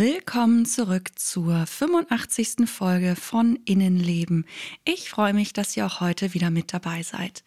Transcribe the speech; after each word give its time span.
Willkommen 0.00 0.64
zurück 0.64 1.10
zur 1.16 1.66
85. 1.66 2.66
Folge 2.66 3.16
von 3.16 3.58
Innenleben. 3.66 4.46
Ich 4.86 5.10
freue 5.10 5.34
mich, 5.34 5.52
dass 5.52 5.76
ihr 5.76 5.84
auch 5.84 6.00
heute 6.00 6.32
wieder 6.32 6.48
mit 6.48 6.72
dabei 6.72 7.02
seid. 7.02 7.44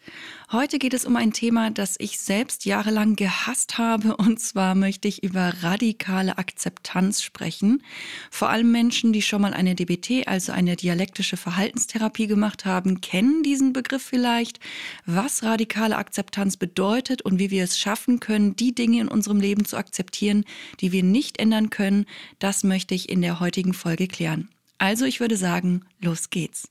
Heute 0.52 0.78
geht 0.78 0.94
es 0.94 1.04
um 1.04 1.16
ein 1.16 1.32
Thema, 1.32 1.72
das 1.72 1.96
ich 1.98 2.20
selbst 2.20 2.64
jahrelang 2.64 3.16
gehasst 3.16 3.76
habe, 3.76 4.16
und 4.16 4.38
zwar 4.38 4.76
möchte 4.76 5.08
ich 5.08 5.24
über 5.24 5.52
radikale 5.62 6.38
Akzeptanz 6.38 7.22
sprechen. 7.22 7.82
Vor 8.30 8.50
allem 8.50 8.70
Menschen, 8.70 9.12
die 9.12 9.22
schon 9.22 9.42
mal 9.42 9.52
eine 9.52 9.74
DBT, 9.74 10.28
also 10.28 10.52
eine 10.52 10.76
dialektische 10.76 11.36
Verhaltenstherapie 11.36 12.28
gemacht 12.28 12.66
haben, 12.66 13.00
kennen 13.00 13.42
diesen 13.42 13.72
Begriff 13.72 14.04
vielleicht, 14.04 14.60
was 15.06 15.42
radikale 15.42 15.96
Akzeptanz 15.96 16.56
bedeutet 16.56 17.20
und 17.20 17.40
wie 17.40 17.50
wir 17.50 17.64
es 17.64 17.80
schaffen 17.80 18.20
können, 18.20 18.54
die 18.54 18.76
Dinge 18.76 19.00
in 19.00 19.08
unserem 19.08 19.40
Leben 19.40 19.64
zu 19.64 19.76
akzeptieren, 19.76 20.44
die 20.80 20.92
wir 20.92 21.02
nicht 21.02 21.40
ändern 21.40 21.68
können, 21.70 22.06
das 22.44 22.62
möchte 22.62 22.94
ich 22.94 23.08
in 23.08 23.22
der 23.22 23.40
heutigen 23.40 23.72
Folge 23.72 24.06
klären. 24.06 24.50
Also 24.76 25.06
ich 25.06 25.18
würde 25.18 25.38
sagen, 25.38 25.86
los 26.02 26.28
geht's. 26.28 26.68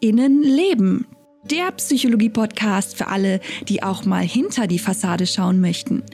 Innenleben. 0.00 1.04
Der 1.50 1.72
Psychologie-Podcast 1.72 2.96
für 2.96 3.08
alle, 3.08 3.40
die 3.66 3.82
auch 3.82 4.04
mal 4.04 4.22
hinter 4.22 4.68
die 4.68 4.78
Fassade 4.78 5.26
schauen 5.26 5.60
möchten. 5.60 6.04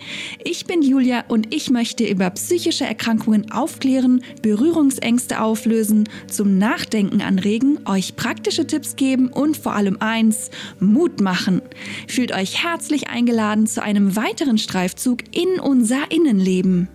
Ich 0.42 0.64
bin 0.64 0.80
Julia 0.80 1.24
und 1.28 1.54
ich 1.54 1.68
möchte 1.68 2.06
über 2.06 2.30
psychische 2.30 2.86
Erkrankungen 2.86 3.52
aufklären, 3.52 4.24
Berührungsängste 4.40 5.42
auflösen, 5.42 6.08
zum 6.26 6.56
Nachdenken 6.56 7.20
anregen, 7.20 7.80
euch 7.86 8.16
praktische 8.16 8.66
Tipps 8.66 8.96
geben 8.96 9.28
und 9.28 9.58
vor 9.58 9.74
allem 9.74 9.98
eins, 10.00 10.50
Mut 10.80 11.20
machen. 11.20 11.60
Fühlt 12.08 12.32
euch 12.32 12.64
herzlich 12.64 13.10
eingeladen 13.10 13.66
zu 13.66 13.82
einem 13.82 14.16
weiteren 14.16 14.56
Streifzug 14.56 15.36
in 15.36 15.60
unser 15.60 16.10
Innenleben. 16.10 16.88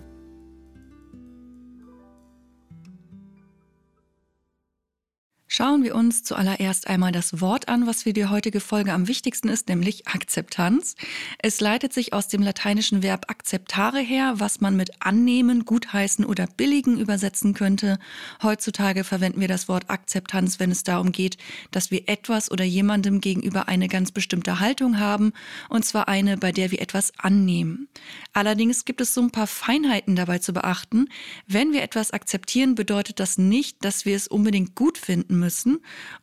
Schauen 5.56 5.84
wir 5.84 5.94
uns 5.94 6.24
zuallererst 6.24 6.88
einmal 6.88 7.12
das 7.12 7.40
Wort 7.40 7.68
an, 7.68 7.86
was 7.86 8.02
für 8.02 8.12
die 8.12 8.26
heutige 8.26 8.58
Folge 8.58 8.92
am 8.92 9.06
wichtigsten 9.06 9.48
ist, 9.48 9.68
nämlich 9.68 10.08
Akzeptanz. 10.08 10.96
Es 11.38 11.60
leitet 11.60 11.92
sich 11.92 12.12
aus 12.12 12.26
dem 12.26 12.42
lateinischen 12.42 13.04
Verb 13.04 13.26
acceptare 13.30 14.00
her, 14.00 14.34
was 14.38 14.60
man 14.60 14.74
mit 14.74 14.90
annehmen, 14.98 15.64
gutheißen 15.64 16.24
oder 16.24 16.48
billigen 16.56 16.98
übersetzen 16.98 17.54
könnte. 17.54 18.00
Heutzutage 18.42 19.04
verwenden 19.04 19.40
wir 19.40 19.46
das 19.46 19.68
Wort 19.68 19.90
Akzeptanz, 19.90 20.58
wenn 20.58 20.72
es 20.72 20.82
darum 20.82 21.12
geht, 21.12 21.38
dass 21.70 21.92
wir 21.92 22.08
etwas 22.08 22.50
oder 22.50 22.64
jemandem 22.64 23.20
gegenüber 23.20 23.68
eine 23.68 23.86
ganz 23.86 24.10
bestimmte 24.10 24.58
Haltung 24.58 24.98
haben, 24.98 25.32
und 25.68 25.84
zwar 25.84 26.08
eine, 26.08 26.36
bei 26.36 26.50
der 26.50 26.72
wir 26.72 26.82
etwas 26.82 27.12
annehmen. 27.16 27.86
Allerdings 28.32 28.84
gibt 28.84 29.00
es 29.00 29.14
so 29.14 29.20
ein 29.20 29.30
paar 29.30 29.46
Feinheiten 29.46 30.16
dabei 30.16 30.40
zu 30.40 30.52
beachten. 30.52 31.06
Wenn 31.46 31.72
wir 31.72 31.84
etwas 31.84 32.10
akzeptieren, 32.10 32.74
bedeutet 32.74 33.20
das 33.20 33.38
nicht, 33.38 33.84
dass 33.84 34.04
wir 34.04 34.16
es 34.16 34.26
unbedingt 34.26 34.74
gut 34.74 34.98
finden 34.98 35.38
müssen. 35.38 35.43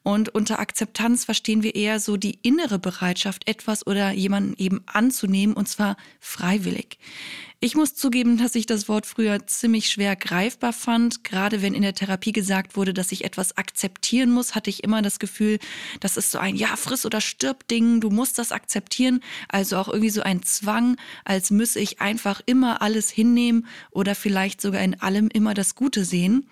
Und 0.03 0.29
unter 0.29 0.59
Akzeptanz 0.59 1.25
verstehen 1.25 1.63
wir 1.63 1.75
eher 1.75 1.99
so 1.99 2.17
die 2.17 2.39
innere 2.41 2.79
Bereitschaft, 2.79 3.47
etwas 3.47 3.85
oder 3.85 4.11
jemanden 4.11 4.55
eben 4.57 4.81
anzunehmen, 4.87 5.55
und 5.55 5.67
zwar 5.67 5.97
freiwillig. 6.19 6.97
Ich 7.63 7.75
muss 7.75 7.93
zugeben, 7.93 8.37
dass 8.37 8.55
ich 8.55 8.65
das 8.65 8.89
Wort 8.89 9.05
früher 9.05 9.45
ziemlich 9.45 9.87
schwer 9.89 10.15
greifbar 10.15 10.73
fand. 10.73 11.23
Gerade 11.23 11.61
wenn 11.61 11.75
in 11.75 11.83
der 11.83 11.93
Therapie 11.93 12.31
gesagt 12.31 12.75
wurde, 12.75 12.91
dass 12.91 13.11
ich 13.11 13.23
etwas 13.23 13.55
akzeptieren 13.55 14.31
muss, 14.31 14.55
hatte 14.55 14.71
ich 14.71 14.83
immer 14.83 15.03
das 15.03 15.19
Gefühl, 15.19 15.59
das 15.99 16.17
ist 16.17 16.31
so 16.31 16.39
ein 16.39 16.55
Ja, 16.55 16.75
friss 16.75 17.05
oder 17.05 17.21
stirb 17.21 17.67
Ding, 17.67 18.01
du 18.01 18.09
musst 18.09 18.39
das 18.39 18.51
akzeptieren. 18.51 19.21
Also 19.47 19.77
auch 19.77 19.89
irgendwie 19.89 20.09
so 20.09 20.23
ein 20.23 20.41
Zwang, 20.41 20.97
als 21.23 21.51
müsse 21.51 21.79
ich 21.79 22.01
einfach 22.01 22.41
immer 22.47 22.81
alles 22.81 23.11
hinnehmen 23.11 23.67
oder 23.91 24.15
vielleicht 24.15 24.59
sogar 24.59 24.81
in 24.81 24.99
allem 24.99 25.27
immer 25.27 25.53
das 25.53 25.75
Gute 25.75 26.03
sehen. 26.03 26.47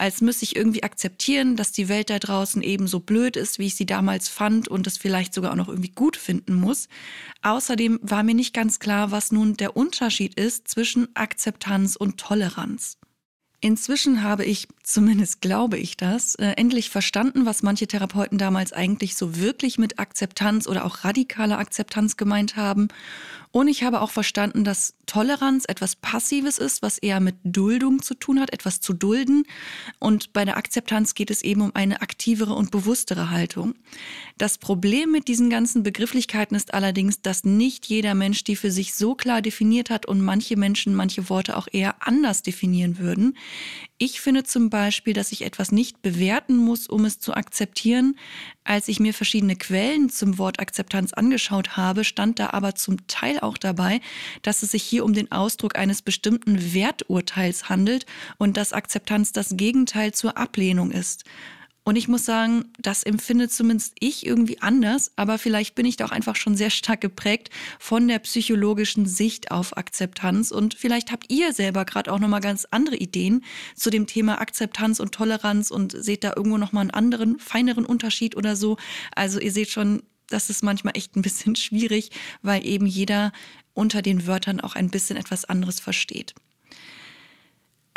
Als 0.00 0.22
müsse 0.22 0.44
ich 0.44 0.56
irgendwie 0.56 0.82
akzeptieren, 0.82 1.56
dass 1.56 1.72
die 1.72 1.90
Welt 1.90 2.08
da 2.08 2.18
draußen 2.18 2.62
eben 2.62 2.86
so 2.86 3.00
blöd 3.00 3.36
ist, 3.36 3.58
wie 3.58 3.66
ich 3.66 3.74
sie 3.74 3.84
damals 3.84 4.30
fand 4.30 4.66
und 4.66 4.86
es 4.86 4.96
vielleicht 4.96 5.34
sogar 5.34 5.52
auch 5.52 5.56
noch 5.56 5.68
irgendwie 5.68 5.90
gut 5.90 6.16
finden 6.16 6.54
muss. 6.54 6.88
Außerdem 7.42 8.00
war 8.00 8.22
mir 8.22 8.34
nicht 8.34 8.54
ganz 8.54 8.78
klar, 8.78 9.10
was 9.10 9.30
nun 9.30 9.58
der 9.58 9.76
Unterschied 9.76 10.40
ist 10.40 10.68
zwischen 10.68 11.14
Akzeptanz 11.14 11.96
und 11.96 12.16
Toleranz. 12.16 12.96
Inzwischen 13.62 14.22
habe 14.22 14.46
ich, 14.46 14.68
zumindest 14.82 15.42
glaube 15.42 15.76
ich 15.76 15.98
das, 15.98 16.34
äh, 16.36 16.52
endlich 16.56 16.88
verstanden, 16.88 17.44
was 17.44 17.62
manche 17.62 17.86
Therapeuten 17.86 18.38
damals 18.38 18.72
eigentlich 18.72 19.16
so 19.16 19.36
wirklich 19.36 19.76
mit 19.76 19.98
Akzeptanz 19.98 20.66
oder 20.66 20.86
auch 20.86 21.04
radikaler 21.04 21.58
Akzeptanz 21.58 22.16
gemeint 22.16 22.56
haben 22.56 22.88
und 23.52 23.66
ich 23.66 23.82
habe 23.82 24.00
auch 24.00 24.12
verstanden, 24.12 24.62
dass 24.62 24.94
Toleranz 25.06 25.64
etwas 25.66 25.96
Passives 25.96 26.58
ist, 26.58 26.82
was 26.82 26.98
eher 26.98 27.18
mit 27.18 27.34
Duldung 27.42 28.00
zu 28.00 28.14
tun 28.14 28.38
hat, 28.38 28.52
etwas 28.52 28.80
zu 28.80 28.92
dulden. 28.92 29.44
Und 29.98 30.32
bei 30.32 30.44
der 30.44 30.56
Akzeptanz 30.56 31.14
geht 31.14 31.32
es 31.32 31.42
eben 31.42 31.60
um 31.60 31.74
eine 31.74 32.00
aktivere 32.00 32.54
und 32.54 32.70
bewusstere 32.70 33.30
Haltung. 33.30 33.74
Das 34.38 34.58
Problem 34.58 35.10
mit 35.10 35.26
diesen 35.26 35.50
ganzen 35.50 35.82
Begrifflichkeiten 35.82 36.56
ist 36.56 36.74
allerdings, 36.74 37.22
dass 37.22 37.42
nicht 37.42 37.86
jeder 37.86 38.14
Mensch 38.14 38.44
die 38.44 38.54
für 38.54 38.70
sich 38.70 38.94
so 38.94 39.16
klar 39.16 39.42
definiert 39.42 39.90
hat 39.90 40.06
und 40.06 40.20
manche 40.20 40.56
Menschen 40.56 40.94
manche 40.94 41.28
Worte 41.28 41.56
auch 41.56 41.66
eher 41.72 41.96
anders 42.06 42.42
definieren 42.42 42.98
würden. 42.98 43.36
Ich 43.98 44.20
finde 44.20 44.44
zum 44.44 44.70
Beispiel, 44.70 45.12
dass 45.12 45.30
ich 45.30 45.42
etwas 45.42 45.72
nicht 45.72 46.00
bewerten 46.00 46.56
muss, 46.56 46.86
um 46.86 47.04
es 47.04 47.18
zu 47.18 47.34
akzeptieren. 47.34 48.16
Als 48.64 48.88
ich 48.88 48.98
mir 48.98 49.12
verschiedene 49.12 49.56
Quellen 49.56 50.08
zum 50.08 50.38
Wort 50.38 50.58
Akzeptanz 50.58 51.12
angeschaut 51.12 51.76
habe, 51.76 52.04
stand 52.04 52.38
da 52.38 52.50
aber 52.50 52.74
zum 52.74 53.06
Teil 53.08 53.40
auch 53.40 53.58
dabei, 53.58 54.00
dass 54.42 54.62
es 54.62 54.70
sich 54.70 54.82
hier 54.82 55.04
um 55.04 55.12
den 55.12 55.30
Ausdruck 55.30 55.76
eines 55.76 56.00
bestimmten 56.00 56.72
Werturteils 56.72 57.68
handelt 57.68 58.06
und 58.38 58.56
dass 58.56 58.72
Akzeptanz 58.72 59.32
das 59.32 59.56
Gegenteil 59.56 60.14
zur 60.14 60.38
Ablehnung 60.38 60.90
ist. 60.92 61.24
Und 61.82 61.96
ich 61.96 62.08
muss 62.08 62.26
sagen, 62.26 62.66
das 62.78 63.02
empfinde 63.02 63.48
zumindest 63.48 63.94
ich 64.00 64.26
irgendwie 64.26 64.60
anders, 64.60 65.12
aber 65.16 65.38
vielleicht 65.38 65.74
bin 65.74 65.86
ich 65.86 65.96
da 65.96 66.04
auch 66.04 66.10
einfach 66.10 66.36
schon 66.36 66.54
sehr 66.54 66.68
stark 66.68 67.00
geprägt 67.00 67.48
von 67.78 68.06
der 68.06 68.18
psychologischen 68.18 69.06
Sicht 69.06 69.50
auf 69.50 69.76
Akzeptanz 69.76 70.50
und 70.50 70.74
vielleicht 70.74 71.10
habt 71.10 71.32
ihr 71.32 71.54
selber 71.54 71.86
gerade 71.86 72.12
auch 72.12 72.18
noch 72.18 72.28
mal 72.28 72.40
ganz 72.40 72.66
andere 72.70 72.96
Ideen 72.96 73.44
zu 73.74 73.88
dem 73.88 74.06
Thema 74.06 74.40
Akzeptanz 74.40 75.00
und 75.00 75.12
Toleranz 75.12 75.70
und 75.70 75.92
seht 75.92 76.22
da 76.22 76.34
irgendwo 76.36 76.58
noch 76.58 76.72
mal 76.72 76.82
einen 76.82 76.90
anderen 76.90 77.38
feineren 77.38 77.86
Unterschied 77.86 78.36
oder 78.36 78.56
so. 78.56 78.76
Also 79.14 79.40
ihr 79.40 79.52
seht 79.52 79.70
schon, 79.70 80.02
das 80.28 80.50
ist 80.50 80.62
manchmal 80.62 80.96
echt 80.96 81.16
ein 81.16 81.22
bisschen 81.22 81.56
schwierig, 81.56 82.10
weil 82.42 82.64
eben 82.66 82.86
jeder 82.86 83.32
unter 83.72 84.02
den 84.02 84.26
Wörtern 84.26 84.60
auch 84.60 84.74
ein 84.74 84.90
bisschen 84.90 85.16
etwas 85.16 85.46
anderes 85.46 85.80
versteht. 85.80 86.34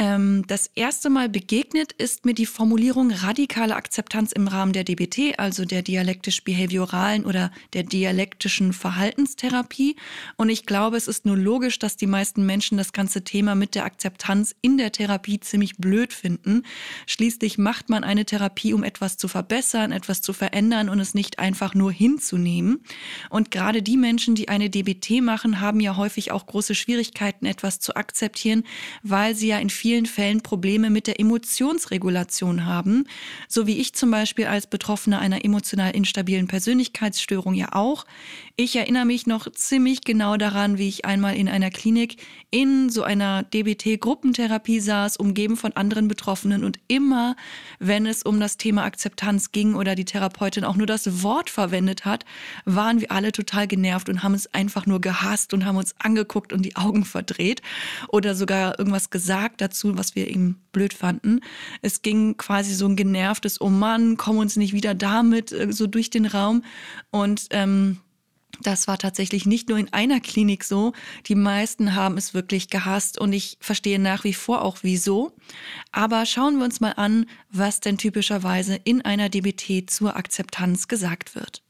Ähm, 0.03 0.43
das 0.47 0.69
erste 0.75 1.09
Mal 1.09 1.29
begegnet 1.29 1.93
ist 1.93 2.25
mir 2.25 2.33
die 2.33 2.45
Formulierung 2.45 3.11
radikale 3.11 3.73
Akzeptanz 3.73 4.33
im 4.33 4.49
Rahmen 4.49 4.73
der 4.73 4.83
DBT, 4.83 5.39
also 5.39 5.63
der 5.63 5.81
dialektisch-behavioralen 5.81 7.25
oder 7.25 7.53
der 7.71 7.83
dialektischen 7.83 8.73
Verhaltenstherapie. 8.73 9.95
Und 10.35 10.49
ich 10.49 10.65
glaube, 10.65 10.97
es 10.97 11.07
ist 11.07 11.25
nur 11.25 11.37
logisch, 11.37 11.79
dass 11.79 11.95
die 11.95 12.07
meisten 12.07 12.45
Menschen 12.45 12.77
das 12.77 12.91
ganze 12.91 13.23
Thema 13.23 13.55
mit 13.55 13.75
der 13.75 13.85
Akzeptanz 13.85 14.53
in 14.61 14.77
der 14.77 14.91
Therapie 14.91 15.39
ziemlich 15.39 15.77
blöd 15.77 16.11
finden. 16.11 16.63
Schließlich 17.07 17.57
macht 17.57 17.87
man 17.87 18.03
eine 18.03 18.25
Therapie, 18.25 18.73
um 18.73 18.83
etwas 18.83 19.15
zu 19.15 19.29
verbessern, 19.29 19.93
etwas 19.93 20.21
zu 20.21 20.33
verändern 20.33 20.89
und 20.89 20.99
es 20.99 21.13
nicht 21.13 21.39
einfach 21.39 21.75
nur 21.75 21.93
hinzunehmen. 21.93 22.83
Und 23.29 23.51
gerade 23.51 23.81
die 23.81 23.95
Menschen, 23.97 24.35
die 24.35 24.49
eine 24.49 24.69
DBT 24.69 25.21
machen, 25.21 25.61
haben 25.61 25.79
ja 25.79 25.95
häufig 25.95 26.31
auch 26.33 26.45
große 26.45 26.75
Schwierigkeiten, 26.75 27.45
etwas 27.45 27.79
zu 27.79 27.95
akzeptieren, 27.95 28.65
weil 29.01 29.33
sie 29.33 29.47
ja 29.47 29.59
in 29.59 29.69
vielen 29.69 29.92
Fällen 30.05 30.41
Probleme 30.41 30.89
mit 30.89 31.07
der 31.07 31.19
Emotionsregulation 31.19 32.65
haben, 32.65 33.05
so 33.47 33.67
wie 33.67 33.79
ich 33.79 33.93
zum 33.93 34.11
Beispiel 34.11 34.45
als 34.45 34.67
Betroffene 34.67 35.19
einer 35.19 35.45
emotional 35.45 35.95
instabilen 35.95 36.47
Persönlichkeitsstörung 36.47 37.53
ja 37.53 37.69
auch. 37.73 38.05
Ich 38.55 38.75
erinnere 38.75 39.05
mich 39.05 39.25
noch 39.25 39.51
ziemlich 39.51 40.01
genau 40.01 40.37
daran, 40.37 40.77
wie 40.77 40.87
ich 40.87 41.05
einmal 41.05 41.35
in 41.35 41.47
einer 41.47 41.71
Klinik 41.71 42.17
in 42.51 42.89
so 42.89 43.01
einer 43.01 43.43
DBT-Gruppentherapie 43.43 44.79
saß, 44.79 45.17
umgeben 45.17 45.57
von 45.57 45.73
anderen 45.73 46.07
Betroffenen 46.07 46.63
und 46.63 46.79
immer, 46.87 47.35
wenn 47.79 48.05
es 48.05 48.21
um 48.21 48.39
das 48.39 48.57
Thema 48.57 48.83
Akzeptanz 48.83 49.51
ging 49.51 49.73
oder 49.73 49.95
die 49.95 50.05
Therapeutin 50.05 50.65
auch 50.65 50.75
nur 50.75 50.85
das 50.85 51.23
Wort 51.23 51.49
verwendet 51.49 52.05
hat, 52.05 52.25
waren 52.65 53.01
wir 53.01 53.11
alle 53.11 53.31
total 53.31 53.67
genervt 53.67 54.07
und 54.07 54.21
haben 54.21 54.35
es 54.35 54.53
einfach 54.53 54.85
nur 54.85 55.01
gehasst 55.01 55.53
und 55.53 55.65
haben 55.65 55.77
uns 55.77 55.95
angeguckt 55.99 56.53
und 56.53 56.61
die 56.63 56.75
Augen 56.75 57.05
verdreht 57.05 57.63
oder 58.09 58.35
sogar 58.35 58.77
irgendwas 58.77 59.09
gesagt 59.09 59.61
dazu 59.61 59.72
dazu, 59.73 59.97
was 59.97 60.15
wir 60.15 60.27
eben 60.27 60.61
blöd 60.71 60.93
fanden. 60.93 61.41
Es 61.81 62.01
ging 62.01 62.37
quasi 62.37 62.73
so 62.73 62.87
ein 62.87 62.95
genervtes, 62.95 63.59
oh 63.59 63.69
Mann, 63.69 64.17
komm 64.17 64.37
uns 64.37 64.55
nicht 64.55 64.73
wieder 64.73 64.93
damit, 64.93 65.51
äh, 65.51 65.71
so 65.71 65.87
durch 65.87 66.09
den 66.09 66.25
Raum. 66.25 66.63
Und 67.11 67.47
ähm, 67.49 67.97
das 68.61 68.87
war 68.87 68.97
tatsächlich 68.97 69.45
nicht 69.45 69.69
nur 69.69 69.79
in 69.79 69.91
einer 69.91 70.19
Klinik 70.19 70.63
so. 70.63 70.93
Die 71.25 71.35
meisten 71.35 71.95
haben 71.95 72.17
es 72.17 72.33
wirklich 72.33 72.69
gehasst 72.69 73.19
und 73.19 73.33
ich 73.33 73.57
verstehe 73.59 73.99
nach 73.99 74.23
wie 74.23 74.33
vor 74.33 74.61
auch 74.61 74.77
wieso. 74.83 75.33
Aber 75.91 76.25
schauen 76.25 76.57
wir 76.57 76.65
uns 76.65 76.79
mal 76.79 76.93
an, 76.93 77.25
was 77.49 77.79
denn 77.79 77.97
typischerweise 77.97 78.75
in 78.75 79.01
einer 79.01 79.29
DBT 79.29 79.89
zur 79.89 80.15
Akzeptanz 80.15 80.87
gesagt 80.87 81.35
wird. 81.35 81.63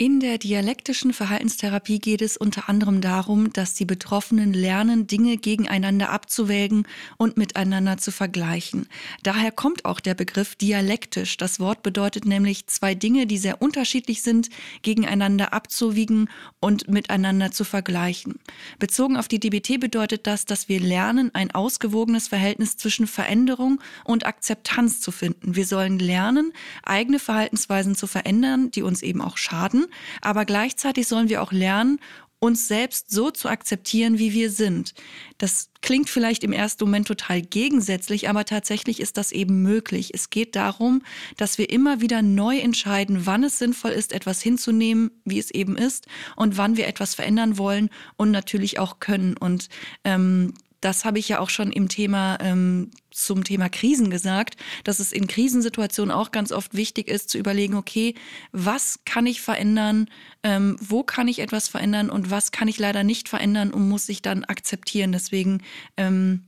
In 0.00 0.18
der 0.18 0.38
dialektischen 0.38 1.12
Verhaltenstherapie 1.12 1.98
geht 1.98 2.22
es 2.22 2.38
unter 2.38 2.70
anderem 2.70 3.02
darum, 3.02 3.52
dass 3.52 3.74
die 3.74 3.84
Betroffenen 3.84 4.54
lernen, 4.54 5.06
Dinge 5.06 5.36
gegeneinander 5.36 6.08
abzuwägen 6.08 6.86
und 7.18 7.36
miteinander 7.36 7.98
zu 7.98 8.10
vergleichen. 8.10 8.86
Daher 9.22 9.52
kommt 9.52 9.84
auch 9.84 10.00
der 10.00 10.14
Begriff 10.14 10.54
dialektisch. 10.54 11.36
Das 11.36 11.60
Wort 11.60 11.82
bedeutet 11.82 12.24
nämlich 12.24 12.66
zwei 12.66 12.94
Dinge, 12.94 13.26
die 13.26 13.36
sehr 13.36 13.60
unterschiedlich 13.60 14.22
sind, 14.22 14.48
gegeneinander 14.80 15.52
abzuwiegen 15.52 16.30
und 16.60 16.88
miteinander 16.88 17.50
zu 17.50 17.64
vergleichen. 17.64 18.36
Bezogen 18.78 19.18
auf 19.18 19.28
die 19.28 19.38
DBT 19.38 19.78
bedeutet 19.78 20.26
das, 20.26 20.46
dass 20.46 20.70
wir 20.70 20.80
lernen, 20.80 21.30
ein 21.34 21.50
ausgewogenes 21.50 22.28
Verhältnis 22.28 22.78
zwischen 22.78 23.06
Veränderung 23.06 23.82
und 24.04 24.24
Akzeptanz 24.24 25.02
zu 25.02 25.12
finden. 25.12 25.56
Wir 25.56 25.66
sollen 25.66 25.98
lernen, 25.98 26.54
eigene 26.84 27.18
Verhaltensweisen 27.18 27.94
zu 27.96 28.06
verändern, 28.06 28.70
die 28.70 28.80
uns 28.80 29.02
eben 29.02 29.20
auch 29.20 29.36
schaden 29.36 29.88
aber 30.20 30.44
gleichzeitig 30.44 31.08
sollen 31.08 31.28
wir 31.28 31.42
auch 31.42 31.52
lernen, 31.52 31.98
uns 32.40 32.68
selbst 32.68 33.10
so 33.10 33.30
zu 33.30 33.48
akzeptieren, 33.48 34.18
wie 34.18 34.32
wir 34.32 34.50
sind. 34.50 34.94
Das 35.36 35.68
klingt 35.82 36.08
vielleicht 36.08 36.42
im 36.42 36.52
ersten 36.52 36.84
Moment 36.84 37.06
total 37.06 37.42
gegensätzlich, 37.42 38.30
aber 38.30 38.46
tatsächlich 38.46 38.98
ist 38.98 39.18
das 39.18 39.30
eben 39.30 39.62
möglich. 39.62 40.12
Es 40.14 40.30
geht 40.30 40.56
darum, 40.56 41.02
dass 41.36 41.58
wir 41.58 41.68
immer 41.68 42.00
wieder 42.00 42.22
neu 42.22 42.58
entscheiden, 42.58 43.26
wann 43.26 43.44
es 43.44 43.58
sinnvoll 43.58 43.90
ist, 43.90 44.12
etwas 44.12 44.40
hinzunehmen, 44.40 45.10
wie 45.26 45.38
es 45.38 45.50
eben 45.50 45.76
ist, 45.76 46.06
und 46.34 46.56
wann 46.56 46.78
wir 46.78 46.88
etwas 46.88 47.14
verändern 47.14 47.58
wollen 47.58 47.90
und 48.16 48.30
natürlich 48.30 48.78
auch 48.78 49.00
können. 49.00 49.36
Und 49.36 49.68
ähm, 50.04 50.54
das 50.80 51.04
habe 51.04 51.18
ich 51.18 51.28
ja 51.28 51.40
auch 51.40 51.50
schon 51.50 51.72
im 51.72 51.88
Thema 51.88 52.38
ähm, 52.40 52.90
zum 53.10 53.44
Thema 53.44 53.68
Krisen 53.68 54.10
gesagt, 54.10 54.56
dass 54.84 54.98
es 54.98 55.12
in 55.12 55.26
Krisensituationen 55.26 56.14
auch 56.14 56.30
ganz 56.30 56.52
oft 56.52 56.74
wichtig 56.74 57.08
ist 57.08 57.28
zu 57.28 57.38
überlegen, 57.38 57.74
okay, 57.74 58.14
was 58.52 59.00
kann 59.04 59.26
ich 59.26 59.40
verändern, 59.40 60.08
ähm, 60.42 60.76
wo 60.80 61.02
kann 61.02 61.28
ich 61.28 61.40
etwas 61.40 61.68
verändern 61.68 62.08
und 62.08 62.30
was 62.30 62.52
kann 62.52 62.68
ich 62.68 62.78
leider 62.78 63.04
nicht 63.04 63.28
verändern 63.28 63.72
und 63.72 63.88
muss 63.88 64.08
ich 64.08 64.22
dann 64.22 64.44
akzeptieren. 64.44 65.12
Deswegen 65.12 65.62
ähm, 65.96 66.44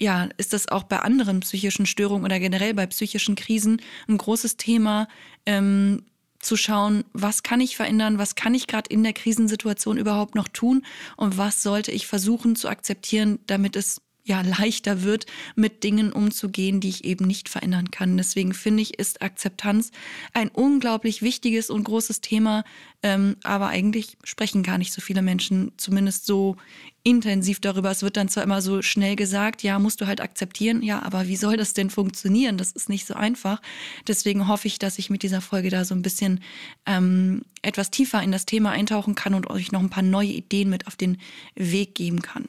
ja, 0.00 0.28
ist 0.38 0.52
das 0.52 0.68
auch 0.68 0.84
bei 0.84 0.98
anderen 1.00 1.40
psychischen 1.40 1.86
Störungen 1.86 2.24
oder 2.24 2.40
generell 2.40 2.74
bei 2.74 2.86
psychischen 2.86 3.36
Krisen 3.36 3.80
ein 4.08 4.18
großes 4.18 4.56
Thema, 4.56 5.06
ähm, 5.46 6.04
zu 6.44 6.56
schauen, 6.56 7.04
was 7.12 7.42
kann 7.42 7.60
ich 7.60 7.76
verändern, 7.76 8.18
was 8.18 8.34
kann 8.34 8.54
ich 8.54 8.66
gerade 8.66 8.90
in 8.90 9.02
der 9.02 9.12
Krisensituation 9.12 9.96
überhaupt 9.96 10.34
noch 10.34 10.48
tun 10.48 10.84
und 11.16 11.38
was 11.38 11.62
sollte 11.62 11.90
ich 11.90 12.06
versuchen 12.06 12.56
zu 12.56 12.68
akzeptieren, 12.68 13.38
damit 13.46 13.76
es 13.76 14.00
ja 14.24 14.40
leichter 14.40 15.02
wird, 15.02 15.26
mit 15.54 15.84
Dingen 15.84 16.12
umzugehen, 16.12 16.80
die 16.80 16.88
ich 16.88 17.04
eben 17.04 17.26
nicht 17.26 17.48
verändern 17.48 17.90
kann. 17.90 18.16
Deswegen 18.16 18.54
finde 18.54 18.82
ich, 18.82 18.98
ist 18.98 19.22
Akzeptanz 19.22 19.90
ein 20.32 20.48
unglaublich 20.48 21.20
wichtiges 21.20 21.68
und 21.68 21.84
großes 21.84 22.22
Thema, 22.22 22.64
ähm, 23.02 23.36
aber 23.42 23.68
eigentlich 23.68 24.16
sprechen 24.24 24.62
gar 24.62 24.78
nicht 24.78 24.94
so 24.94 25.02
viele 25.02 25.20
Menschen, 25.20 25.72
zumindest 25.76 26.24
so 26.24 26.56
intensiv 27.02 27.60
darüber. 27.60 27.90
Es 27.90 28.02
wird 28.02 28.16
dann 28.16 28.30
zwar 28.30 28.42
immer 28.42 28.62
so 28.62 28.80
schnell 28.80 29.14
gesagt, 29.14 29.62
ja, 29.62 29.78
musst 29.78 30.00
du 30.00 30.06
halt 30.06 30.22
akzeptieren, 30.22 30.82
ja, 30.82 31.02
aber 31.02 31.28
wie 31.28 31.36
soll 31.36 31.58
das 31.58 31.74
denn 31.74 31.90
funktionieren? 31.90 32.56
Das 32.56 32.72
ist 32.72 32.88
nicht 32.88 33.06
so 33.06 33.12
einfach. 33.12 33.60
Deswegen 34.08 34.48
hoffe 34.48 34.68
ich, 34.68 34.78
dass 34.78 34.98
ich 34.98 35.10
mit 35.10 35.22
dieser 35.22 35.42
Folge 35.42 35.68
da 35.68 35.84
so 35.84 35.94
ein 35.94 36.00
bisschen 36.00 36.40
ähm, 36.86 37.42
etwas 37.60 37.90
tiefer 37.90 38.22
in 38.22 38.32
das 38.32 38.46
Thema 38.46 38.70
eintauchen 38.70 39.14
kann 39.14 39.34
und 39.34 39.50
euch 39.50 39.70
noch 39.70 39.80
ein 39.80 39.90
paar 39.90 40.02
neue 40.02 40.32
Ideen 40.32 40.70
mit 40.70 40.86
auf 40.86 40.96
den 40.96 41.18
Weg 41.54 41.94
geben 41.94 42.22
kann. 42.22 42.48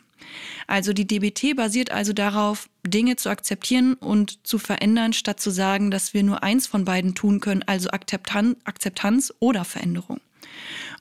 Also 0.68 0.94
die 0.94 1.08
DBT 1.08 1.56
basiert 1.56 1.92
also 1.92 2.14
darauf, 2.14 2.70
Dinge 2.86 3.16
zu 3.16 3.30
akzeptieren 3.30 3.94
und 3.96 4.46
zu 4.46 4.58
verändern, 4.58 5.14
statt 5.14 5.40
zu 5.40 5.50
sagen, 5.52 5.92
dass 5.92 6.14
wir 6.14 6.24
nur 6.24 6.44
eins 6.44 6.68
von 6.68 6.86
beiden 6.86 7.16
tun 7.16 7.40
können, 7.40 7.64
also 7.66 7.90
Akzeptanz 7.90 9.34
oder 9.40 9.66
Veränderung. 9.66 10.20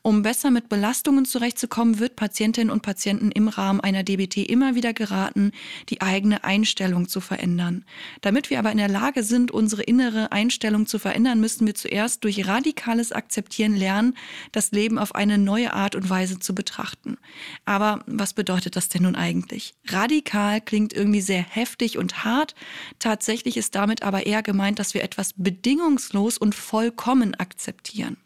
Um 0.02 0.22
besser 0.22 0.50
mit 0.50 0.68
Belastungen 0.68 1.24
zurechtzukommen, 1.24 1.98
wird 1.98 2.16
Patientinnen 2.16 2.70
und 2.70 2.82
Patienten 2.82 3.30
im 3.30 3.48
Rahmen 3.48 3.80
einer 3.80 4.02
DBT 4.02 4.38
immer 4.38 4.74
wieder 4.74 4.92
geraten, 4.92 5.52
die 5.88 6.00
eigene 6.00 6.44
Einstellung 6.44 7.08
zu 7.08 7.20
verändern. 7.20 7.84
Damit 8.20 8.50
wir 8.50 8.58
aber 8.58 8.72
in 8.72 8.78
der 8.78 8.88
Lage 8.88 9.22
sind, 9.22 9.50
unsere 9.50 9.82
innere 9.82 10.32
Einstellung 10.32 10.86
zu 10.86 10.98
verändern, 10.98 11.40
müssen 11.40 11.66
wir 11.66 11.74
zuerst 11.74 12.24
durch 12.24 12.46
radikales 12.46 13.12
Akzeptieren 13.12 13.76
lernen, 13.76 14.16
das 14.52 14.72
Leben 14.72 14.98
auf 14.98 15.14
eine 15.14 15.38
neue 15.38 15.72
Art 15.72 15.94
und 15.94 16.08
Weise 16.10 16.38
zu 16.38 16.54
betrachten. 16.54 17.16
Aber 17.64 18.02
was 18.06 18.34
bedeutet 18.34 18.76
das 18.76 18.88
denn 18.88 19.02
nun 19.02 19.16
eigentlich? 19.16 19.74
Radikal 19.86 20.60
klingt 20.60 20.92
irgendwie 20.92 21.20
sehr 21.20 21.42
heftig 21.42 21.98
und 21.98 22.24
hart. 22.24 22.54
Tatsächlich 22.98 23.56
ist 23.56 23.74
damit 23.74 24.02
aber 24.02 24.26
eher 24.26 24.42
gemeint, 24.42 24.78
dass 24.78 24.94
wir 24.94 25.02
etwas 25.02 25.34
bedingungslos 25.36 26.38
und 26.38 26.54
vollkommen 26.54 27.34
akzeptieren. 27.34 28.16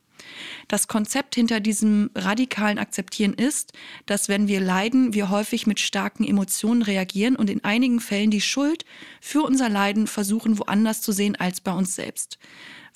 Das 0.68 0.88
Konzept 0.88 1.34
hinter 1.34 1.60
diesem 1.60 2.10
radikalen 2.14 2.78
Akzeptieren 2.78 3.34
ist, 3.34 3.72
dass 4.06 4.28
wenn 4.28 4.48
wir 4.48 4.60
leiden, 4.60 5.14
wir 5.14 5.30
häufig 5.30 5.66
mit 5.66 5.80
starken 5.80 6.24
Emotionen 6.24 6.82
reagieren 6.82 7.36
und 7.36 7.50
in 7.50 7.64
einigen 7.64 8.00
Fällen 8.00 8.30
die 8.30 8.40
Schuld 8.40 8.84
für 9.20 9.42
unser 9.42 9.68
Leiden 9.68 10.06
versuchen 10.06 10.58
woanders 10.58 11.00
zu 11.00 11.12
sehen 11.12 11.36
als 11.36 11.60
bei 11.60 11.72
uns 11.72 11.94
selbst. 11.94 12.38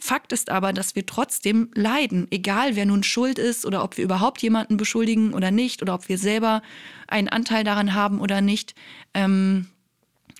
Fakt 0.04 0.32
ist 0.32 0.50
aber, 0.50 0.72
dass 0.72 0.96
wir 0.96 1.06
trotzdem 1.06 1.70
leiden, 1.76 2.26
egal 2.32 2.74
wer 2.74 2.86
nun 2.86 3.04
schuld 3.04 3.38
ist 3.38 3.64
oder 3.64 3.84
ob 3.84 3.96
wir 3.96 4.04
überhaupt 4.04 4.42
jemanden 4.42 4.76
beschuldigen 4.76 5.32
oder 5.32 5.52
nicht 5.52 5.80
oder 5.80 5.94
ob 5.94 6.08
wir 6.08 6.18
selber 6.18 6.60
einen 7.06 7.28
Anteil 7.28 7.62
daran 7.62 7.94
haben 7.94 8.20
oder 8.20 8.40
nicht. 8.40 8.74
Ähm, 9.14 9.68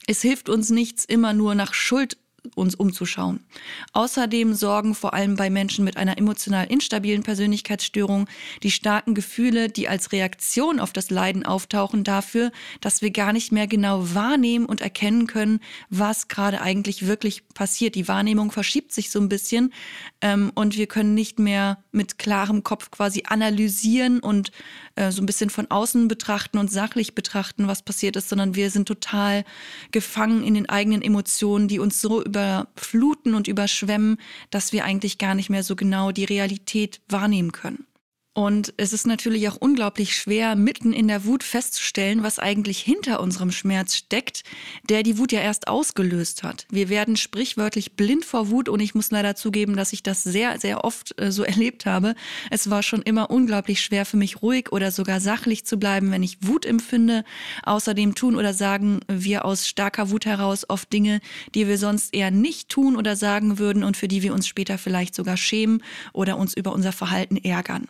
es 0.08 0.20
hilft 0.20 0.48
uns 0.48 0.70
nichts, 0.70 1.04
immer 1.04 1.32
nur 1.32 1.54
nach 1.54 1.74
Schuld 1.74 2.16
uns 2.54 2.74
umzuschauen. 2.74 3.40
Außerdem 3.92 4.54
sorgen 4.54 4.94
vor 4.94 5.14
allem 5.14 5.36
bei 5.36 5.48
Menschen 5.48 5.84
mit 5.84 5.96
einer 5.96 6.18
emotional 6.18 6.66
instabilen 6.66 7.22
Persönlichkeitsstörung 7.22 8.28
die 8.62 8.72
starken 8.72 9.14
Gefühle, 9.14 9.68
die 9.68 9.88
als 9.88 10.12
Reaktion 10.12 10.80
auf 10.80 10.92
das 10.92 11.10
Leiden 11.10 11.46
auftauchen, 11.46 12.02
dafür, 12.02 12.50
dass 12.80 13.00
wir 13.00 13.10
gar 13.10 13.32
nicht 13.32 13.52
mehr 13.52 13.66
genau 13.68 14.14
wahrnehmen 14.14 14.66
und 14.66 14.80
erkennen 14.80 15.26
können, 15.26 15.60
was 15.88 16.28
gerade 16.28 16.60
eigentlich 16.60 17.06
wirklich 17.06 17.48
passiert. 17.54 17.94
Die 17.94 18.08
Wahrnehmung 18.08 18.50
verschiebt 18.50 18.92
sich 18.92 19.10
so 19.10 19.20
ein 19.20 19.28
bisschen 19.28 19.72
ähm, 20.20 20.50
und 20.54 20.76
wir 20.76 20.88
können 20.88 21.14
nicht 21.14 21.38
mehr 21.38 21.82
mit 21.92 22.18
klarem 22.18 22.64
Kopf 22.64 22.90
quasi 22.90 23.22
analysieren 23.26 24.18
und 24.18 24.50
äh, 24.96 25.10
so 25.10 25.22
ein 25.22 25.26
bisschen 25.26 25.50
von 25.50 25.70
außen 25.70 26.08
betrachten 26.08 26.58
und 26.58 26.70
sachlich 26.70 27.14
betrachten, 27.14 27.68
was 27.68 27.82
passiert 27.82 28.16
ist, 28.16 28.28
sondern 28.28 28.54
wir 28.54 28.70
sind 28.70 28.88
total 28.88 29.44
gefangen 29.90 30.42
in 30.42 30.54
den 30.54 30.68
eigenen 30.68 31.02
Emotionen, 31.02 31.68
die 31.68 31.78
uns 31.78 32.00
so 32.00 32.22
überfluten 32.32 33.34
und 33.34 33.46
überschwemmen, 33.46 34.17
dass 34.50 34.73
wir 34.73 34.84
eigentlich 34.84 35.19
gar 35.19 35.34
nicht 35.34 35.50
mehr 35.50 35.62
so 35.62 35.76
genau 35.76 36.12
die 36.12 36.25
Realität 36.25 37.00
wahrnehmen 37.08 37.52
können. 37.52 37.87
Und 38.34 38.73
es 38.79 38.94
ist 38.94 39.06
natürlich 39.06 39.46
auch 39.50 39.56
unglaublich 39.56 40.17
schwer, 40.17 40.56
mitten 40.56 40.94
in 40.94 41.06
der 41.06 41.26
Wut 41.26 41.43
festzustellen, 41.43 42.23
was 42.23 42.38
eigentlich 42.38 42.78
hinter 42.78 43.21
unserem 43.21 43.52
Schmerz 43.52 43.95
steckt, 43.95 44.42
der 44.88 45.02
die 45.02 45.18
Wut 45.18 45.33
ja 45.33 45.40
erst 45.40 45.68
ausgelöst 45.68 46.42
hat. 46.42 46.66
Wir 46.71 46.88
werden 46.88 47.16
sprichwörtlich 47.16 47.92
blind 47.92 48.25
vor 48.25 48.49
Wut 48.49 48.71
und 48.71 48.80
ich 48.80 48.95
muss 48.95 49.11
leider 49.11 49.37
zugeben, 49.37 49.76
dass 49.76 49.92
ich 49.92 50.02
das 50.02 50.23
sehr, 50.23 50.59
sehr 50.59 50.83
oft 50.83 51.21
äh, 51.21 51.30
so 51.30 51.42
erlebt 51.52 51.85
habe. 51.85 52.14
Es 52.49 52.71
war 52.71 52.83
schon 52.83 53.02
immer 53.02 53.30
unglaublich 53.30 53.83
schwer 53.83 54.06
für 54.06 54.16
mich, 54.16 54.40
ruhig 54.40 54.73
oder 54.73 54.92
sogar 54.92 55.21
sachlich 55.21 55.66
zu 55.66 55.76
bleiben, 55.76 56.11
wenn 56.11 56.23
ich 56.23 56.38
Wut 56.40 56.64
empfinde. 56.64 57.25
Außerdem 57.64 58.14
tun 58.14 58.37
oder 58.37 58.54
sagen 58.54 59.00
wir 59.09 59.45
aus 59.45 59.68
starker 59.68 60.09
Wut 60.09 60.25
heraus 60.25 60.64
oft 60.71 60.90
Dinge, 60.90 61.21
die 61.54 61.68
wir 61.68 61.76
sonst 61.76 62.14
eher 62.14 62.30
nicht 62.30 62.71
tun 62.71 62.97
oder 62.97 63.14
sagen 63.14 63.59
würden 63.59 63.85
und 63.85 63.99
für 63.99 64.09
die 64.09 64.23
wir 64.23 64.33
uns 64.33 64.49
später 64.49 64.78
vielleicht 64.78 65.14
sogar 65.14 65.37
schämen 65.37 65.83
oder 66.14 66.38
uns 66.38 66.54
über 66.54 66.73
unser 66.73 66.92
Verhalten 66.92 67.37
ärgern. 67.37 67.88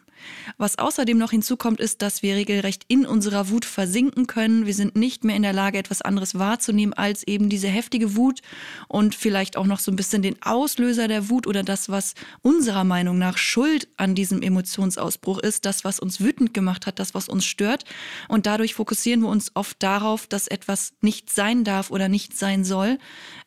Was 0.59 0.79
außerdem 0.79 1.19
noch 1.19 1.31
hinzukommt, 1.31 1.81
ist, 1.81 2.03
dass 2.03 2.23
wir 2.23 2.37
regelrecht 2.37 2.85
in 2.89 3.07
unserer 3.07 3.49
Wut 3.49 3.65
versinken 3.65 4.27
können. 4.27 4.67
Wir 4.67 4.75
sind 4.75 4.97
nicht 4.97 5.25
mehr 5.25 5.37
in 5.37 5.43
der 5.43 5.53
Lage, 5.53 5.79
etwas 5.79 6.03
anderes 6.03 6.39
wahrzunehmen 6.39 6.93
als 6.95 7.27
eben 7.27 7.49
diese 7.49 7.69
heftige 7.69 8.17
Wut 8.17 8.41
und 8.89 9.15
vielleicht 9.15 9.57
auch 9.57 9.67
noch 9.67 9.79
so 9.79 9.91
ein 9.91 9.97
bisschen 9.97 10.23
den 10.23 10.41
Auslöser 10.43 11.09
der 11.09 11.29
Wut 11.29 11.47
oder 11.47 11.63
das, 11.63 11.89
was 11.89 12.15
unserer 12.43 12.85
Meinung 12.85 13.19
nach 13.19 13.39
Schuld 13.39 13.89
an 13.97 14.15
diesem 14.15 14.43
Emotionsausbruch 14.43 15.39
ist, 15.39 15.65
das, 15.65 15.85
was 15.85 16.01
uns 16.01 16.21
wütend 16.21 16.55
gemacht 16.55 16.87
hat, 16.87 16.99
das, 16.99 17.15
was 17.15 17.29
uns 17.29 17.45
stört. 17.45 17.85
Und 18.29 18.47
dadurch 18.47 18.75
fokussieren 18.75 19.21
wir 19.23 19.29
uns 19.29 19.53
oft 19.55 19.83
darauf, 19.83 20.27
dass 20.27 20.49
etwas 20.49 20.93
nicht 21.01 21.31
sein 21.31 21.65
darf 21.65 21.91
oder 21.91 22.09
nicht 22.09 22.37
sein 22.37 22.65
soll, 22.65 22.99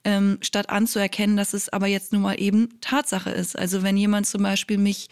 ähm, 0.04 0.38
statt 0.42 0.70
anzuerkennen, 0.70 1.38
dass 1.38 1.54
es 1.54 1.70
aber 1.70 1.88
jetzt 1.88 2.14
nun 2.14 2.22
mal 2.22 2.40
eben 2.40 2.70
Tatsache 2.82 3.32
ist. 3.32 3.58
Also 3.58 3.84
wenn 3.84 3.98
jemand 3.98 4.28
zum 4.28 4.44
Beispiel 4.44 4.78
mich 4.78 5.10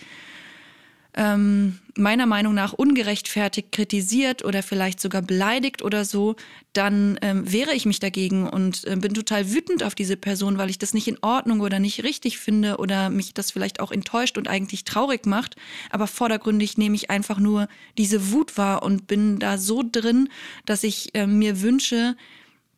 ähm, 1.16 1.80
meiner 1.96 2.26
Meinung 2.26 2.54
nach 2.54 2.74
ungerechtfertigt 2.74 3.72
kritisiert 3.72 4.44
oder 4.44 4.64
vielleicht 4.64 5.00
sogar 5.00 5.22
beleidigt 5.22 5.84
oder 5.84 6.06
so, 6.06 6.36
dann 6.74 7.20
ähm, 7.22 7.52
wehre 7.52 7.74
ich 7.74 7.86
mich 7.86 8.00
dagegen 8.00 8.50
und 8.50 8.86
äh, 8.86 8.96
bin 8.96 9.14
total 9.14 9.52
wütend 9.52 9.84
auf 9.84 9.94
diese 9.94 10.18
Person, 10.18 10.58
weil 10.58 10.72
ich 10.72 10.80
das 10.80 10.94
nicht 10.94 11.08
in 11.08 11.20
Ordnung 11.22 11.60
oder 11.60 11.80
nicht 11.80 12.04
richtig 12.04 12.40
finde 12.40 12.78
oder 12.78 13.10
mich 13.10 13.34
das 13.34 13.52
vielleicht 13.52 13.80
auch 13.80 13.92
enttäuscht 13.92 14.38
und 14.38 14.48
eigentlich 14.48 14.86
traurig 14.86 15.26
macht. 15.26 15.56
Aber 15.92 16.08
vordergründig 16.08 16.78
nehme 16.78 16.96
ich 16.96 17.12
einfach 17.12 17.40
nur 17.40 17.68
diese 17.98 18.32
Wut 18.32 18.58
wahr 18.58 18.82
und 18.82 19.06
bin 19.06 19.38
da 19.38 19.58
so 19.58 19.84
drin, 19.90 20.30
dass 20.66 20.84
ich 20.84 21.14
äh, 21.14 21.28
mir 21.28 21.62
wünsche, 21.62 22.16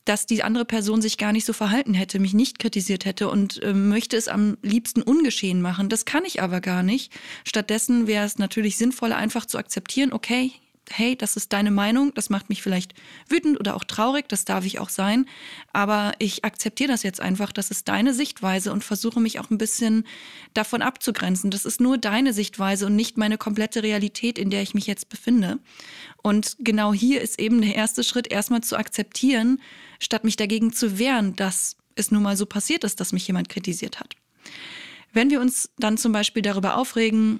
dass 0.05 0.25
die 0.27 0.43
andere 0.43 0.65
Person 0.65 1.01
sich 1.01 1.17
gar 1.17 1.33
nicht 1.33 1.45
so 1.45 1.53
verhalten 1.53 1.93
hätte, 1.93 2.19
mich 2.19 2.33
nicht 2.33 2.59
kritisiert 2.59 3.05
hätte 3.05 3.27
und 3.29 3.61
äh, 3.63 3.73
möchte 3.73 4.15
es 4.15 4.27
am 4.27 4.57
liebsten 4.61 5.01
ungeschehen 5.01 5.61
machen. 5.61 5.89
Das 5.89 6.05
kann 6.05 6.25
ich 6.25 6.41
aber 6.41 6.61
gar 6.61 6.83
nicht. 6.83 7.11
Stattdessen 7.43 8.07
wäre 8.07 8.25
es 8.25 8.37
natürlich 8.37 8.77
sinnvoller, 8.77 9.17
einfach 9.17 9.45
zu 9.45 9.57
akzeptieren, 9.57 10.13
okay, 10.13 10.53
hey, 10.91 11.15
das 11.15 11.35
ist 11.35 11.53
deine 11.53 11.71
Meinung, 11.71 12.13
das 12.13 12.29
macht 12.29 12.49
mich 12.49 12.61
vielleicht 12.61 12.93
wütend 13.27 13.59
oder 13.59 13.75
auch 13.75 13.83
traurig, 13.83 14.27
das 14.27 14.45
darf 14.45 14.65
ich 14.65 14.79
auch 14.79 14.89
sein, 14.89 15.25
aber 15.73 16.13
ich 16.19 16.45
akzeptiere 16.45 16.91
das 16.91 17.03
jetzt 17.03 17.21
einfach, 17.21 17.51
das 17.51 17.71
ist 17.71 17.87
deine 17.87 18.13
Sichtweise 18.13 18.71
und 18.71 18.83
versuche 18.83 19.19
mich 19.19 19.39
auch 19.39 19.49
ein 19.49 19.57
bisschen 19.57 20.05
davon 20.53 20.81
abzugrenzen. 20.81 21.51
Das 21.51 21.65
ist 21.65 21.81
nur 21.81 21.97
deine 21.97 22.33
Sichtweise 22.33 22.85
und 22.85 22.95
nicht 22.95 23.17
meine 23.17 23.37
komplette 23.37 23.83
Realität, 23.83 24.37
in 24.37 24.49
der 24.49 24.61
ich 24.61 24.73
mich 24.73 24.87
jetzt 24.87 25.09
befinde. 25.09 25.59
Und 26.21 26.57
genau 26.59 26.93
hier 26.93 27.21
ist 27.21 27.39
eben 27.39 27.61
der 27.61 27.75
erste 27.75 28.03
Schritt, 28.03 28.31
erstmal 28.31 28.61
zu 28.61 28.77
akzeptieren, 28.77 29.59
statt 29.99 30.23
mich 30.23 30.35
dagegen 30.35 30.73
zu 30.73 30.97
wehren, 30.97 31.35
dass 31.35 31.77
es 31.95 32.11
nun 32.11 32.23
mal 32.23 32.37
so 32.37 32.45
passiert 32.45 32.83
ist, 32.83 32.99
dass 32.99 33.13
mich 33.13 33.27
jemand 33.27 33.49
kritisiert 33.49 33.99
hat. 33.99 34.15
Wenn 35.13 35.29
wir 35.29 35.39
uns 35.39 35.69
dann 35.77 35.97
zum 35.97 36.11
Beispiel 36.11 36.41
darüber 36.41 36.77
aufregen, 36.77 37.39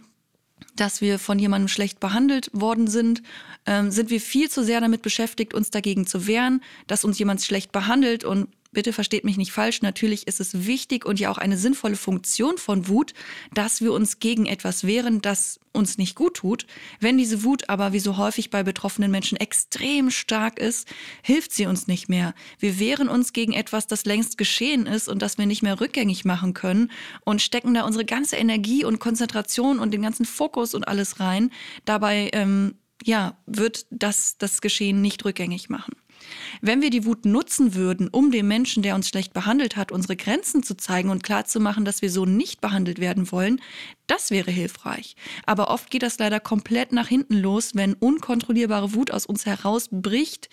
dass 0.76 1.02
wir 1.02 1.20
von 1.20 1.40
jemandem 1.40 1.68
schlecht 1.68 2.00
behandelt 2.00 2.50
worden 2.54 2.88
sind, 2.88 3.22
ähm, 3.66 3.92
sind 3.92 4.10
wir 4.10 4.22
viel 4.22 4.50
zu 4.50 4.64
sehr 4.64 4.82
damit 4.82 5.02
beschäftigt, 5.02 5.54
uns 5.54 5.72
dagegen 5.72 6.08
zu 6.08 6.28
wehren, 6.28 6.62
dass 6.88 7.04
uns 7.04 7.20
jemand 7.20 7.42
schlecht 7.42 7.72
behandelt 7.72 8.24
und 8.24 8.48
bitte 8.76 8.94
versteht 8.94 9.24
mich 9.24 9.38
nicht 9.38 9.52
falsch, 9.52 9.82
natürlich 9.82 10.28
ist 10.28 10.40
es 10.40 10.68
wichtig 10.68 11.06
und 11.06 11.20
ja 11.20 11.32
auch 11.32 11.40
eine 11.40 11.58
sinnvolle 11.58 11.96
Funktion 11.96 12.60
von 12.60 12.88
Wut, 12.88 13.14
dass 13.54 13.82
wir 13.82 13.92
uns 13.92 14.20
gegen 14.20 14.46
etwas 14.46 14.86
wehren, 14.86 15.22
das 15.22 15.60
uns 15.72 15.98
nicht 15.98 16.16
gut 16.16 16.36
tut. 16.36 16.68
Wenn 17.00 17.18
diese 17.18 17.44
Wut 17.44 17.70
aber, 17.70 17.94
wie 17.94 18.00
so 18.00 18.18
häufig 18.18 18.52
bei 18.52 18.62
betroffenen 18.62 19.10
Menschen, 19.10 19.38
extrem 19.38 20.12
stark 20.12 20.60
ist, 20.60 20.88
hilft 21.24 21.52
sie 21.54 21.66
uns 21.66 21.88
nicht 21.88 22.08
mehr. 22.08 22.36
Wir 22.60 22.80
wehren 22.80 23.10
uns 23.10 23.34
gegen 23.34 23.54
etwas, 23.54 23.88
das 23.88 24.06
längst 24.06 24.38
geschehen 24.38 24.86
ist 24.86 25.10
und 25.10 25.22
das 25.22 25.38
wir 25.38 25.48
nicht 25.48 25.64
mehr 25.64 25.82
rückgängig 25.82 26.26
machen 26.26 26.54
können 26.54 26.92
und 27.24 27.42
stecken 27.42 27.74
da 27.74 27.84
unsere 27.84 28.06
ganze 28.06 28.36
Energie 28.36 28.86
und 28.86 29.00
Konzentration 29.00 29.80
und 29.80 29.92
den 29.92 30.02
ganzen 30.02 30.26
Fokus 30.26 30.76
und 30.76 30.88
alles 30.88 31.20
rein. 31.20 31.52
Dabei 31.86 32.30
ähm, 32.34 32.76
ja, 33.04 33.38
wird 33.46 33.86
das 33.90 34.38
das 34.38 34.62
Geschehen 34.62 35.02
nicht 35.02 35.26
rückgängig 35.26 35.70
machen. 35.70 35.94
Wenn 36.62 36.82
wir 36.82 36.90
die 36.90 37.06
Wut 37.06 37.26
nutzen 37.26 37.76
würden, 37.76 38.08
um 38.10 38.32
dem 38.32 38.48
Menschen, 38.48 38.84
der 38.84 38.96
uns 38.96 39.10
schlecht 39.10 39.34
behandelt 39.34 39.76
hat, 39.76 39.92
unsere 39.92 40.16
Grenzen 40.16 40.64
zu 40.64 40.76
zeigen 40.76 41.10
und 41.10 41.24
klarzumachen, 41.24 41.86
dass 41.86 42.02
wir 42.02 42.10
so 42.10 42.26
nicht 42.26 42.62
behandelt 42.62 43.00
werden 43.00 43.32
wollen, 43.32 43.62
das 44.08 44.30
wäre 44.30 44.52
hilfreich. 44.52 45.16
Aber 45.46 45.70
oft 45.70 45.90
geht 45.90 46.04
das 46.04 46.20
leider 46.20 46.40
komplett 46.40 46.92
nach 46.92 47.08
hinten 47.08 47.36
los. 47.36 47.72
Wenn 47.74 47.94
unkontrollierbare 47.94 48.94
Wut 48.94 49.12
aus 49.12 49.26
uns 49.26 49.46
herausbricht, 49.46 50.50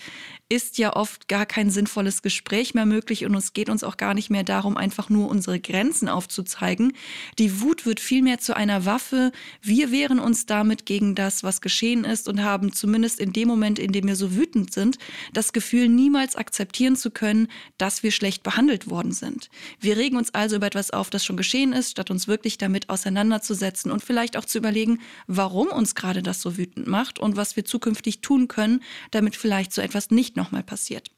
ist 0.48 0.76
ja 0.76 0.94
oft 0.94 1.28
gar 1.28 1.46
kein 1.46 1.70
sinnvolles 1.70 2.20
Gespräch 2.20 2.74
mehr 2.74 2.84
möglich 2.84 3.24
und 3.24 3.34
es 3.34 3.54
geht 3.54 3.70
uns 3.70 3.82
auch 3.82 3.96
gar 3.96 4.12
nicht 4.12 4.28
mehr 4.28 4.44
darum, 4.44 4.76
einfach 4.76 5.08
nur 5.08 5.30
unsere 5.30 5.58
Grenzen 5.58 6.10
aufzuzeigen. 6.10 6.92
Die 7.38 7.62
Wut 7.62 7.86
wird 7.86 8.00
vielmehr 8.00 8.38
zu 8.38 8.54
einer 8.54 8.84
Waffe. 8.84 9.32
Wir 9.62 9.90
wehren 9.90 10.18
uns 10.18 10.44
damit 10.44 10.84
gegen 10.84 11.14
das, 11.14 11.42
was 11.42 11.62
geschehen 11.62 12.04
ist 12.04 12.28
und 12.28 12.42
haben 12.42 12.72
zumindest 12.72 13.18
in 13.18 13.32
dem 13.32 13.48
Moment, 13.48 13.78
in 13.78 13.92
dem 13.92 14.06
wir 14.06 14.16
so 14.16 14.36
wütend 14.36 14.74
sind, 14.74 14.98
das 15.32 15.54
Gefühl, 15.54 15.88
niemals 15.88 16.36
akzeptieren 16.36 16.96
zu 16.96 17.10
können, 17.10 17.48
dass 17.78 18.02
wir 18.02 18.12
schlecht 18.12 18.42
behandelt 18.42 18.90
worden 18.90 19.12
sind. 19.12 19.48
Wir 19.80 19.96
regen 19.96 20.18
uns 20.18 20.34
also 20.34 20.56
über 20.56 20.66
etwas 20.66 20.90
auf, 20.90 21.08
das 21.08 21.24
schon 21.24 21.38
geschehen 21.38 21.72
ist, 21.72 21.92
statt 21.92 22.10
uns 22.10 22.28
wirklich 22.28 22.58
damit 22.58 22.90
auseinanderzusetzen 22.90 23.90
und 23.90 24.04
vielleicht 24.04 24.36
auch 24.36 24.44
zu 24.44 24.58
überlegen, 24.58 25.00
warum 25.26 25.68
uns 25.68 25.94
gerade 25.94 26.22
das 26.22 26.42
so 26.42 26.58
wütend 26.58 26.86
macht 26.86 27.18
und 27.18 27.36
was 27.36 27.56
wir 27.56 27.64
zukünftig 27.64 28.20
tun 28.20 28.48
können, 28.48 28.82
damit 29.12 29.34
vielleicht 29.34 29.72
so 29.72 29.80
etwas 29.80 30.10
nicht 30.10 30.31
nochmal 30.36 30.62
passiert. 30.62 31.10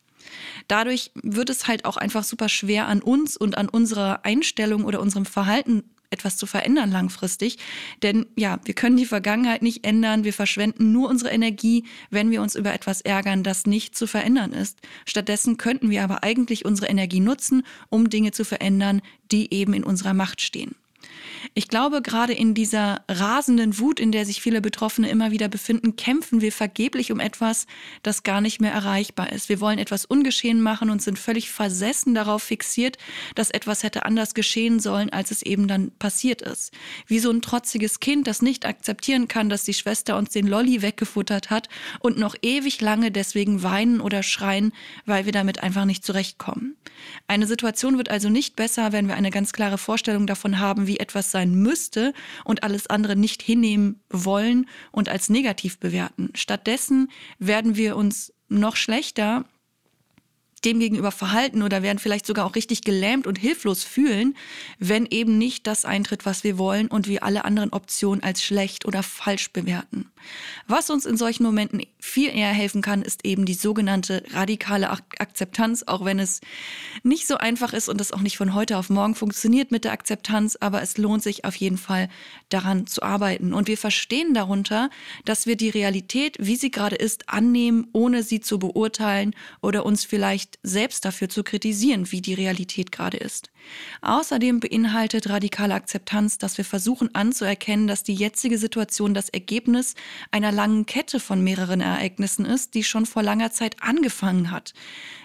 Dadurch 0.68 1.10
wird 1.14 1.50
es 1.50 1.66
halt 1.66 1.84
auch 1.84 1.96
einfach 1.96 2.24
super 2.24 2.48
schwer 2.48 2.88
an 2.88 3.02
uns 3.02 3.36
und 3.36 3.58
an 3.58 3.68
unserer 3.68 4.24
Einstellung 4.24 4.84
oder 4.84 5.00
unserem 5.00 5.26
Verhalten 5.26 5.84
etwas 6.10 6.36
zu 6.36 6.46
verändern 6.46 6.90
langfristig. 6.90 7.58
Denn 8.02 8.26
ja, 8.36 8.60
wir 8.64 8.74
können 8.74 8.96
die 8.96 9.04
Vergangenheit 9.04 9.62
nicht 9.62 9.84
ändern. 9.84 10.24
Wir 10.24 10.32
verschwenden 10.32 10.92
nur 10.92 11.08
unsere 11.08 11.30
Energie, 11.30 11.84
wenn 12.10 12.30
wir 12.30 12.40
uns 12.40 12.54
über 12.54 12.72
etwas 12.72 13.00
ärgern, 13.00 13.42
das 13.42 13.66
nicht 13.66 13.96
zu 13.96 14.06
verändern 14.06 14.52
ist. 14.52 14.78
Stattdessen 15.04 15.56
könnten 15.56 15.90
wir 15.90 16.04
aber 16.04 16.22
eigentlich 16.22 16.64
unsere 16.64 16.86
Energie 16.86 17.20
nutzen, 17.20 17.64
um 17.90 18.08
Dinge 18.08 18.30
zu 18.30 18.44
verändern, 18.44 19.02
die 19.32 19.52
eben 19.52 19.74
in 19.74 19.84
unserer 19.84 20.14
Macht 20.14 20.40
stehen. 20.40 20.76
Ich 21.52 21.68
glaube, 21.68 22.00
gerade 22.00 22.32
in 22.32 22.54
dieser 22.54 23.02
rasenden 23.08 23.78
Wut, 23.78 24.00
in 24.00 24.12
der 24.12 24.24
sich 24.24 24.40
viele 24.40 24.60
Betroffene 24.60 25.10
immer 25.10 25.30
wieder 25.30 25.48
befinden, 25.48 25.96
kämpfen 25.96 26.40
wir 26.40 26.52
vergeblich 26.52 27.12
um 27.12 27.20
etwas, 27.20 27.66
das 28.02 28.22
gar 28.22 28.40
nicht 28.40 28.60
mehr 28.60 28.72
erreichbar 28.72 29.32
ist. 29.32 29.48
Wir 29.48 29.60
wollen 29.60 29.78
etwas 29.78 30.04
ungeschehen 30.04 30.62
machen 30.62 30.90
und 30.90 31.02
sind 31.02 31.18
völlig 31.18 31.50
versessen 31.50 32.14
darauf 32.14 32.42
fixiert, 32.42 32.96
dass 33.34 33.50
etwas 33.50 33.82
hätte 33.82 34.06
anders 34.06 34.34
geschehen 34.34 34.80
sollen, 34.80 35.10
als 35.10 35.30
es 35.30 35.42
eben 35.42 35.68
dann 35.68 35.90
passiert 35.98 36.40
ist. 36.40 36.72
Wie 37.06 37.18
so 37.18 37.30
ein 37.30 37.42
trotziges 37.42 38.00
Kind, 38.00 38.26
das 38.26 38.40
nicht 38.40 38.64
akzeptieren 38.64 39.28
kann, 39.28 39.48
dass 39.48 39.64
die 39.64 39.74
Schwester 39.74 40.16
uns 40.16 40.30
den 40.30 40.46
Lolli 40.46 40.82
weggefuttert 40.82 41.50
hat 41.50 41.68
und 42.00 42.18
noch 42.18 42.34
ewig 42.42 42.80
lange 42.80 43.10
deswegen 43.10 43.62
weinen 43.62 44.00
oder 44.00 44.22
schreien, 44.22 44.72
weil 45.04 45.26
wir 45.26 45.32
damit 45.32 45.62
einfach 45.62 45.84
nicht 45.84 46.04
zurechtkommen. 46.04 46.76
Eine 47.26 47.46
Situation 47.46 47.98
wird 47.98 48.08
also 48.08 48.28
nicht 48.28 48.56
besser, 48.56 48.92
wenn 48.92 49.08
wir 49.08 49.14
eine 49.14 49.30
ganz 49.30 49.52
klare 49.52 49.78
Vorstellung 49.78 50.26
davon 50.26 50.58
haben, 50.58 50.86
wie 50.86 50.98
etwas 50.98 51.30
sein 51.34 51.54
müsste 51.54 52.14
und 52.44 52.62
alles 52.62 52.86
andere 52.86 53.16
nicht 53.16 53.42
hinnehmen 53.42 54.00
wollen 54.08 54.66
und 54.92 55.08
als 55.08 55.28
negativ 55.28 55.78
bewerten. 55.78 56.30
Stattdessen 56.34 57.10
werden 57.38 57.76
wir 57.76 57.96
uns 57.96 58.32
noch 58.48 58.76
schlechter 58.76 59.44
dem 60.64 60.80
gegenüber 60.80 61.10
verhalten 61.10 61.62
oder 61.62 61.82
werden 61.82 61.98
vielleicht 61.98 62.26
sogar 62.26 62.46
auch 62.46 62.54
richtig 62.54 62.82
gelähmt 62.82 63.26
und 63.26 63.38
hilflos 63.38 63.84
fühlen, 63.84 64.36
wenn 64.78 65.06
eben 65.06 65.38
nicht 65.38 65.66
das 65.66 65.84
eintritt, 65.84 66.26
was 66.26 66.44
wir 66.44 66.58
wollen 66.58 66.88
und 66.88 67.08
wir 67.08 67.22
alle 67.22 67.44
anderen 67.44 67.72
Optionen 67.72 68.22
als 68.22 68.42
schlecht 68.42 68.86
oder 68.86 69.02
falsch 69.02 69.50
bewerten. 69.52 70.10
Was 70.66 70.90
uns 70.90 71.04
in 71.04 71.16
solchen 71.16 71.42
Momenten 71.42 71.82
viel 72.00 72.30
eher 72.30 72.48
helfen 72.48 72.82
kann, 72.82 73.02
ist 73.02 73.24
eben 73.24 73.44
die 73.44 73.54
sogenannte 73.54 74.24
radikale 74.30 74.90
Akzeptanz, 74.90 75.84
auch 75.86 76.04
wenn 76.04 76.18
es 76.18 76.40
nicht 77.02 77.26
so 77.26 77.36
einfach 77.36 77.72
ist 77.72 77.88
und 77.88 78.00
das 78.00 78.12
auch 78.12 78.20
nicht 78.20 78.36
von 78.36 78.54
heute 78.54 78.78
auf 78.78 78.90
morgen 78.90 79.14
funktioniert 79.14 79.70
mit 79.70 79.84
der 79.84 79.92
Akzeptanz, 79.92 80.56
aber 80.60 80.82
es 80.82 80.96
lohnt 80.96 81.22
sich 81.22 81.44
auf 81.44 81.56
jeden 81.56 81.78
Fall 81.78 82.08
daran 82.48 82.86
zu 82.86 83.02
arbeiten. 83.02 83.52
Und 83.52 83.68
wir 83.68 83.78
verstehen 83.78 84.34
darunter, 84.34 84.90
dass 85.24 85.46
wir 85.46 85.56
die 85.56 85.70
Realität, 85.70 86.36
wie 86.40 86.56
sie 86.56 86.70
gerade 86.70 86.96
ist, 86.96 87.28
annehmen, 87.28 87.88
ohne 87.92 88.22
sie 88.22 88.40
zu 88.40 88.58
beurteilen 88.58 89.34
oder 89.60 89.84
uns 89.84 90.04
vielleicht 90.04 90.53
selbst 90.62 91.04
dafür 91.04 91.28
zu 91.28 91.42
kritisieren, 91.42 92.10
wie 92.12 92.20
die 92.20 92.34
Realität 92.34 92.92
gerade 92.92 93.16
ist. 93.16 93.50
Außerdem 94.02 94.60
beinhaltet 94.60 95.28
radikale 95.28 95.74
Akzeptanz, 95.74 96.38
dass 96.38 96.58
wir 96.58 96.64
versuchen 96.64 97.14
anzuerkennen, 97.14 97.86
dass 97.86 98.02
die 98.02 98.14
jetzige 98.14 98.58
Situation 98.58 99.14
das 99.14 99.28
Ergebnis 99.28 99.94
einer 100.30 100.52
langen 100.52 100.86
Kette 100.86 101.20
von 101.20 101.42
mehreren 101.42 101.80
Ereignissen 101.80 102.44
ist, 102.44 102.74
die 102.74 102.84
schon 102.84 103.06
vor 103.06 103.22
langer 103.22 103.50
Zeit 103.50 103.76
angefangen 103.82 104.50
hat. 104.50 104.74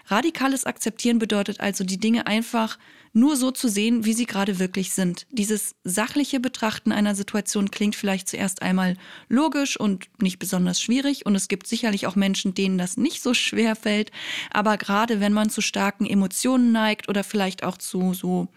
Radikales 0.08 0.66
Akzeptieren 0.66 1.20
bedeutet 1.20 1.60
also, 1.60 1.84
die 1.84 2.00
Dinge 2.00 2.26
einfach 2.28 2.80
nur 3.14 3.36
so 3.36 3.52
zu 3.52 3.68
sehen, 3.68 4.06
wie 4.06 4.14
sie 4.14 4.26
gerade 4.26 4.60
wirklich 4.60 4.94
sind. 4.94 5.28
Dieses 5.32 5.76
sachliche 5.84 6.40
Betrachten 6.40 6.92
einer 6.92 7.16
Situation 7.16 7.72
klingt 7.72 7.96
vielleicht 7.96 8.28
zuerst 8.28 8.62
einmal 8.62 8.96
logisch 9.28 9.80
und 9.80 10.10
nicht 10.22 10.40
besonders 10.40 10.82
schwierig. 10.82 11.26
Und 11.26 11.36
es 11.36 11.48
gibt 11.48 11.68
sicherlich 11.68 12.08
auch 12.08 12.16
Menschen, 12.16 12.54
denen 12.54 12.78
das 12.78 12.98
nicht 12.98 13.22
so 13.22 13.34
schwer 13.34 13.76
fällt, 13.76 14.12
aber 14.52 14.78
gerade 14.78 15.20
wenn 15.20 15.34
man 15.34 15.50
zu 15.50 15.62
starken 15.62 16.06
Emotionen 16.06 16.72
neigt 16.72 17.10
oder 17.10 17.24
vielleicht 17.24 17.64
auch 17.64 17.78
zu 17.78 18.14
so 18.14 18.48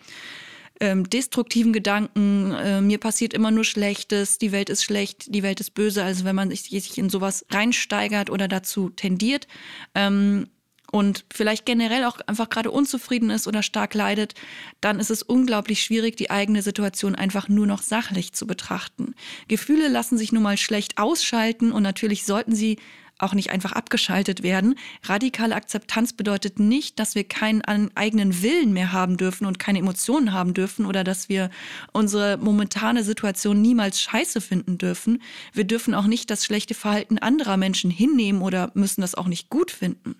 ähm, 0.80 1.08
destruktiven 1.08 1.72
Gedanken, 1.72 2.52
äh, 2.52 2.80
mir 2.80 2.98
passiert 2.98 3.34
immer 3.34 3.52
nur 3.52 3.64
Schlechtes, 3.64 4.38
die 4.38 4.50
Welt 4.50 4.68
ist 4.68 4.82
schlecht, 4.82 5.32
die 5.32 5.44
Welt 5.44 5.60
ist 5.60 5.74
böse, 5.74 6.02
also 6.02 6.24
wenn 6.24 6.34
man 6.34 6.50
sich, 6.50 6.62
sich 6.62 6.98
in 6.98 7.08
sowas 7.08 7.46
reinsteigert 7.50 8.30
oder 8.30 8.48
dazu 8.48 8.90
tendiert, 8.90 9.46
ähm, 9.94 10.48
und 10.92 11.24
vielleicht 11.32 11.64
generell 11.64 12.04
auch 12.04 12.18
einfach 12.26 12.50
gerade 12.50 12.70
unzufrieden 12.70 13.30
ist 13.30 13.48
oder 13.48 13.62
stark 13.62 13.94
leidet, 13.94 14.34
dann 14.82 15.00
ist 15.00 15.10
es 15.10 15.22
unglaublich 15.22 15.82
schwierig, 15.82 16.16
die 16.16 16.30
eigene 16.30 16.60
Situation 16.60 17.14
einfach 17.14 17.48
nur 17.48 17.66
noch 17.66 17.80
sachlich 17.80 18.34
zu 18.34 18.46
betrachten. 18.46 19.14
Gefühle 19.48 19.88
lassen 19.88 20.18
sich 20.18 20.32
nun 20.32 20.42
mal 20.42 20.58
schlecht 20.58 20.98
ausschalten 20.98 21.72
und 21.72 21.82
natürlich 21.82 22.24
sollten 22.24 22.54
sie 22.54 22.76
auch 23.22 23.34
nicht 23.34 23.50
einfach 23.50 23.72
abgeschaltet 23.72 24.42
werden. 24.42 24.76
Radikale 25.04 25.54
Akzeptanz 25.54 26.12
bedeutet 26.12 26.58
nicht, 26.58 26.98
dass 26.98 27.14
wir 27.14 27.24
keinen 27.24 27.62
eigenen 27.62 28.42
Willen 28.42 28.72
mehr 28.72 28.92
haben 28.92 29.16
dürfen 29.16 29.46
und 29.46 29.58
keine 29.58 29.78
Emotionen 29.78 30.32
haben 30.32 30.54
dürfen 30.54 30.86
oder 30.86 31.04
dass 31.04 31.28
wir 31.28 31.50
unsere 31.92 32.36
momentane 32.36 33.04
Situation 33.04 33.60
niemals 33.60 34.00
scheiße 34.00 34.40
finden 34.40 34.78
dürfen. 34.78 35.22
Wir 35.52 35.64
dürfen 35.64 35.94
auch 35.94 36.06
nicht 36.06 36.30
das 36.30 36.44
schlechte 36.44 36.74
Verhalten 36.74 37.18
anderer 37.18 37.56
Menschen 37.56 37.90
hinnehmen 37.90 38.42
oder 38.42 38.70
müssen 38.74 39.00
das 39.00 39.14
auch 39.14 39.26
nicht 39.26 39.50
gut 39.50 39.70
finden. 39.70 40.16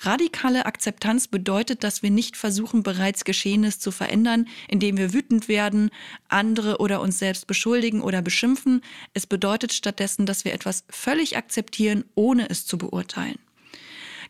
Radikale 0.00 0.66
Akzeptanz 0.66 1.28
bedeutet, 1.28 1.84
dass 1.84 2.02
wir 2.02 2.10
nicht 2.10 2.36
versuchen, 2.36 2.82
bereits 2.82 3.24
Geschehenes 3.24 3.78
zu 3.78 3.90
verändern, 3.90 4.46
indem 4.68 4.96
wir 4.96 5.12
wütend 5.12 5.48
werden, 5.48 5.90
andere 6.28 6.78
oder 6.78 7.00
uns 7.00 7.18
selbst 7.18 7.46
beschuldigen 7.46 8.00
oder 8.00 8.22
beschimpfen. 8.22 8.82
Es 9.14 9.26
bedeutet 9.26 9.72
stattdessen, 9.72 10.26
dass 10.26 10.44
wir 10.44 10.54
etwas 10.54 10.84
völlig 10.88 11.36
akzeptieren, 11.36 12.04
ohne 12.14 12.37
ohne 12.38 12.50
es 12.50 12.66
zu 12.66 12.78
beurteilen. 12.78 13.38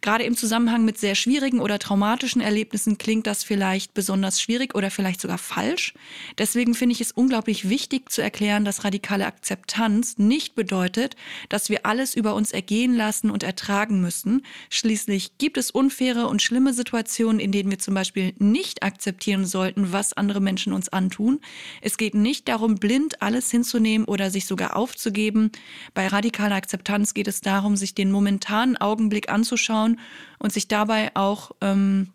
Gerade 0.00 0.25
im 0.25 0.37
Zusammenhang 0.37 0.85
mit 0.85 0.99
sehr 0.99 1.14
schwierigen 1.14 1.61
oder 1.61 1.78
traumatischen 1.78 2.40
Erlebnissen 2.40 2.99
klingt 2.99 3.26
das 3.26 3.43
vielleicht 3.43 3.95
besonders 3.95 4.40
schwierig 4.40 4.75
oder 4.75 4.90
vielleicht 4.90 5.21
sogar 5.21 5.38
falsch. 5.38 5.95
Deswegen 6.38 6.75
finde 6.75 6.95
ich 6.95 7.00
es 7.00 7.12
unglaublich 7.12 7.69
wichtig 7.69 8.11
zu 8.11 8.23
erklären, 8.23 8.64
dass 8.64 8.85
radikale 8.85 9.26
Akzeptanz 9.26 10.19
nicht 10.19 10.55
bedeutet, 10.55 11.17
dass 11.49 11.69
wir 11.69 11.85
alles 11.85 12.14
über 12.14 12.35
uns 12.35 12.52
ergehen 12.52 12.95
lassen 12.95 13.31
und 13.31 13.43
ertragen 13.43 14.00
müssen. 14.00 14.43
Schließlich 14.71 15.38
gibt 15.38 15.59
es 15.59 15.71
unfaire 15.71 16.28
und 16.28 16.43
schlimme 16.43 16.73
Situationen, 16.73 17.40
in 17.40 17.50
denen 17.50 17.71
wir 17.71 17.78
zum 17.78 17.95
Beispiel 17.95 18.35
nicht 18.38 18.83
akzeptieren 18.83 19.47
sollten, 19.47 19.93
was 19.93 20.12
andere 20.12 20.40
Menschen 20.40 20.73
uns 20.73 20.88
antun. 20.88 21.40
Es 21.81 21.97
geht 21.97 22.14
nicht 22.14 22.49
darum, 22.49 22.76
blind 22.76 23.21
alles 23.21 23.50
hinzunehmen 23.50 24.07
oder 24.07 24.31
sich 24.31 24.47
sogar 24.47 24.76
aufzugeben. 24.76 25.50
Bei 25.95 26.07
radikaler 26.07 26.55
Akzeptanz 26.55 27.14
geht 27.14 27.28
es 27.28 27.40
darum, 27.40 27.76
sich 27.76 27.95
den 27.95 28.12
momentanen 28.12 28.76
Augenblick 28.76 29.28
anzuschauen 29.28 29.88
und 30.38 30.52
sich 30.52 30.68
dabei 30.68 31.11
auch 31.14 31.52
ähm, 31.61 32.09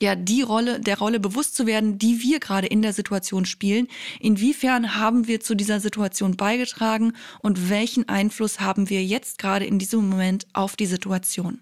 ja 0.00 0.14
die 0.14 0.42
Rolle 0.42 0.80
der 0.80 0.98
Rolle 0.98 1.20
bewusst 1.20 1.54
zu 1.56 1.66
werden, 1.66 1.98
die 1.98 2.22
wir 2.22 2.40
gerade 2.40 2.66
in 2.66 2.82
der 2.82 2.92
Situation 2.92 3.44
spielen. 3.44 3.88
Inwiefern 4.20 4.96
haben 4.96 5.26
wir 5.26 5.40
zu 5.40 5.54
dieser 5.54 5.80
Situation 5.80 6.36
beigetragen 6.36 7.12
und 7.40 7.70
welchen 7.70 8.08
Einfluss 8.08 8.60
haben 8.60 8.90
wir 8.90 9.04
jetzt 9.04 9.38
gerade 9.38 9.64
in 9.64 9.78
diesem 9.78 10.08
Moment 10.08 10.46
auf 10.52 10.76
die 10.76 10.86
Situation? 10.86 11.60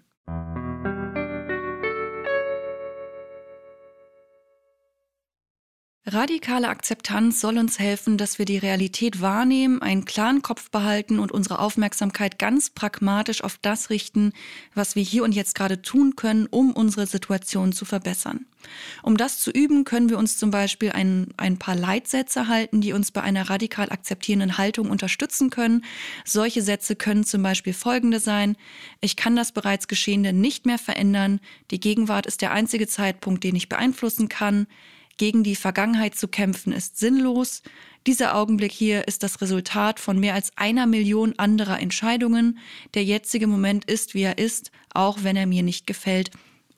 Radikale 6.07 6.69
Akzeptanz 6.69 7.41
soll 7.41 7.57
uns 7.57 7.79
helfen, 7.79 8.19
dass 8.19 8.37
wir 8.37 8.45
die 8.45 8.59
Realität 8.59 9.21
wahrnehmen, 9.21 9.81
einen 9.81 10.05
klaren 10.05 10.43
Kopf 10.43 10.69
behalten 10.69 11.17
und 11.17 11.31
unsere 11.31 11.57
Aufmerksamkeit 11.57 12.37
ganz 12.37 12.69
pragmatisch 12.69 13.43
auf 13.43 13.57
das 13.59 13.89
richten, 13.89 14.31
was 14.75 14.95
wir 14.95 15.01
hier 15.01 15.23
und 15.23 15.33
jetzt 15.33 15.55
gerade 15.55 15.81
tun 15.81 16.15
können, 16.15 16.45
um 16.45 16.73
unsere 16.73 17.07
Situation 17.07 17.73
zu 17.73 17.85
verbessern. 17.85 18.45
Um 19.01 19.17
das 19.17 19.39
zu 19.39 19.49
üben, 19.49 19.83
können 19.83 20.11
wir 20.11 20.19
uns 20.19 20.37
zum 20.37 20.51
Beispiel 20.51 20.91
ein, 20.91 21.29
ein 21.37 21.57
paar 21.57 21.75
Leitsätze 21.75 22.47
halten, 22.47 22.81
die 22.81 22.93
uns 22.93 23.09
bei 23.09 23.21
einer 23.21 23.49
radikal 23.49 23.89
akzeptierenden 23.89 24.59
Haltung 24.59 24.91
unterstützen 24.91 25.49
können. 25.49 25.83
Solche 26.23 26.61
Sätze 26.61 26.95
können 26.95 27.23
zum 27.23 27.41
Beispiel 27.41 27.73
folgende 27.73 28.19
sein. 28.19 28.57
Ich 29.01 29.15
kann 29.15 29.35
das 29.35 29.51
bereits 29.51 29.87
Geschehene 29.87 30.33
nicht 30.33 30.67
mehr 30.67 30.77
verändern. 30.77 31.39
Die 31.71 31.79
Gegenwart 31.79 32.27
ist 32.27 32.43
der 32.43 32.51
einzige 32.51 32.87
Zeitpunkt, 32.87 33.43
den 33.43 33.55
ich 33.55 33.69
beeinflussen 33.69 34.29
kann. 34.29 34.67
Gegen 35.17 35.43
die 35.43 35.55
Vergangenheit 35.55 36.15
zu 36.15 36.27
kämpfen 36.27 36.73
ist 36.73 36.97
sinnlos. 36.97 37.61
Dieser 38.05 38.35
Augenblick 38.35 38.71
hier 38.71 39.07
ist 39.07 39.23
das 39.23 39.41
Resultat 39.41 39.99
von 39.99 40.19
mehr 40.19 40.33
als 40.33 40.51
einer 40.57 40.85
Million 40.87 41.33
anderer 41.37 41.79
Entscheidungen. 41.79 42.59
Der 42.93 43.03
jetzige 43.03 43.47
Moment 43.47 43.85
ist, 43.85 44.13
wie 44.13 44.23
er 44.23 44.37
ist, 44.37 44.71
auch 44.93 45.19
wenn 45.23 45.37
er 45.37 45.47
mir 45.47 45.63
nicht 45.63 45.87
gefällt 45.87 46.31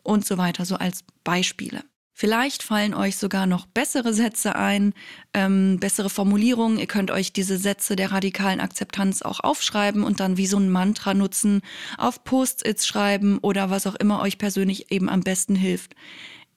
und 0.04 0.26
so 0.26 0.38
weiter, 0.38 0.66
so 0.66 0.76
als 0.76 1.04
Beispiele. 1.24 1.84
Vielleicht 2.20 2.64
fallen 2.64 2.96
euch 2.96 3.18
sogar 3.18 3.46
noch 3.46 3.68
bessere 3.68 4.12
Sätze 4.12 4.56
ein, 4.56 4.96
ähm, 5.36 5.80
bessere 5.80 6.10
Formulierungen. 6.10 6.80
Ihr 6.80 6.88
könnt 6.88 7.12
euch 7.12 7.32
diese 7.32 7.60
Sätze 7.60 7.96
der 7.96 8.12
radikalen 8.12 8.60
Akzeptanz 8.60 9.22
auch 9.22 9.40
aufschreiben 9.40 10.04
und 10.04 10.20
dann 10.20 10.36
wie 10.36 10.48
so 10.48 10.58
ein 10.58 10.72
Mantra 10.72 11.14
nutzen, 11.14 11.62
auf 12.00 12.24
Post-its 12.24 12.88
schreiben 12.88 13.38
oder 13.40 13.70
was 13.70 13.86
auch 13.86 13.94
immer 13.94 14.20
euch 14.22 14.40
persönlich 14.40 14.92
eben 14.92 15.10
am 15.10 15.22
besten 15.22 15.54
hilft. 15.54 15.94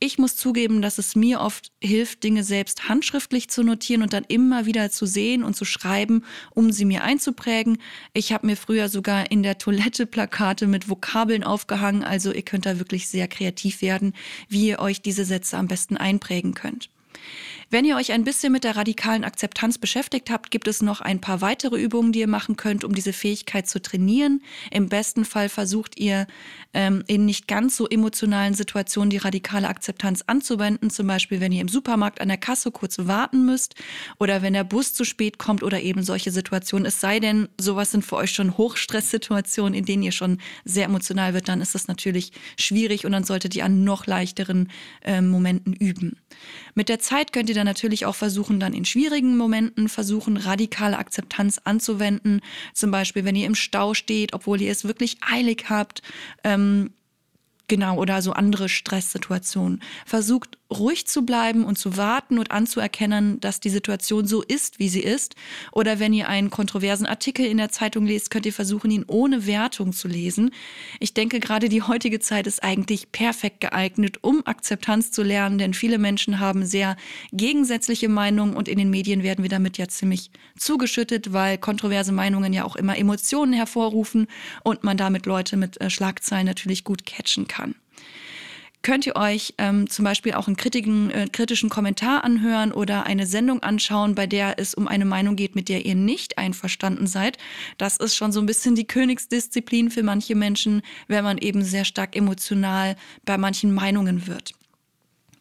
Ich 0.03 0.17
muss 0.17 0.35
zugeben, 0.35 0.81
dass 0.81 0.97
es 0.97 1.15
mir 1.15 1.43
oft 1.43 1.73
hilft, 1.79 2.25
Dinge 2.25 2.43
selbst 2.43 2.89
handschriftlich 2.89 3.51
zu 3.51 3.63
notieren 3.63 4.01
und 4.01 4.15
dann 4.15 4.25
immer 4.27 4.65
wieder 4.65 4.91
zu 4.91 5.05
sehen 5.05 5.45
und 5.45 5.55
zu 5.55 5.67
schreiben, 5.67 6.25
um 6.53 6.73
sie 6.73 6.87
mir 6.87 7.05
einzuprägen. 7.05 7.77
Ich 8.15 8.33
habe 8.33 8.47
mir 8.47 8.57
früher 8.57 8.89
sogar 8.89 9.31
in 9.31 9.43
der 9.43 9.59
Toilette 9.59 10.07
Plakate 10.07 10.67
mit 10.67 10.89
Vokabeln 10.89 11.45
aufgehangen, 11.45 12.03
also 12.03 12.33
ihr 12.33 12.41
könnt 12.41 12.65
da 12.65 12.79
wirklich 12.79 13.09
sehr 13.09 13.29
kreativ 13.29 13.83
werden, 13.83 14.15
wie 14.49 14.69
ihr 14.69 14.79
euch 14.79 15.03
diese 15.03 15.27
Sätze 15.27 15.59
am 15.59 15.69
besten 15.69 15.99
einprägen 15.99 16.55
könnt. 16.55 16.89
Wenn 17.73 17.85
ihr 17.85 17.95
euch 17.95 18.11
ein 18.11 18.25
bisschen 18.25 18.53
mit 18.53 18.65
der 18.65 18.75
radikalen 18.75 19.23
Akzeptanz 19.23 19.79
beschäftigt 19.79 20.29
habt, 20.29 20.51
gibt 20.51 20.67
es 20.67 20.83
noch 20.83 21.01
ein 21.01 21.21
paar 21.21 21.41
weitere 21.41 21.81
Übungen, 21.81 22.11
die 22.11 22.19
ihr 22.19 22.27
machen 22.27 22.57
könnt, 22.57 22.83
um 22.83 22.97
diese 22.97 23.13
Fähigkeit 23.13 23.69
zu 23.69 23.81
trainieren. 23.81 24.43
Im 24.73 24.89
besten 24.89 25.25
Fall 25.25 25.49
versucht 25.49 25.97
ihr 25.97 26.27
ähm, 26.75 27.05
in 27.07 27.27
nicht 27.27 27.47
ganz 27.47 27.77
so 27.77 27.87
emotionalen 27.87 28.55
Situationen 28.55 29.11
die 29.11 29.19
radikale 29.19 29.69
Akzeptanz 29.69 30.25
anzuwenden. 30.27 30.91
Zum 30.91 31.07
Beispiel, 31.07 31.39
wenn 31.39 31.53
ihr 31.53 31.61
im 31.61 31.69
Supermarkt 31.69 32.21
an 32.21 32.27
der 32.27 32.39
Kasse 32.39 32.73
kurz 32.73 32.97
warten 32.99 33.47
müsst 33.47 33.77
oder 34.19 34.43
wenn 34.43 34.53
der 34.53 34.65
Bus 34.65 34.93
zu 34.93 35.05
spät 35.05 35.39
kommt 35.39 35.63
oder 35.63 35.81
eben 35.81 36.03
solche 36.03 36.33
Situationen. 36.33 36.87
Es 36.87 36.99
sei 36.99 37.21
denn, 37.21 37.49
sowas 37.57 37.93
sind 37.93 38.05
für 38.05 38.17
euch 38.17 38.33
schon 38.33 38.57
Hochstresssituationen, 38.59 39.75
in 39.75 39.85
denen 39.85 40.03
ihr 40.03 40.11
schon 40.11 40.39
sehr 40.65 40.87
emotional 40.87 41.35
wird, 41.35 41.49
dann 41.49 41.61
ist 41.61 41.77
das 41.77 41.87
natürlich 41.87 42.33
schwierig 42.59 43.07
und 43.07 43.13
dann 43.13 43.23
solltet 43.23 43.55
ihr 43.55 43.65
an 43.65 43.85
noch 43.85 44.07
leichteren 44.07 44.73
äh, 45.05 45.21
Momenten 45.21 45.73
üben. 45.73 46.17
Mit 46.75 46.89
der 46.89 46.99
Zeit 46.99 47.33
könnt 47.33 47.49
ihr 47.49 47.60
dann 47.61 47.67
natürlich 47.67 48.07
auch 48.07 48.15
versuchen, 48.15 48.59
dann 48.59 48.73
in 48.73 48.85
schwierigen 48.85 49.37
Momenten 49.37 49.89
versuchen, 49.89 50.37
radikale 50.37 50.99
Akzeptanz 50.99 51.61
anzuwenden. 51.63 52.41
Zum 52.75 52.91
Beispiel, 52.91 53.25
wenn 53.25 53.37
ihr 53.37 53.47
im 53.47 53.55
Stau 53.55 53.95
steht, 53.95 54.33
obwohl 54.33 54.61
ihr 54.61 54.73
es 54.73 54.85
wirklich 54.85 55.19
eilig 55.23 55.67
habt. 55.69 56.03
Ähm, 56.45 56.91
Genau, 57.69 57.99
oder 57.99 58.21
so 58.21 58.33
andere 58.33 58.69
Stresssituationen. 58.69 59.81
Versucht 60.05 60.59
ruhig 60.71 61.07
zu 61.07 61.23
bleiben 61.23 61.65
und 61.65 61.79
zu 61.79 61.97
warten 61.97 62.39
und 62.39 62.51
anzuerkennen, 62.51 63.41
dass 63.41 63.61
die 63.61 63.71
Situation 63.71 64.27
so 64.27 64.43
ist, 64.43 64.79
wie 64.79 64.89
sie 64.89 65.01
ist. 65.01 65.35
Oder 65.73 65.99
wenn 65.99 66.13
ihr 66.13 66.29
einen 66.29 66.51
kontroversen 66.51 67.07
Artikel 67.07 67.45
in 67.45 67.57
der 67.57 67.71
Zeitung 67.71 68.07
lest, 68.07 68.31
könnt 68.31 68.47
ihr 68.47 68.53
versuchen, 68.53 68.91
ihn 68.91 69.05
ohne 69.07 69.47
Wertung 69.47 69.93
zu 69.93 70.09
lesen. 70.09 70.53
Ich 71.01 71.15
denke, 71.15 71.41
gerade 71.41 71.69
die 71.69 71.83
heutige 71.83 72.21
Zeit 72.21 72.47
ist 72.47 72.63
eigentlich 72.63 73.13
perfekt 73.13 73.61
geeignet, 73.61 74.19
um 74.23 74.47
Akzeptanz 74.47 75.11
zu 75.11 75.23
lernen, 75.23 75.59
denn 75.59 75.75
viele 75.75 75.99
Menschen 75.99 76.39
haben 76.39 76.65
sehr 76.65 76.97
gegensätzliche 77.33 78.09
Meinungen 78.09 78.55
und 78.55 78.69
in 78.69 78.79
den 78.79 78.91
Medien 78.91 79.23
werden 79.23 79.43
wir 79.43 79.51
damit 79.51 79.79
ja 79.79 79.89
ziemlich 79.89 80.31
zugeschüttet, 80.57 81.33
weil 81.33 81.59
kontroverse 81.59 82.13
Meinungen 82.13 82.53
ja 82.53 82.65
auch 82.65 82.77
immer 82.77 82.97
Emotionen 82.97 83.53
hervorrufen 83.53 84.29
und 84.63 84.85
man 84.85 84.97
damit 84.97 85.27
Leute 85.27 85.57
mit 85.57 85.81
äh, 85.81 85.91
Schlagzeilen 85.91 86.47
natürlich 86.47 86.85
gut 86.85 87.05
catchen 87.07 87.49
kann 87.49 87.75
könnt 88.83 89.07
ihr 89.07 89.17
euch 89.17 89.55
ähm, 89.59 89.89
zum 89.89 90.05
Beispiel 90.05 90.35
auch 90.35 90.47
einen 90.47 90.57
kritischen, 90.57 91.11
äh, 91.11 91.29
kritischen 91.31 91.69
Kommentar 91.69 92.25
anhören 92.25 92.73
oder 92.73 93.05
eine 93.05 93.27
Sendung 93.27 93.63
anschauen, 93.63 94.15
bei 94.15 94.27
der 94.27 94.59
es 94.59 94.75
um 94.75 94.89
eine 94.89 95.05
Meinung 95.05 95.37
geht, 95.37 95.55
mit 95.55 95.69
der 95.69 95.85
ihr 95.85 95.95
nicht 95.95 96.39
einverstanden 96.39 97.07
seid. 97.07 97.39
Das 97.79 97.97
ist 97.97 98.17
schon 98.17 98.33
so 98.33 98.41
ein 98.41 98.47
bisschen 98.47 98.75
die 98.75 98.87
Königsdisziplin 98.87 99.91
für 99.91 100.03
manche 100.03 100.35
Menschen, 100.35 100.83
wenn 101.09 101.25
man 101.25 101.39
eben 101.39 101.63
sehr 101.63 101.85
stark 101.85 102.17
emotional 102.17 102.97
bei 103.25 103.37
manchen 103.37 103.75
Meinungen 103.75 104.27
wird. 104.27 104.53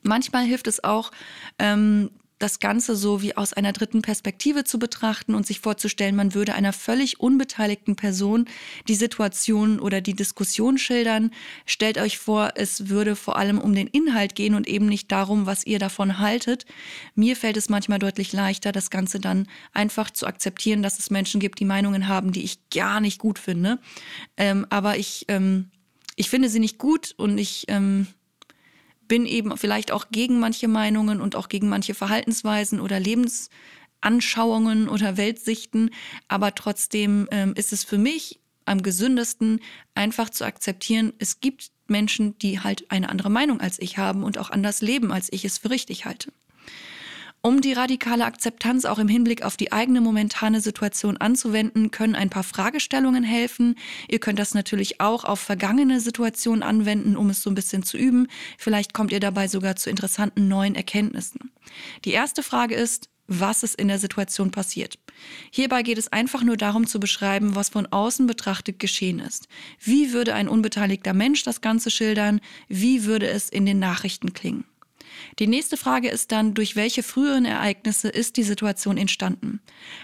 Manchmal 0.01 0.45
hilft 0.45 0.67
es 0.67 0.83
auch, 0.83 1.11
ähm, 1.59 2.09
das 2.39 2.59
Ganze 2.59 2.95
so 2.95 3.21
wie 3.21 3.35
aus 3.37 3.53
einer 3.53 3.73
dritten 3.73 4.01
Perspektive 4.01 4.63
zu 4.63 4.79
betrachten 4.79 5.35
und 5.35 5.45
sich 5.45 5.59
vorzustellen, 5.59 6.15
man 6.15 6.33
würde 6.33 6.53
einer 6.53 6.73
völlig 6.73 7.19
unbeteiligten 7.19 7.95
Person 7.95 8.45
die 8.87 8.95
Situation 8.95 9.79
oder 9.79 9.99
die 10.01 10.15
Diskussion 10.15 10.77
schildern. 10.77 11.31
Stellt 11.65 11.97
euch 11.97 12.17
vor, 12.17 12.53
es 12.55 12.87
würde 12.89 13.15
vor 13.17 13.37
allem 13.37 13.59
um 13.59 13.75
den 13.75 13.87
Inhalt 13.87 14.35
gehen 14.35 14.55
und 14.55 14.67
eben 14.67 14.87
nicht 14.87 15.11
darum, 15.11 15.45
was 15.45 15.65
ihr 15.65 15.79
davon 15.79 16.19
haltet. 16.19 16.65
Mir 17.13 17.35
fällt 17.35 17.57
es 17.57 17.69
manchmal 17.69 17.99
deutlich 17.99 18.31
leichter, 18.31 18.71
das 18.71 18.89
Ganze 18.89 19.19
dann 19.19 19.47
einfach 19.73 20.09
zu 20.09 20.25
akzeptieren, 20.25 20.81
dass 20.81 20.97
es 20.97 21.09
Menschen 21.09 21.41
gibt, 21.41 21.59
die 21.59 21.65
Meinungen 21.65 22.07
haben, 22.07 22.31
die 22.31 22.43
ich 22.43 22.69
gar 22.69 23.01
nicht 23.01 23.19
gut 23.19 23.37
finde. 23.37 23.79
Ähm, 24.37 24.65
aber 24.69 24.97
ich, 24.97 25.25
ähm, 25.27 25.71
ich 26.15 26.29
finde 26.29 26.47
sie 26.47 26.59
nicht 26.59 26.77
gut 26.77 27.13
und 27.17 27.37
ich 27.37 27.65
ähm, 27.67 28.07
bin 29.09 29.25
eben 29.25 29.57
vielleicht 29.57 29.91
auch 29.91 30.05
gegen 30.11 30.39
manche 30.39 30.69
Meinungen 30.69 31.19
und 31.19 31.35
auch 31.35 31.49
gegen 31.49 31.67
manche 31.67 31.93
Verhaltensweisen 31.93 32.79
oder 32.79 33.01
Lebensanschauungen 33.01 34.87
oder 34.87 35.17
Weltsichten. 35.17 35.89
Aber 36.29 36.55
trotzdem 36.55 37.27
ähm, 37.31 37.53
ist 37.55 37.73
es 37.73 37.83
für 37.83 37.97
mich 37.97 38.39
am 38.63 38.81
gesündesten, 38.81 39.59
einfach 39.95 40.29
zu 40.29 40.45
akzeptieren, 40.45 41.11
es 41.17 41.41
gibt 41.41 41.71
Menschen, 41.87 42.37
die 42.37 42.59
halt 42.59 42.89
eine 42.91 43.09
andere 43.09 43.31
Meinung 43.31 43.59
als 43.59 43.79
ich 43.79 43.97
haben 43.97 44.23
und 44.23 44.37
auch 44.37 44.51
anders 44.51 44.81
leben, 44.81 45.11
als 45.11 45.27
ich 45.33 45.43
es 45.43 45.57
für 45.57 45.71
richtig 45.71 46.05
halte. 46.05 46.31
Um 47.41 47.61
die 47.61 47.71
radikale 47.71 48.25
Akzeptanz 48.25 48.83
auch 48.83 48.99
im 48.99 49.07
Hinblick 49.07 49.43
auf 49.43 49.55
die 49.55 49.71
eigene 49.71 50.01
momentane 50.01 50.59
Situation 50.59 51.15
anzuwenden, 51.15 51.89
können 51.89 52.15
ein 52.15 52.29
paar 52.29 52.43
Fragestellungen 52.43 53.23
helfen. 53.23 53.75
Ihr 54.09 54.19
könnt 54.19 54.39
das 54.39 54.53
natürlich 54.53 54.99
auch 54.99 55.23
auf 55.23 55.39
vergangene 55.39 56.01
Situationen 56.01 56.63
anwenden, 56.63 57.15
um 57.15 57.29
es 57.29 57.41
so 57.41 57.49
ein 57.49 57.55
bisschen 57.55 57.83
zu 57.83 57.97
üben. 57.97 58.27
Vielleicht 58.57 58.93
kommt 58.93 59.13
ihr 59.13 59.21
dabei 59.21 59.47
sogar 59.47 59.77
zu 59.77 59.89
interessanten 59.89 60.49
neuen 60.49 60.75
Erkenntnissen. 60.75 61.51
Die 62.03 62.11
erste 62.11 62.43
Frage 62.43 62.75
ist, 62.75 63.07
was 63.25 63.63
ist 63.63 63.75
in 63.75 63.87
der 63.87 63.99
Situation 63.99 64.51
passiert. 64.51 64.99
Hierbei 65.49 65.83
geht 65.83 65.97
es 65.97 66.11
einfach 66.11 66.43
nur 66.43 66.57
darum 66.57 66.87
zu 66.87 66.99
beschreiben, 66.99 67.55
was 67.55 67.69
von 67.69 67.85
außen 67.85 68.27
betrachtet 68.27 68.79
geschehen 68.79 69.19
ist. 69.19 69.47
Wie 69.79 70.11
würde 70.11 70.33
ein 70.33 70.49
unbeteiligter 70.49 71.13
Mensch 71.13 71.43
das 71.43 71.61
Ganze 71.61 71.89
schildern? 71.89 72.41
Wie 72.67 73.05
würde 73.05 73.29
es 73.29 73.49
in 73.49 73.65
den 73.65 73.79
Nachrichten 73.79 74.33
klingen? 74.33 74.65
Die 75.39 75.47
nächste 75.47 75.77
Frage 75.77 76.09
ist 76.09 76.31
dann, 76.31 76.53
durch 76.53 76.75
welche 76.75 77.03
früheren 77.03 77.45
Ereignisse 77.45 78.09
ist 78.09 78.37
die 78.37 78.43
Situation 78.43 78.97
entstanden? 78.97 79.59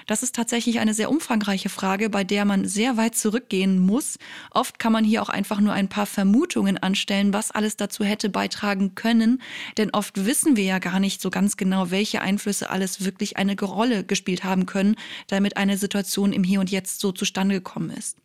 Das 0.08 0.24
ist 0.24 0.36
tatsächlich 0.36 0.80
eine 0.80 0.94
sehr 0.94 1.10
umfangreiche 1.10 1.70
Frage, 1.70 2.10
bei 2.10 2.24
der 2.24 2.46
man 2.46 2.66
sehr 2.66 2.98
weit 2.98 3.16
zurückgehen 3.16 3.80
muss. 3.80 4.18
Oft 4.52 4.80
kann 4.80 4.92
man 4.92 5.04
hier 5.04 5.22
auch 5.22 5.30
einfach 5.30 5.60
nur 5.60 5.74
ein 5.74 5.90
paar 5.90 6.06
Vermutungen 6.06 6.78
anstellen, 6.78 7.34
was 7.34 7.52
alles 7.52 7.78
dazu 7.78 8.04
hätte 8.04 8.30
beitragen 8.30 8.96
können, 8.96 9.42
denn 9.78 9.92
oft 9.92 10.26
wissen 10.26 10.56
wir 10.56 10.64
ja 10.64 10.80
gar 10.80 11.00
nicht 11.00 11.22
so 11.22 11.30
ganz 11.30 11.58
genau, 11.58 11.92
welche 11.92 12.22
Einflüsse 12.22 12.70
alles 12.70 13.04
wirklich 13.04 13.38
eine 13.38 13.60
Rolle 13.60 14.04
gespielt 14.04 14.44
haben 14.44 14.66
können, 14.66 14.96
damit 15.28 15.58
eine 15.58 15.78
Situation 15.78 16.34
im 16.34 16.44
Hier 16.44 16.60
und 16.60 16.72
Jetzt 16.72 17.00
so 17.00 17.12
zustande 17.12 17.56
gekommen 17.56 17.90
ist. 17.90 18.18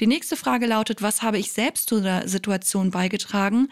Die 0.00 0.06
nächste 0.06 0.36
Frage 0.36 0.66
lautet, 0.66 1.02
was 1.02 1.22
habe 1.22 1.38
ich 1.38 1.52
selbst 1.52 1.88
zu 1.88 2.00
der 2.00 2.28
Situation 2.28 2.90
beigetragen? 2.90 3.68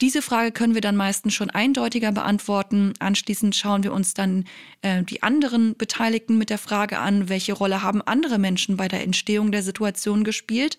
Diese 0.00 0.22
Frage 0.22 0.52
können 0.52 0.74
wir 0.74 0.80
dann 0.80 0.96
meistens 0.96 1.34
schon 1.34 1.50
eindeutiger 1.50 2.12
beantworten. 2.12 2.94
Anschließend 2.98 3.54
schauen 3.54 3.84
wir 3.84 3.92
uns 3.92 4.14
dann 4.14 4.44
äh, 4.82 5.02
die 5.02 5.22
anderen 5.22 5.76
Beteiligten 5.76 6.36
mit 6.36 6.50
der 6.50 6.58
Frage 6.58 6.98
an, 6.98 7.28
welche 7.28 7.52
Rolle 7.52 7.82
haben 7.82 8.02
andere 8.02 8.38
Menschen 8.38 8.76
bei 8.76 8.88
der 8.88 9.02
Entstehung 9.02 9.52
der 9.52 9.62
Situation 9.62 10.24
gespielt. 10.24 10.78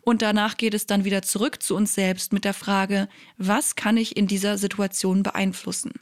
Und 0.00 0.22
danach 0.22 0.56
geht 0.56 0.74
es 0.74 0.86
dann 0.86 1.04
wieder 1.04 1.22
zurück 1.22 1.62
zu 1.62 1.76
uns 1.76 1.94
selbst 1.94 2.32
mit 2.32 2.44
der 2.44 2.54
Frage, 2.54 3.08
was 3.36 3.76
kann 3.76 3.96
ich 3.96 4.16
in 4.16 4.26
dieser 4.26 4.58
Situation 4.58 5.22
beeinflussen? 5.22 5.92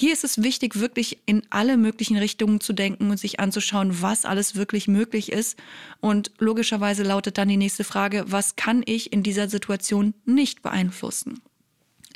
Hier 0.00 0.12
ist 0.12 0.22
es 0.22 0.44
wichtig, 0.44 0.78
wirklich 0.78 1.18
in 1.26 1.42
alle 1.50 1.76
möglichen 1.76 2.16
Richtungen 2.16 2.60
zu 2.60 2.72
denken 2.72 3.10
und 3.10 3.18
sich 3.18 3.40
anzuschauen, 3.40 4.00
was 4.00 4.24
alles 4.24 4.54
wirklich 4.54 4.86
möglich 4.86 5.32
ist. 5.32 5.58
Und 5.98 6.30
logischerweise 6.38 7.02
lautet 7.02 7.36
dann 7.36 7.48
die 7.48 7.56
nächste 7.56 7.82
Frage, 7.82 8.24
was 8.28 8.54
kann 8.54 8.84
ich 8.86 9.12
in 9.12 9.24
dieser 9.24 9.48
Situation 9.48 10.14
nicht 10.24 10.62
beeinflussen? 10.62 11.40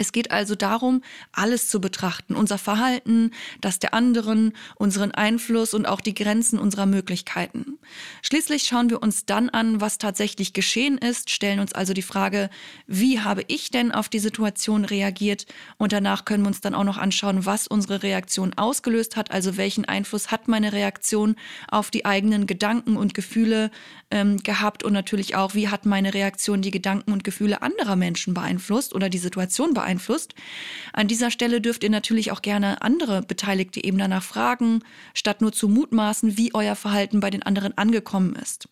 Es 0.02 0.10
geht 0.10 0.32
also 0.32 0.56
darum, 0.56 1.00
alles 1.30 1.68
zu 1.68 1.80
betrachten, 1.80 2.34
unser 2.34 2.58
Verhalten, 2.58 3.30
das 3.60 3.78
der 3.78 3.94
anderen, 3.94 4.52
unseren 4.74 5.12
Einfluss 5.12 5.74
und 5.74 5.86
auch 5.86 6.00
die 6.00 6.12
Grenzen 6.12 6.58
unserer 6.58 6.86
Möglichkeiten. 6.86 7.78
Schließlich 8.22 8.64
schauen 8.64 8.90
wir 8.90 9.00
uns 9.00 9.26
dann 9.26 9.48
an, 9.48 9.80
was 9.80 9.98
tatsächlich 9.98 10.54
geschehen 10.54 10.98
ist, 10.98 11.30
stellen 11.30 11.60
uns 11.60 11.72
also 11.72 11.94
die 11.94 12.02
Frage, 12.02 12.50
wie 12.88 13.20
habe 13.20 13.44
ich 13.46 13.70
denn 13.70 13.92
auf 13.92 14.08
die 14.08 14.18
Situation 14.18 14.84
reagiert? 14.84 15.46
Und 15.78 15.92
danach 15.92 16.24
können 16.24 16.42
wir 16.42 16.48
uns 16.48 16.60
dann 16.60 16.74
auch 16.74 16.82
noch 16.82 16.98
anschauen, 16.98 17.46
was 17.46 17.68
unsere 17.68 18.02
Reaktion 18.02 18.54
ausgelöst 18.54 19.14
hat, 19.14 19.30
also 19.30 19.56
welchen 19.56 19.84
Einfluss 19.84 20.32
hat 20.32 20.48
meine 20.48 20.72
Reaktion 20.72 21.36
auf 21.68 21.92
die 21.92 22.04
eigenen 22.04 22.48
Gedanken 22.48 22.96
und 22.96 23.14
Gefühle 23.14 23.70
ähm, 24.10 24.38
gehabt? 24.42 24.82
Und 24.82 24.94
natürlich 24.94 25.36
auch, 25.36 25.54
wie 25.54 25.68
hat 25.68 25.86
meine 25.86 26.12
Reaktion 26.12 26.60
die 26.60 26.72
Gedanken 26.72 27.12
und 27.12 27.22
Gefühle 27.22 27.62
anderer 27.62 27.94
Menschen 27.94 28.34
beeinflusst 28.34 28.96
oder 28.96 29.08
die 29.08 29.18
Situation 29.18 29.74
beeinflusst 29.74 29.91
beeinflusst. 29.92 30.35
An 30.92 31.09
dieser 31.09 31.31
Stelle 31.31 31.61
dürft 31.61 31.85
ihr 31.85 31.90
natürlich 31.90 32.33
auch 32.33 32.42
gerne 32.42 32.83
andere 32.83 33.22
Beteiligte 33.22 33.85
eben 33.85 33.98
danach 33.98 34.22
fragen, 34.22 34.81
statt 35.14 35.40
nur 35.40 35.52
zu 35.52 35.68
mutmaßen, 35.68 36.37
wie 36.37 36.55
euer 36.55 36.76
Verhalten 36.76 37.20
bei 37.20 37.31
den 37.31 37.42
anderen 37.42 37.76
angekommen 37.76 38.35
ist. 38.37 38.68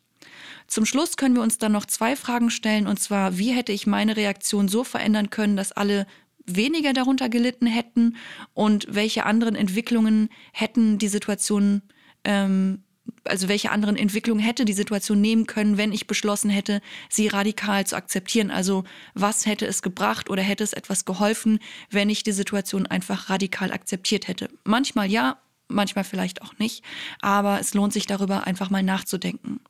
Zum 0.66 0.86
Schluss 0.86 1.16
können 1.16 1.34
wir 1.34 1.42
uns 1.42 1.58
dann 1.58 1.72
noch 1.72 1.84
zwei 1.84 2.16
Fragen 2.16 2.50
stellen, 2.50 2.86
und 2.86 3.00
zwar, 3.00 3.38
wie 3.38 3.52
hätte 3.52 3.72
ich 3.72 3.86
meine 3.86 4.16
Reaktion 4.16 4.68
so 4.68 4.84
verändern 4.84 5.30
können, 5.30 5.56
dass 5.56 5.72
alle 5.72 6.06
weniger 6.46 6.92
darunter 6.92 7.28
gelitten 7.28 7.66
hätten 7.66 8.16
und 8.54 8.86
welche 8.88 9.26
anderen 9.26 9.56
Entwicklungen 9.56 10.28
hätten 10.52 10.98
die 10.98 11.08
Situation 11.08 11.82
ähm, 12.24 12.84
also 13.24 13.48
welche 13.48 13.70
anderen 13.70 13.96
Entwicklungen 13.96 14.40
hätte 14.40 14.64
die 14.64 14.72
Situation 14.72 15.20
nehmen 15.20 15.46
können, 15.46 15.76
wenn 15.76 15.92
ich 15.92 16.06
beschlossen 16.06 16.50
hätte, 16.50 16.80
sie 17.08 17.28
radikal 17.28 17.86
zu 17.86 17.96
akzeptieren? 17.96 18.50
Also 18.50 18.84
was 19.14 19.46
hätte 19.46 19.66
es 19.66 19.82
gebracht 19.82 20.30
oder 20.30 20.42
hätte 20.42 20.64
es 20.64 20.72
etwas 20.72 21.04
geholfen, 21.04 21.58
wenn 21.90 22.10
ich 22.10 22.22
die 22.22 22.32
Situation 22.32 22.86
einfach 22.86 23.30
radikal 23.30 23.72
akzeptiert 23.72 24.28
hätte? 24.28 24.48
Manchmal 24.64 25.10
ja, 25.10 25.38
manchmal 25.68 26.04
vielleicht 26.04 26.42
auch 26.42 26.58
nicht, 26.58 26.84
aber 27.20 27.60
es 27.60 27.74
lohnt 27.74 27.92
sich 27.92 28.06
darüber 28.06 28.46
einfach 28.46 28.70
mal 28.70 28.82
nachzudenken. 28.82 29.60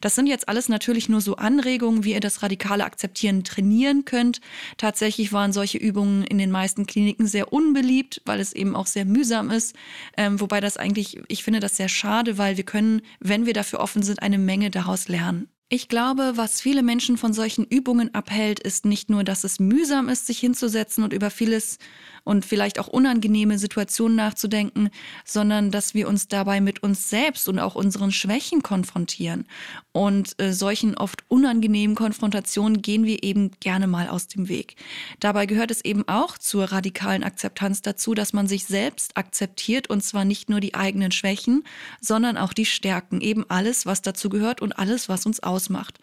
Das 0.00 0.14
sind 0.14 0.26
jetzt 0.26 0.48
alles 0.48 0.68
natürlich 0.68 1.08
nur 1.08 1.20
so 1.20 1.36
Anregungen, 1.36 2.04
wie 2.04 2.12
ihr 2.12 2.20
das 2.20 2.42
radikale 2.42 2.84
Akzeptieren 2.84 3.44
trainieren 3.44 4.04
könnt. 4.04 4.40
Tatsächlich 4.76 5.32
waren 5.32 5.52
solche 5.52 5.78
Übungen 5.78 6.24
in 6.24 6.38
den 6.38 6.50
meisten 6.50 6.86
Kliniken 6.86 7.26
sehr 7.26 7.52
unbeliebt, 7.52 8.22
weil 8.24 8.40
es 8.40 8.52
eben 8.52 8.76
auch 8.76 8.86
sehr 8.86 9.04
mühsam 9.04 9.50
ist. 9.50 9.74
Ähm, 10.16 10.40
wobei 10.40 10.60
das 10.60 10.76
eigentlich, 10.76 11.20
ich 11.28 11.44
finde 11.44 11.60
das 11.60 11.76
sehr 11.76 11.88
schade, 11.88 12.38
weil 12.38 12.56
wir 12.56 12.64
können, 12.64 13.02
wenn 13.20 13.46
wir 13.46 13.54
dafür 13.54 13.80
offen 13.80 14.02
sind, 14.02 14.22
eine 14.22 14.38
Menge 14.38 14.70
daraus 14.70 15.08
lernen. 15.08 15.48
Ich 15.68 15.88
glaube, 15.88 16.34
was 16.36 16.60
viele 16.60 16.84
Menschen 16.84 17.16
von 17.16 17.32
solchen 17.32 17.64
Übungen 17.64 18.14
abhält, 18.14 18.60
ist 18.60 18.84
nicht 18.84 19.10
nur, 19.10 19.24
dass 19.24 19.42
es 19.42 19.58
mühsam 19.58 20.08
ist, 20.08 20.28
sich 20.28 20.38
hinzusetzen 20.38 21.02
und 21.02 21.12
über 21.12 21.28
vieles 21.28 21.78
und 22.26 22.44
vielleicht 22.44 22.80
auch 22.80 22.88
unangenehme 22.88 23.56
Situationen 23.56 24.16
nachzudenken, 24.16 24.90
sondern 25.24 25.70
dass 25.70 25.94
wir 25.94 26.08
uns 26.08 26.26
dabei 26.26 26.60
mit 26.60 26.82
uns 26.82 27.08
selbst 27.08 27.48
und 27.48 27.60
auch 27.60 27.76
unseren 27.76 28.10
Schwächen 28.10 28.64
konfrontieren. 28.64 29.46
Und 29.92 30.38
äh, 30.42 30.52
solchen 30.52 30.96
oft 30.96 31.24
unangenehmen 31.28 31.94
Konfrontationen 31.94 32.82
gehen 32.82 33.04
wir 33.04 33.22
eben 33.22 33.52
gerne 33.60 33.86
mal 33.86 34.08
aus 34.08 34.26
dem 34.26 34.48
Weg. 34.48 34.74
Dabei 35.20 35.46
gehört 35.46 35.70
es 35.70 35.84
eben 35.84 36.06
auch 36.08 36.36
zur 36.36 36.64
radikalen 36.64 37.22
Akzeptanz 37.22 37.80
dazu, 37.80 38.12
dass 38.12 38.32
man 38.32 38.48
sich 38.48 38.64
selbst 38.66 39.16
akzeptiert 39.16 39.88
und 39.88 40.02
zwar 40.02 40.24
nicht 40.24 40.50
nur 40.50 40.58
die 40.58 40.74
eigenen 40.74 41.12
Schwächen, 41.12 41.62
sondern 42.00 42.36
auch 42.36 42.52
die 42.52 42.66
Stärken, 42.66 43.20
eben 43.20 43.48
alles, 43.48 43.86
was 43.86 44.02
dazu 44.02 44.30
gehört 44.30 44.60
und 44.60 44.80
alles, 44.80 45.08
was 45.08 45.26
uns 45.26 45.44
ausmacht. 45.44 46.00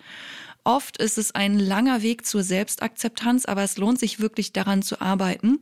Oft 0.64 0.98
ist 0.98 1.18
es 1.18 1.36
ein 1.36 1.60
langer 1.60 2.02
Weg 2.02 2.26
zur 2.26 2.44
Selbstakzeptanz, 2.44 3.46
aber 3.46 3.64
es 3.64 3.78
lohnt 3.78 4.00
sich 4.00 4.22
wirklich 4.22 4.54
daran 4.54 4.82
zu 4.82 5.02
arbeiten. 5.02 5.60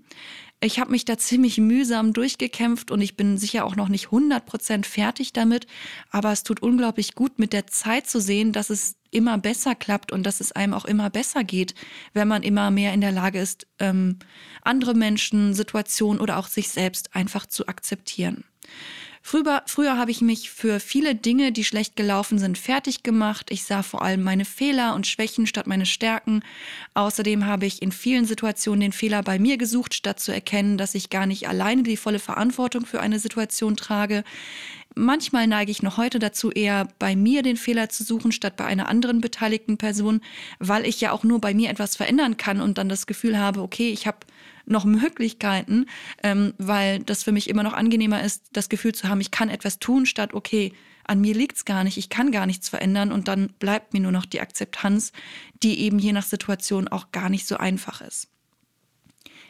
Ich 0.64 0.80
habe 0.80 0.92
mich 0.92 1.06
da 1.06 1.18
ziemlich 1.18 1.58
mühsam 1.58 2.14
durchgekämpft 2.14 2.92
und 2.92 3.02
ich 3.02 3.18
bin 3.18 3.40
sicher 3.40 3.66
auch 3.66 3.76
noch 3.76 3.90
nicht 3.90 4.10
100% 4.10 4.86
fertig 4.86 5.34
damit, 5.34 5.66
aber 6.12 6.32
es 6.32 6.44
tut 6.44 6.62
unglaublich 6.62 7.16
gut 7.16 7.40
mit 7.40 7.52
der 7.52 7.66
Zeit 7.66 8.08
zu 8.08 8.22
sehen, 8.22 8.52
dass 8.54 8.70
es 8.70 8.96
immer 9.10 9.40
besser 9.40 9.74
klappt 9.74 10.12
und 10.12 10.24
dass 10.24 10.40
es 10.40 10.52
einem 10.52 10.76
auch 10.76 10.86
immer 10.86 11.10
besser 11.10 11.44
geht, 11.44 11.74
wenn 12.14 12.28
man 12.28 12.44
immer 12.44 12.70
mehr 12.70 12.94
in 12.94 13.02
der 13.02 13.12
Lage 13.12 13.40
ist, 13.40 13.66
ähm, 13.80 14.20
andere 14.62 14.94
Menschen, 14.94 15.56
Situationen 15.56 16.22
oder 16.22 16.38
auch 16.38 16.48
sich 16.48 16.70
selbst 16.70 17.16
einfach 17.16 17.48
zu 17.48 17.68
akzeptieren. 17.68 18.44
Früher, 19.24 19.62
früher 19.68 19.98
habe 19.98 20.10
ich 20.10 20.22
mich 20.22 20.50
für 20.50 20.80
viele 20.80 21.14
Dinge, 21.14 21.52
die 21.52 21.64
schlecht 21.64 21.96
gelaufen 21.96 22.40
sind, 22.40 22.58
fertig 22.58 23.04
gemacht. 23.04 23.48
Ich 23.52 23.64
sah 23.64 23.84
vor 23.84 24.02
allem 24.02 24.24
meine 24.24 24.46
Fehler 24.46 24.96
und 24.96 25.06
Schwächen 25.06 25.46
statt 25.46 25.68
meine 25.68 25.86
Stärken. 25.86 26.42
Außerdem 26.96 27.46
habe 27.46 27.68
ich 27.68 27.82
in 27.84 27.92
vielen 27.92 28.26
Situationen 28.26 28.82
den 28.82 28.92
Fehler 28.94 29.22
bei 29.22 29.38
mir 29.38 29.58
gesucht, 29.58 29.94
statt 29.94 30.20
zu 30.20 30.34
erkennen, 30.34 30.78
dass 30.78 30.96
ich 30.96 31.12
gar 31.12 31.28
nicht 31.28 31.48
alleine 31.48 31.84
die 31.84 31.98
volle 31.98 32.20
Verantwortung 32.20 32.86
für 32.86 33.00
eine 33.00 33.20
Situation 33.20 33.78
trage. 33.78 34.24
Manchmal 34.96 35.48
neige 35.48 35.72
ich 35.72 35.84
noch 35.84 35.98
heute 35.98 36.20
dazu, 36.20 36.52
eher 36.52 36.88
bei 37.00 37.16
mir 37.16 37.44
den 37.44 37.58
Fehler 37.58 37.90
zu 37.90 38.04
suchen, 38.04 38.32
statt 38.32 38.58
bei 38.58 38.66
einer 38.66 38.90
anderen 38.90 39.22
beteiligten 39.22 39.78
Person, 39.78 40.22
weil 40.60 40.86
ich 40.86 41.00
ja 41.00 41.12
auch 41.12 41.24
nur 41.24 41.40
bei 41.40 41.54
mir 41.54 41.70
etwas 41.70 41.96
verändern 41.96 42.38
kann 42.38 42.60
und 42.60 42.78
dann 42.78 42.90
das 42.90 43.08
Gefühl 43.08 43.38
habe, 43.38 43.62
okay, 43.62 43.92
ich 43.92 44.08
habe 44.08 44.18
noch 44.66 44.86
Möglichkeiten, 44.86 45.86
ähm, 46.24 46.54
weil 46.58 47.00
das 47.00 47.24
für 47.24 47.32
mich 47.32 47.50
immer 47.50 47.64
noch 47.64 47.74
angenehmer 47.74 48.24
ist, 48.24 48.44
das 48.54 48.70
Gefühl 48.70 48.94
zu 48.94 49.08
haben, 49.08 49.22
ich 49.22 49.32
kann 49.32 49.50
etwas 49.50 49.80
tun, 49.80 50.06
statt, 50.06 50.34
okay, 50.34 50.74
an 51.04 51.20
mir 51.20 51.34
liegt 51.34 51.58
es 51.58 51.66
gar 51.66 51.84
nicht, 51.84 51.98
ich 51.98 52.10
kann 52.10 52.32
gar 52.32 52.46
nichts 52.46 52.70
verändern 52.70 53.12
und 53.12 53.28
dann 53.28 53.50
bleibt 53.60 53.94
mir 53.94 54.00
nur 54.00 54.12
noch 54.12 54.26
die 54.26 54.40
Akzeptanz, 54.40 55.12
die 55.64 55.80
eben 55.82 56.00
je 56.00 56.14
nach 56.14 56.24
Situation 56.24 56.88
auch 56.88 57.12
gar 57.12 57.30
nicht 57.30 57.48
so 57.48 57.58
einfach 57.58 58.02
ist. 58.02 58.28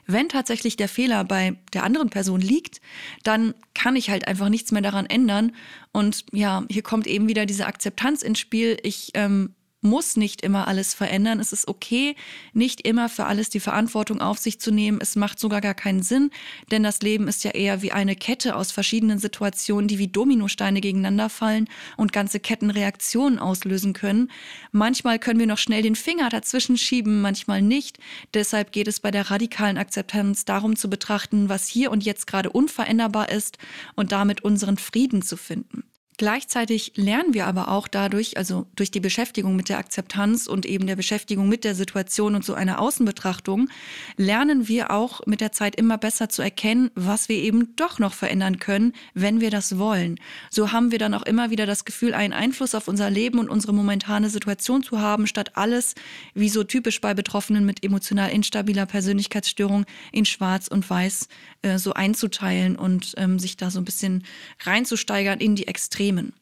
Wenn 0.07 0.29
tatsächlich 0.29 0.77
der 0.77 0.89
Fehler 0.89 1.23
bei 1.23 1.57
der 1.73 1.83
anderen 1.83 2.09
Person 2.09 2.41
liegt, 2.41 2.81
dann 3.23 3.53
kann 3.73 3.95
ich 3.95 4.09
halt 4.09 4.27
einfach 4.27 4.49
nichts 4.49 4.71
mehr 4.71 4.81
daran 4.81 5.05
ändern. 5.05 5.55
Und 5.91 6.25
ja, 6.31 6.63
hier 6.69 6.81
kommt 6.81 7.07
eben 7.07 7.27
wieder 7.27 7.45
diese 7.45 7.67
Akzeptanz 7.67 8.23
ins 8.23 8.39
Spiel. 8.39 8.77
Ich 8.83 9.11
ähm, 9.13 9.53
muss 9.81 10.15
nicht 10.15 10.41
immer 10.41 10.67
alles 10.67 10.93
verändern. 10.93 11.39
Es 11.39 11.51
ist 11.51 11.67
okay, 11.67 12.15
nicht 12.53 12.81
immer 12.81 13.09
für 13.09 13.25
alles 13.25 13.49
die 13.49 13.59
Verantwortung 13.59 14.21
auf 14.21 14.37
sich 14.37 14.59
zu 14.59 14.71
nehmen. 14.71 14.99
Es 15.01 15.15
macht 15.15 15.39
sogar 15.39 15.59
gar 15.59 15.73
keinen 15.73 16.03
Sinn, 16.03 16.29
denn 16.69 16.83
das 16.83 17.01
Leben 17.01 17.27
ist 17.27 17.43
ja 17.43 17.51
eher 17.51 17.81
wie 17.81 17.91
eine 17.91 18.15
Kette 18.15 18.55
aus 18.55 18.71
verschiedenen 18.71 19.17
Situationen, 19.19 19.87
die 19.87 19.97
wie 19.97 20.07
Dominosteine 20.07 20.81
gegeneinander 20.81 21.29
fallen 21.29 21.67
und 21.97 22.13
ganze 22.13 22.39
Kettenreaktionen 22.39 23.39
auslösen 23.39 23.93
können. 23.93 24.29
Manchmal 24.71 25.17
können 25.19 25.39
wir 25.39 25.47
noch 25.47 25.57
schnell 25.57 25.81
den 25.81 25.95
Finger 25.95 26.29
dazwischen 26.29 26.77
schieben, 26.77 27.21
manchmal 27.21 27.61
nicht. 27.61 27.97
Deshalb 28.33 28.71
geht 28.71 28.87
es 28.87 28.99
bei 28.99 29.11
der 29.11 29.31
radikalen 29.31 29.77
Akzeptanz 29.77 30.45
darum 30.45 30.75
zu 30.75 30.89
betrachten, 30.89 31.49
was 31.49 31.67
hier 31.67 31.91
und 31.91 32.03
jetzt 32.03 32.27
gerade 32.27 32.51
unveränderbar 32.51 33.29
ist 33.29 33.57
und 33.95 34.11
damit 34.11 34.43
unseren 34.43 34.77
Frieden 34.77 35.21
zu 35.21 35.37
finden. 35.37 35.83
Gleichzeitig 36.17 36.93
lernen 36.95 37.33
wir 37.33 37.47
aber 37.47 37.69
auch 37.69 37.87
dadurch, 37.87 38.37
also 38.37 38.67
durch 38.75 38.91
die 38.91 38.99
Beschäftigung 38.99 39.55
mit 39.55 39.69
der 39.69 39.79
Akzeptanz 39.79 40.45
und 40.45 40.67
eben 40.67 40.85
der 40.85 40.95
Beschäftigung 40.95 41.49
mit 41.49 41.63
der 41.63 41.73
Situation 41.73 42.35
und 42.35 42.45
so 42.45 42.53
einer 42.53 42.79
Außenbetrachtung, 42.79 43.69
lernen 44.17 44.67
wir 44.67 44.91
auch 44.91 45.21
mit 45.25 45.41
der 45.41 45.51
Zeit 45.51 45.75
immer 45.75 45.97
besser 45.97 46.29
zu 46.29 46.43
erkennen, 46.43 46.91
was 46.93 47.27
wir 47.27 47.37
eben 47.37 47.75
doch 47.75 47.97
noch 47.97 48.13
verändern 48.13 48.59
können, 48.59 48.93
wenn 49.15 49.41
wir 49.41 49.49
das 49.49 49.79
wollen. 49.79 50.19
So 50.51 50.71
haben 50.71 50.91
wir 50.91 50.99
dann 50.99 51.15
auch 51.15 51.23
immer 51.23 51.49
wieder 51.49 51.65
das 51.65 51.85
Gefühl, 51.85 52.13
einen 52.13 52.33
Einfluss 52.33 52.75
auf 52.75 52.87
unser 52.87 53.09
Leben 53.09 53.39
und 53.39 53.49
unsere 53.49 53.73
momentane 53.73 54.29
Situation 54.29 54.83
zu 54.83 54.99
haben, 54.99 55.25
statt 55.25 55.57
alles, 55.57 55.95
wie 56.35 56.49
so 56.49 56.63
typisch 56.63 57.01
bei 57.01 57.15
Betroffenen 57.15 57.65
mit 57.65 57.83
emotional 57.83 58.29
instabiler 58.29 58.85
Persönlichkeitsstörung, 58.85 59.85
in 60.11 60.25
Schwarz 60.25 60.67
und 60.67 60.87
Weiß 60.87 61.29
äh, 61.63 61.79
so 61.79 61.93
einzuteilen 61.93 62.75
und 62.75 63.13
ähm, 63.17 63.39
sich 63.39 63.57
da 63.57 63.71
so 63.71 63.79
ein 63.79 63.85
bisschen 63.85 64.23
reinzusteigern 64.59 65.39
in 65.39 65.55
die 65.55 65.67
Extreme. 65.67 66.10
Themen. 66.11 66.33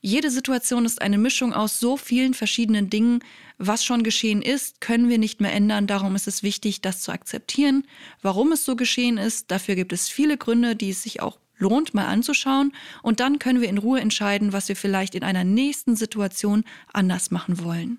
Jede 0.00 0.30
Situation 0.30 0.84
ist 0.84 1.00
eine 1.00 1.18
Mischung 1.18 1.52
aus 1.52 1.80
so 1.80 1.96
vielen 1.96 2.34
verschiedenen 2.34 2.90
Dingen. 2.90 3.20
Was 3.58 3.84
schon 3.84 4.02
geschehen 4.02 4.42
ist, 4.42 4.80
können 4.80 5.08
wir 5.08 5.18
nicht 5.18 5.40
mehr 5.40 5.52
ändern. 5.52 5.86
Darum 5.86 6.14
ist 6.14 6.28
es 6.28 6.42
wichtig, 6.42 6.82
das 6.82 7.00
zu 7.00 7.12
akzeptieren. 7.12 7.84
Warum 8.22 8.52
es 8.52 8.64
so 8.64 8.76
geschehen 8.76 9.16
ist, 9.16 9.50
dafür 9.50 9.74
gibt 9.74 9.92
es 9.92 10.08
viele 10.08 10.36
Gründe, 10.36 10.76
die 10.76 10.90
es 10.90 11.02
sich 11.02 11.22
auch 11.22 11.38
lohnt, 11.56 11.94
mal 11.94 12.06
anzuschauen. 12.06 12.72
Und 13.02 13.18
dann 13.20 13.38
können 13.38 13.62
wir 13.62 13.68
in 13.68 13.78
Ruhe 13.78 14.00
entscheiden, 14.00 14.52
was 14.52 14.68
wir 14.68 14.76
vielleicht 14.76 15.14
in 15.14 15.24
einer 15.24 15.44
nächsten 15.44 15.96
Situation 15.96 16.64
anders 16.92 17.30
machen 17.30 17.64
wollen. 17.64 17.98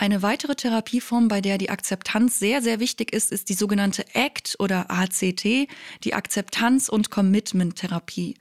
Eine 0.00 0.22
weitere 0.22 0.54
Therapieform, 0.54 1.26
bei 1.26 1.40
der 1.40 1.58
die 1.58 1.70
Akzeptanz 1.70 2.38
sehr, 2.38 2.62
sehr 2.62 2.78
wichtig 2.78 3.12
ist, 3.12 3.32
ist 3.32 3.48
die 3.48 3.54
sogenannte 3.54 4.04
ACT 4.14 4.54
oder 4.60 4.92
ACT, 4.92 5.66
die 6.04 6.14
Akzeptanz- 6.14 6.88
und 6.88 7.10
Commitment-Therapie. 7.10 8.36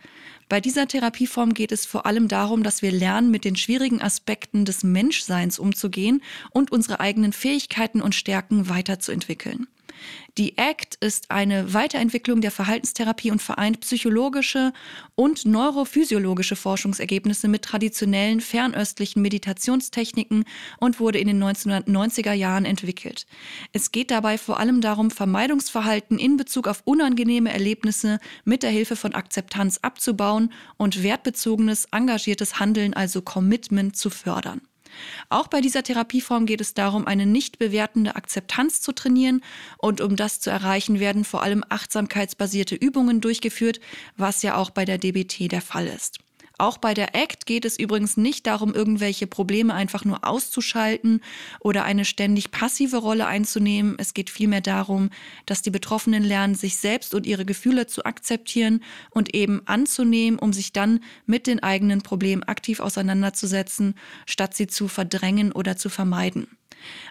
Bei 0.50 0.62
dieser 0.62 0.88
Therapieform 0.88 1.56
geht 1.56 1.72
es 1.72 1.88
vor 1.88 2.06
allem 2.06 2.28
darum, 2.28 2.62
dass 2.62 2.84
wir 2.84 2.92
lernen, 2.92 3.32
mit 3.32 3.44
den 3.44 3.56
schwierigen 3.56 4.04
Aspekten 4.04 4.66
des 4.66 4.84
Menschseins 4.84 5.58
umzugehen 5.58 6.22
und 6.52 6.72
unsere 6.72 7.00
eigenen 7.00 7.34
Fähigkeiten 7.34 8.04
und 8.04 8.14
Stärken 8.14 8.70
weiterzuentwickeln. 8.70 9.66
Die 10.38 10.58
ACT 10.58 10.98
ist 11.00 11.32
eine 11.32 11.74
Weiterentwicklung 11.74 12.42
der 12.42 12.52
Verhaltenstherapie 12.52 13.32
und 13.32 13.42
vereint 13.42 13.80
psychologische 13.82 14.74
und 15.16 15.46
neurophysiologische 15.46 16.56
Forschungsergebnisse 16.56 17.48
mit 17.48 17.64
traditionellen 17.64 18.42
fernöstlichen 18.42 19.22
Meditationstechniken 19.22 20.46
und 20.80 21.00
wurde 21.00 21.20
in 21.20 21.28
den 21.28 21.44
1990er 21.44 22.34
Jahren 22.34 22.66
entwickelt. 22.66 23.26
Es 23.74 23.92
geht 23.92 24.12
dabei 24.12 24.38
vor 24.38 24.60
allem 24.60 24.82
darum, 24.82 25.10
Vermeidungsverhalten 25.10 26.20
in 26.20 26.38
Bezug 26.38 26.68
auf 26.68 26.82
unangenehme 26.86 27.52
Erlebnisse 27.52 28.20
mit 28.46 28.64
der 28.64 28.72
Hilfe 28.72 28.96
von 28.96 29.16
Akzeptanz 29.16 29.80
abzubauen 29.82 30.52
und 30.78 31.04
wertbezogenes, 31.04 31.86
engagiertes 31.92 32.60
Handeln, 32.60 32.94
also 32.94 33.22
Commitment, 33.22 33.98
zu 33.98 34.10
fördern. 34.10 34.62
Auch 35.30 35.48
bei 35.48 35.62
dieser 35.62 35.84
Therapieform 35.84 36.46
geht 36.46 36.62
es 36.62 36.74
darum, 36.74 37.08
eine 37.08 37.26
nicht 37.26 37.60
bewertende 37.60 38.16
Akzeptanz 38.16 38.82
zu 38.82 38.92
trainieren 38.92 39.44
und 39.78 40.02
um 40.02 40.16
das 40.16 40.40
zu 40.40 40.50
erreichen, 40.50 41.00
werden 41.00 41.24
vor 41.24 41.44
allem 41.44 41.64
achtsamkeitsbasierte 41.68 42.76
Übungen 42.76 43.22
durchgeführt, 43.22 43.80
was 44.16 44.44
ja 44.44 44.56
auch 44.56 44.70
bei 44.70 44.86
der 44.86 44.98
DBT 44.98 45.52
der 45.52 45.62
Fall 45.62 45.88
ist. 45.88 46.20
Auch 46.60 46.80
bei 46.80 46.96
der 46.96 47.16
ACT 47.16 47.46
geht 47.46 47.66
es 47.66 47.78
übrigens 47.78 48.18
nicht 48.18 48.48
darum, 48.48 48.74
irgendwelche 48.74 49.28
Probleme 49.28 49.74
einfach 49.76 50.06
nur 50.06 50.26
auszuschalten 50.26 51.22
oder 51.60 51.84
eine 51.84 52.04
ständig 52.04 52.50
passive 52.50 52.98
Rolle 52.98 53.28
einzunehmen. 53.28 53.96
Es 54.00 54.16
geht 54.16 54.32
vielmehr 54.32 54.62
darum, 54.62 55.12
dass 55.46 55.62
die 55.62 55.70
Betroffenen 55.70 56.24
lernen, 56.24 56.56
sich 56.56 56.78
selbst 56.78 57.14
und 57.14 57.28
ihre 57.28 57.46
Gefühle 57.46 57.86
zu 57.86 58.06
akzeptieren 58.06 58.84
und 59.12 59.36
eben 59.36 59.62
anzunehmen, 59.66 60.40
um 60.40 60.52
sich 60.52 60.74
dann 60.74 61.02
mit 61.28 61.46
den 61.46 61.62
eigenen 61.62 62.02
Problemen 62.02 62.44
aktiv 62.44 62.80
auseinanderzusetzen, 62.80 63.94
statt 64.26 64.56
sie 64.56 64.66
zu 64.66 64.88
verdrängen 64.88 65.52
oder 65.52 65.78
zu 65.78 65.90
vermeiden. 65.90 66.48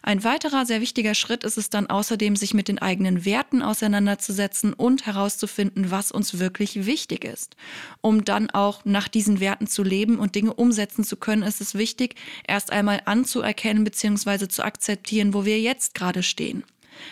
Ein 0.02 0.24
weiterer 0.24 0.66
sehr 0.66 0.80
wichtiger 0.80 1.14
Schritt 1.14 1.44
ist 1.44 1.58
es 1.58 1.70
dann 1.70 1.88
außerdem, 1.88 2.36
sich 2.36 2.54
mit 2.54 2.68
den 2.68 2.78
eigenen 2.78 3.24
Werten 3.24 3.62
auseinanderzusetzen 3.62 4.72
und 4.72 5.06
herauszufinden, 5.06 5.90
was 5.90 6.12
uns 6.12 6.38
wirklich 6.38 6.86
wichtig 6.86 7.24
ist. 7.24 7.56
Um 8.00 8.24
dann 8.24 8.50
auch 8.50 8.84
nach 8.84 9.08
diesen 9.08 9.40
Werten 9.40 9.66
zu 9.66 9.82
leben 9.82 10.18
und 10.18 10.34
Dinge 10.34 10.54
umsetzen 10.54 11.04
zu 11.04 11.16
können, 11.16 11.42
ist 11.42 11.60
es 11.60 11.74
wichtig, 11.74 12.14
erst 12.46 12.72
einmal 12.72 13.02
anzuerkennen 13.04 13.84
bzw. 13.84 14.48
zu 14.48 14.64
akzeptieren, 14.64 15.34
wo 15.34 15.44
wir 15.44 15.60
jetzt 15.60 15.94
gerade 15.94 16.22
stehen. 16.22 16.64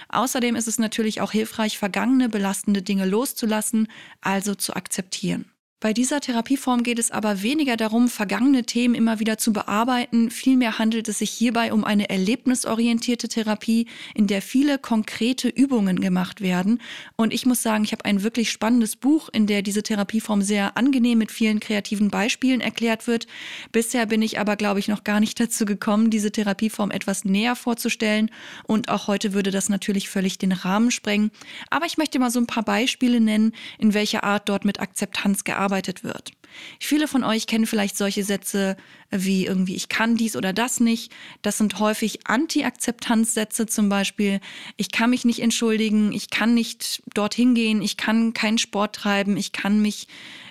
Außerdem 0.08 0.56
ist 0.56 0.68
es 0.68 0.78
natürlich 0.78 1.20
auch 1.20 1.32
hilfreich, 1.32 1.78
vergangene 1.78 2.28
belastende 2.28 2.82
Dinge 2.82 3.06
loszulassen, 3.06 3.88
also 4.20 4.54
zu 4.54 4.74
akzeptieren. 4.74 5.50
Bei 5.84 5.92
dieser 5.92 6.22
Therapieform 6.22 6.82
geht 6.82 6.98
es 6.98 7.10
aber 7.10 7.42
weniger 7.42 7.76
darum, 7.76 8.08
vergangene 8.08 8.64
Themen 8.64 8.94
immer 8.94 9.20
wieder 9.20 9.36
zu 9.36 9.52
bearbeiten. 9.52 10.30
Vielmehr 10.30 10.78
handelt 10.78 11.10
es 11.10 11.18
sich 11.18 11.28
hierbei 11.28 11.74
um 11.74 11.84
eine 11.84 12.08
erlebnisorientierte 12.08 13.28
Therapie, 13.28 13.86
in 14.14 14.26
der 14.26 14.40
viele 14.40 14.78
konkrete 14.78 15.50
Übungen 15.50 16.00
gemacht 16.00 16.40
werden. 16.40 16.80
Und 17.16 17.34
ich 17.34 17.44
muss 17.44 17.62
sagen, 17.62 17.84
ich 17.84 17.92
habe 17.92 18.06
ein 18.06 18.22
wirklich 18.22 18.50
spannendes 18.50 18.96
Buch, 18.96 19.28
in 19.30 19.46
der 19.46 19.60
diese 19.60 19.82
Therapieform 19.82 20.40
sehr 20.40 20.78
angenehm 20.78 21.18
mit 21.18 21.30
vielen 21.30 21.60
kreativen 21.60 22.08
Beispielen 22.08 22.62
erklärt 22.62 23.06
wird. 23.06 23.26
Bisher 23.70 24.06
bin 24.06 24.22
ich 24.22 24.40
aber, 24.40 24.56
glaube 24.56 24.80
ich, 24.80 24.88
noch 24.88 25.04
gar 25.04 25.20
nicht 25.20 25.38
dazu 25.38 25.66
gekommen, 25.66 26.08
diese 26.08 26.32
Therapieform 26.32 26.92
etwas 26.92 27.26
näher 27.26 27.56
vorzustellen. 27.56 28.30
Und 28.66 28.88
auch 28.88 29.06
heute 29.06 29.34
würde 29.34 29.50
das 29.50 29.68
natürlich 29.68 30.08
völlig 30.08 30.38
den 30.38 30.52
Rahmen 30.52 30.90
sprengen. 30.90 31.30
Aber 31.68 31.84
ich 31.84 31.98
möchte 31.98 32.18
mal 32.18 32.30
so 32.30 32.40
ein 32.40 32.46
paar 32.46 32.62
Beispiele 32.62 33.20
nennen, 33.20 33.52
in 33.78 33.92
welcher 33.92 34.24
Art 34.24 34.48
dort 34.48 34.64
mit 34.64 34.80
Akzeptanz 34.80 35.44
gearbeitet 35.44 35.73
gearbeitet 35.74 36.04
wird. 36.04 36.32
Viele 36.78 37.08
von 37.08 37.24
euch 37.24 37.48
kennen 37.48 37.66
vielleicht 37.66 37.96
solche 37.96 38.22
Sätze 38.22 38.76
wie 39.10 39.46
irgendwie 39.46 39.74
ich 39.74 39.88
kann 39.88 40.16
dies 40.16 40.36
oder 40.36 40.52
das 40.52 40.78
nicht. 40.78 41.12
Das 41.42 41.58
sind 41.58 41.80
häufig 41.80 42.26
Anti-Akzeptanz-Sätze 42.26 43.66
zum 43.66 43.88
Beispiel. 43.88 44.40
Ich 44.76 44.92
kann 44.92 45.10
mich 45.10 45.24
nicht 45.24 45.40
entschuldigen, 45.40 46.12
ich 46.12 46.30
kann 46.30 46.54
nicht 46.54 47.02
dorthin 47.14 47.54
gehen, 47.54 47.82
ich 47.82 47.96
kann 47.96 48.34
keinen 48.34 48.58
Sport 48.58 48.94
treiben, 48.94 49.36
ich 49.36 49.50
kann 49.50 49.82
mich 49.82 50.06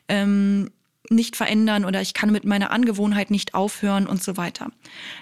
ähm, 0.09 0.71
nicht 1.09 1.35
verändern 1.35 1.83
oder 1.83 2.01
ich 2.01 2.13
kann 2.13 2.31
mit 2.31 2.45
meiner 2.45 2.71
Angewohnheit 2.71 3.29
nicht 3.29 3.53
aufhören 3.53 4.07
und 4.07 4.23
so 4.23 4.37
weiter. 4.37 4.71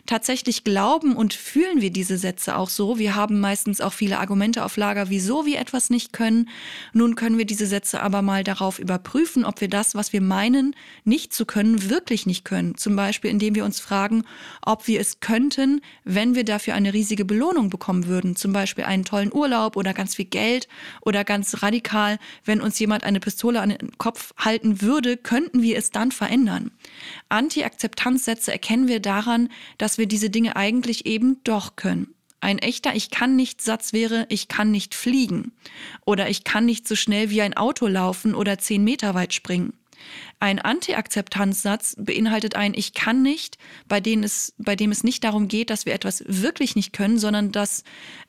Tatsächlich 0.05 0.63
glauben 0.63 1.15
und 1.15 1.33
fühlen 1.33 1.81
wir 1.81 1.89
diese 1.89 2.17
Sätze 2.17 2.55
auch 2.55 2.69
so. 2.69 2.99
Wir 2.99 3.15
haben 3.15 3.39
meistens 3.39 3.81
auch 3.81 3.93
viele 3.93 4.19
Argumente 4.19 4.63
auf 4.63 4.77
Lager, 4.77 5.09
wieso 5.09 5.45
wir 5.45 5.59
etwas 5.59 5.89
nicht 5.89 6.13
können. 6.13 6.49
Nun 6.93 7.15
können 7.15 7.39
wir 7.39 7.45
diese 7.45 7.65
Sätze 7.65 8.01
aber 8.01 8.21
mal 8.21 8.43
darauf 8.43 8.77
überprüfen, 8.77 9.43
ob 9.43 9.59
wir 9.59 9.69
das, 9.69 9.95
was 9.95 10.13
wir 10.13 10.21
meinen, 10.21 10.75
nicht 11.03 11.33
zu 11.33 11.45
können, 11.45 11.89
wirklich 11.89 12.27
nicht 12.27 12.45
können. 12.45 12.77
Zum 12.77 12.95
Beispiel, 12.95 13.31
indem 13.31 13.55
wir 13.55 13.65
uns 13.65 13.79
fragen, 13.79 14.23
ob 14.61 14.87
wir 14.87 15.01
es 15.01 15.19
könnten, 15.19 15.81
wenn 16.03 16.35
wir 16.35 16.43
dafür 16.43 16.75
eine 16.75 16.93
riesige 16.93 17.25
Belohnung 17.25 17.71
bekommen 17.71 18.05
würden. 18.05 18.35
Zum 18.35 18.53
Beispiel 18.53 18.83
einen 18.83 19.03
tollen 19.03 19.33
Urlaub 19.33 19.75
oder 19.75 19.95
ganz 19.95 20.15
viel 20.15 20.25
Geld 20.25 20.67
oder 21.01 21.23
ganz 21.23 21.63
radikal, 21.63 22.19
wenn 22.45 22.61
uns 22.61 22.77
jemand 22.77 23.03
eine 23.03 23.19
Pistole 23.19 23.61
an 23.61 23.69
den 23.69 23.97
Kopf 23.97 24.33
halten 24.37 24.81
würde, 24.81 25.17
könnten 25.17 25.63
wir 25.63 25.71
es 25.81 25.91
dann 25.91 26.11
verändern? 26.11 26.71
Anti-Akzeptanzsätze 27.29 28.51
erkennen 28.51 28.87
wir 28.87 28.99
daran, 28.99 29.49
dass 29.77 29.97
wir 29.97 30.07
diese 30.07 30.29
Dinge 30.29 30.55
eigentlich 30.55 31.05
eben 31.05 31.43
doch 31.43 31.75
können. 31.75 32.13
Ein 32.39 32.57
echter 32.57 32.95
Ich 32.95 33.11
kann 33.11 33.35
nicht 33.35 33.61
Satz 33.61 33.93
wäre, 33.93 34.25
ich 34.29 34.47
kann 34.47 34.71
nicht 34.71 34.95
fliegen. 34.95 35.51
Oder 36.05 36.29
ich 36.29 36.43
kann 36.43 36.65
nicht 36.65 36.87
so 36.87 36.95
schnell 36.95 37.29
wie 37.29 37.41
ein 37.41 37.55
Auto 37.55 37.85
laufen 37.87 38.33
oder 38.33 38.57
zehn 38.57 38.83
Meter 38.83 39.13
weit 39.13 39.33
springen. 39.33 39.73
Ein 40.41 40.57
Anti-Akzeptanzsatz 40.57 41.95
beinhaltet 41.99 42.55
ein 42.55 42.73
Ich 42.73 42.95
kann 42.95 43.21
nicht, 43.21 43.59
bei 43.87 43.99
dem, 44.01 44.23
es, 44.23 44.55
bei 44.57 44.75
dem 44.75 44.91
es 44.91 45.03
nicht 45.03 45.23
darum 45.23 45.47
geht, 45.47 45.69
dass 45.69 45.85
wir 45.85 45.93
etwas 45.93 46.23
wirklich 46.27 46.75
nicht 46.75 46.93
können, 46.93 47.19
sondern 47.19 47.51
dass 47.51 47.83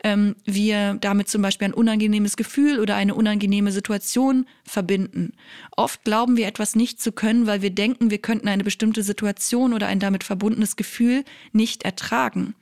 ähm, 0.05 0.37
wir 0.45 0.99
damit 1.01 1.31
zum 1.31 1.41
Beispiel 1.41 1.69
ein 1.69 1.73
unangenehmes 1.73 2.37
Gefühl 2.37 2.81
oder 2.81 2.97
eine 2.97 3.15
unangenehme 3.15 3.73
Situation 3.73 4.47
verbinden. 4.63 5.33
Oft 5.75 6.05
glauben 6.05 6.37
wir 6.37 6.47
etwas 6.49 6.77
nicht 6.77 7.01
zu 7.01 7.13
können, 7.13 7.47
weil 7.47 7.63
wir 7.63 7.71
denken, 7.71 8.11
wir 8.11 8.19
könnten 8.19 8.49
eine 8.49 8.63
bestimmte 8.63 9.03
Situation 9.03 9.73
oder 9.73 9.87
ein 9.87 9.99
damit 9.99 10.23
verbundenes 10.23 10.77
Gefühl 10.77 11.25
nicht 11.53 11.83
ertragen. 11.83 12.55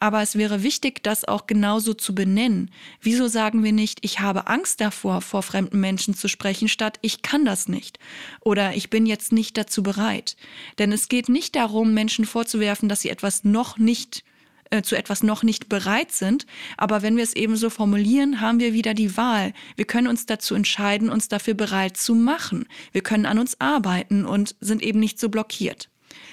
Aber 0.00 0.20
es 0.20 0.34
wäre 0.34 0.64
wichtig, 0.64 1.04
das 1.04 1.24
auch 1.24 1.46
genauso 1.46 1.94
zu 1.94 2.12
benennen. 2.12 2.72
Wieso 3.00 3.28
sagen 3.28 3.62
wir 3.62 3.72
nicht, 3.72 4.00
ich 4.02 4.18
habe 4.18 4.48
Angst 4.48 4.80
davor, 4.80 5.20
vor 5.20 5.44
fremden 5.44 5.78
Menschen 5.78 6.14
zu 6.14 6.26
sprechen, 6.26 6.66
statt 6.66 6.98
ich 7.02 7.22
kann 7.22 7.44
das 7.44 7.68
nicht? 7.68 8.00
Oder 8.40 8.74
ich 8.74 8.90
bin 8.90 8.95
jetzt 9.04 9.32
nicht 9.32 9.58
dazu 9.58 9.82
bereit. 9.82 10.36
Denn 10.78 10.92
es 10.92 11.08
geht 11.08 11.28
nicht 11.28 11.56
darum, 11.56 11.92
Menschen 11.92 12.24
vorzuwerfen, 12.24 12.88
dass 12.88 13.02
sie 13.02 13.10
etwas 13.10 13.44
noch 13.44 13.76
nicht 13.76 14.24
äh, 14.70 14.82
zu 14.82 14.96
etwas 14.96 15.22
noch 15.22 15.42
nicht 15.42 15.68
bereit 15.68 16.12
sind. 16.12 16.46
Aber 16.76 17.02
wenn 17.02 17.16
wir 17.16 17.24
es 17.24 17.36
eben 17.36 17.56
so 17.56 17.70
formulieren, 17.70 18.40
haben 18.40 18.58
wir 18.58 18.72
wieder 18.72 18.94
die 18.94 19.16
Wahl. 19.16 19.52
Wir 19.76 19.84
können 19.84 20.08
uns 20.08 20.26
dazu 20.26 20.54
entscheiden, 20.54 21.10
uns 21.10 21.28
dafür 21.28 21.54
bereit 21.54 21.96
zu 21.96 22.14
machen. 22.14 22.66
Wir 22.92 23.02
können 23.02 23.26
an 23.26 23.38
uns 23.38 23.60
arbeiten 23.60 24.24
und 24.24 24.56
sind 24.60 24.82
eben 24.82 25.00
nicht 25.00 25.20
so 25.20 25.28
blockiert. 25.28 25.88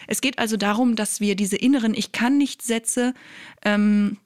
Es 0.08 0.22
geht 0.22 0.40
also 0.40 0.58
darum, 0.58 0.96
dass 0.96 1.20
wir 1.20 1.36
diese 1.36 1.58
inneren 1.58 1.94
Ich 1.94 2.12
kann 2.12 2.38
nicht 2.38 2.62
Sätze, 2.62 3.14
ähm, 3.64 4.18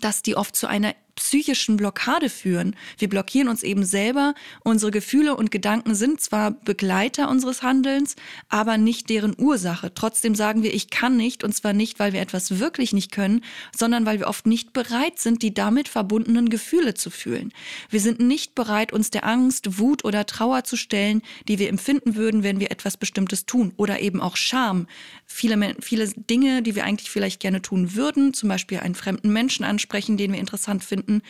dass 0.00 0.22
die 0.22 0.36
oft 0.36 0.54
zu 0.54 0.66
einer 0.66 0.94
psychischen 1.20 1.76
Blockade 1.76 2.30
führen. 2.30 2.74
Wir 2.96 3.08
blockieren 3.10 3.48
uns 3.48 3.62
eben 3.62 3.84
selber. 3.84 4.34
Unsere 4.64 4.90
Gefühle 4.90 5.36
und 5.36 5.50
Gedanken 5.50 5.94
sind 5.94 6.20
zwar 6.22 6.50
Begleiter 6.50 7.28
unseres 7.28 7.62
Handelns, 7.62 8.16
aber 8.48 8.78
nicht 8.78 9.10
deren 9.10 9.34
Ursache. 9.38 9.92
Trotzdem 9.94 10.34
sagen 10.34 10.62
wir, 10.62 10.72
ich 10.72 10.88
kann 10.88 11.18
nicht, 11.18 11.44
und 11.44 11.54
zwar 11.54 11.74
nicht, 11.74 11.98
weil 11.98 12.14
wir 12.14 12.22
etwas 12.22 12.58
wirklich 12.58 12.94
nicht 12.94 13.12
können, 13.12 13.44
sondern 13.76 14.06
weil 14.06 14.18
wir 14.18 14.28
oft 14.28 14.46
nicht 14.46 14.72
bereit 14.72 15.18
sind, 15.18 15.42
die 15.42 15.52
damit 15.52 15.88
verbundenen 15.88 16.48
Gefühle 16.48 16.94
zu 16.94 17.10
fühlen. 17.10 17.52
Wir 17.90 18.00
sind 18.00 18.18
nicht 18.20 18.54
bereit, 18.54 18.90
uns 18.90 19.10
der 19.10 19.26
Angst, 19.26 19.78
Wut 19.78 20.04
oder 20.06 20.24
Trauer 20.24 20.64
zu 20.64 20.76
stellen, 20.76 21.20
die 21.48 21.58
wir 21.58 21.68
empfinden 21.68 22.14
würden, 22.14 22.42
wenn 22.42 22.60
wir 22.60 22.70
etwas 22.70 22.96
Bestimmtes 22.96 23.44
tun. 23.44 23.74
Oder 23.76 24.00
eben 24.00 24.22
auch 24.22 24.36
Scham. 24.36 24.86
Viele, 25.26 25.76
viele 25.80 26.08
Dinge, 26.08 26.62
die 26.62 26.74
wir 26.74 26.84
eigentlich 26.84 27.10
vielleicht 27.10 27.40
gerne 27.40 27.60
tun 27.60 27.94
würden, 27.94 28.32
zum 28.32 28.48
Beispiel 28.48 28.80
einen 28.80 28.94
fremden 28.94 29.30
Menschen 29.32 29.64
ansprechen, 29.64 30.16
den 30.16 30.32
wir 30.32 30.40
interessant 30.40 30.82
finden, 30.82 31.09
finden, 31.10 31.22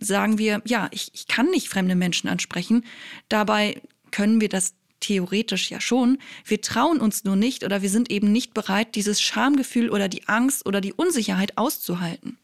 sagen 0.00 0.38
wir, 0.38 0.62
ja, 0.64 0.88
ich, 0.92 1.10
ich 1.14 1.26
kann 1.28 1.50
nicht 1.50 1.68
fremde 1.68 1.94
Menschen 1.94 2.28
ansprechen. 2.28 2.84
Dabei 3.28 3.80
können 4.10 4.40
wir 4.40 4.48
das 4.48 4.74
theoretisch 5.00 5.70
ja 5.70 5.80
schon. 5.80 6.18
Wir 6.44 6.60
trauen 6.60 7.00
uns 7.00 7.24
nur 7.24 7.36
nicht 7.36 7.64
oder 7.64 7.82
wir 7.82 7.90
sind 7.90 8.10
eben 8.10 8.32
nicht 8.32 8.54
bereit, 8.54 8.94
dieses 8.94 9.20
Schamgefühl 9.20 9.90
oder 9.90 10.08
die 10.08 10.26
Angst 10.28 10.66
oder 10.66 10.80
die 10.80 10.92
Unsicherheit 10.92 11.56
auszuhalten. 11.56 12.38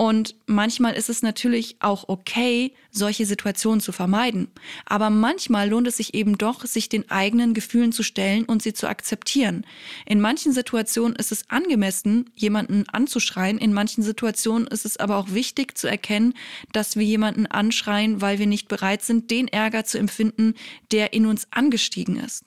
Und 0.00 0.34
manchmal 0.46 0.94
ist 0.94 1.10
es 1.10 1.20
natürlich 1.20 1.76
auch 1.80 2.08
okay, 2.08 2.72
solche 2.90 3.26
Situationen 3.26 3.82
zu 3.82 3.92
vermeiden. 3.92 4.48
Aber 4.86 5.10
manchmal 5.10 5.68
lohnt 5.68 5.86
es 5.88 5.98
sich 5.98 6.14
eben 6.14 6.38
doch, 6.38 6.64
sich 6.64 6.88
den 6.88 7.10
eigenen 7.10 7.52
Gefühlen 7.52 7.92
zu 7.92 8.02
stellen 8.02 8.46
und 8.46 8.62
sie 8.62 8.72
zu 8.72 8.88
akzeptieren. 8.88 9.66
In 10.06 10.22
manchen 10.22 10.54
Situationen 10.54 11.16
ist 11.16 11.32
es 11.32 11.50
angemessen, 11.50 12.30
jemanden 12.34 12.88
anzuschreien. 12.88 13.58
In 13.58 13.74
manchen 13.74 14.02
Situationen 14.02 14.66
ist 14.68 14.86
es 14.86 14.96
aber 14.96 15.18
auch 15.18 15.32
wichtig 15.32 15.76
zu 15.76 15.86
erkennen, 15.86 16.32
dass 16.72 16.96
wir 16.96 17.04
jemanden 17.04 17.44
anschreien, 17.44 18.22
weil 18.22 18.38
wir 18.38 18.46
nicht 18.46 18.68
bereit 18.68 19.02
sind, 19.02 19.30
den 19.30 19.48
Ärger 19.48 19.84
zu 19.84 19.98
empfinden, 19.98 20.54
der 20.92 21.12
in 21.12 21.26
uns 21.26 21.46
angestiegen 21.50 22.16
ist. 22.16 22.46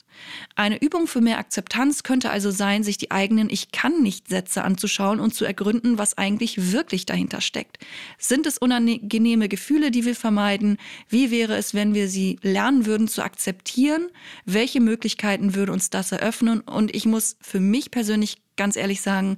Eine 0.56 0.82
Übung 0.82 1.08
für 1.08 1.22
mehr 1.22 1.38
Akzeptanz 1.38 2.04
könnte 2.04 2.30
also 2.30 2.52
sein, 2.52 2.84
sich 2.84 2.98
die 2.98 3.12
eigenen 3.12 3.50
Ich 3.50 3.72
kann 3.72 4.02
nicht 4.02 4.28
Sätze 4.28 4.64
anzuschauen 4.64 5.20
und 5.20 5.34
zu 5.34 5.46
ergründen, 5.46 5.98
was 5.98 6.18
eigentlich 6.18 6.72
wirklich 6.72 7.06
dahinter 7.06 7.42
steckt. 7.42 7.80
Sind 8.18 8.46
es 8.46 8.58
unangenehme 8.58 9.50
Gefühle, 9.50 9.92
die 9.92 10.06
wir 10.06 10.16
vermeiden? 10.16 10.78
Wie 11.10 11.32
wäre 11.32 11.56
es, 11.56 11.74
wenn 11.74 11.94
wir 11.94 12.08
sie 12.08 12.40
lernen 12.42 12.86
würden 12.86 13.08
zu 13.08 13.24
akzeptieren? 13.24 14.08
Welche 14.46 14.80
Möglichkeiten 14.80 15.56
würde 15.56 15.72
uns 15.72 15.90
das 15.90 16.12
eröffnen? 16.12 16.62
Und 16.62 16.96
ich 16.96 17.06
muss 17.06 17.38
für 17.42 17.60
mich 17.60 17.92
persönlich 17.92 18.38
ganz 18.56 18.76
ehrlich 18.76 19.02
sagen, 19.02 19.38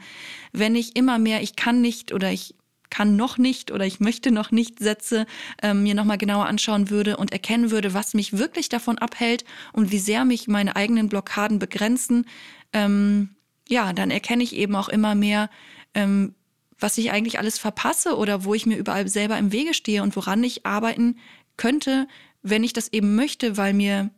wenn 0.51 0.75
ich 0.75 0.95
immer 0.95 1.19
mehr 1.19 1.41
Ich 1.41 1.55
kann 1.55 1.81
nicht 1.81 2.13
oder 2.13 2.31
ich 2.31 2.55
kann 2.89 3.15
noch 3.15 3.37
nicht 3.37 3.71
oder 3.71 3.85
ich 3.85 3.99
möchte 3.99 4.31
noch 4.31 4.51
nicht 4.51 4.79
Sätze 4.79 5.25
ähm, 5.61 5.83
mir 5.83 5.95
nochmal 5.95 6.17
genauer 6.17 6.45
anschauen 6.45 6.89
würde 6.89 7.17
und 7.17 7.31
erkennen 7.31 7.71
würde, 7.71 7.93
was 7.93 8.13
mich 8.13 8.37
wirklich 8.37 8.69
davon 8.69 8.97
abhält 8.97 9.45
und 9.73 9.91
wie 9.91 9.99
sehr 9.99 10.25
mich 10.25 10.47
meine 10.47 10.75
eigenen 10.75 11.09
Blockaden 11.09 11.59
begrenzen, 11.59 12.25
ähm, 12.73 13.29
ja, 13.67 13.93
dann 13.93 14.11
erkenne 14.11 14.43
ich 14.43 14.55
eben 14.55 14.75
auch 14.75 14.89
immer 14.89 15.15
mehr, 15.15 15.49
ähm, 15.93 16.35
was 16.79 16.97
ich 16.97 17.11
eigentlich 17.11 17.39
alles 17.39 17.57
verpasse 17.57 18.17
oder 18.17 18.43
wo 18.43 18.53
ich 18.53 18.65
mir 18.65 18.77
überall 18.77 19.07
selber 19.07 19.37
im 19.37 19.51
Wege 19.51 19.73
stehe 19.73 20.03
und 20.03 20.15
woran 20.15 20.43
ich 20.43 20.65
arbeiten 20.65 21.17
könnte, 21.57 22.07
wenn 22.41 22.63
ich 22.63 22.73
das 22.73 22.91
eben 22.91 23.15
möchte, 23.15 23.57
weil 23.57 23.73
mir 23.73 24.11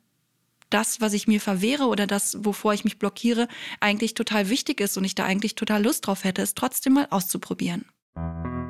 das, 0.70 1.00
was 1.00 1.14
ich 1.14 1.28
mir 1.28 1.40
verwehre 1.40 1.86
oder 1.86 2.08
das, 2.08 2.44
wovor 2.44 2.74
ich 2.74 2.84
mich 2.84 3.00
blockiere, 3.00 3.48
eigentlich 3.80 4.16
total 4.16 4.50
wichtig 4.50 4.82
ist 4.82 4.98
und 4.98 5.06
ich 5.06 5.16
da 5.16 5.24
eigentlich 5.24 5.56
total 5.56 5.84
Lust 5.84 6.08
drauf 6.08 6.24
hätte, 6.24 6.42
es 6.42 6.56
trotzdem 6.56 6.94
mal 6.94 7.08
auszuprobieren. 7.10 7.86
Thank 8.18 8.46
you. 8.46 8.67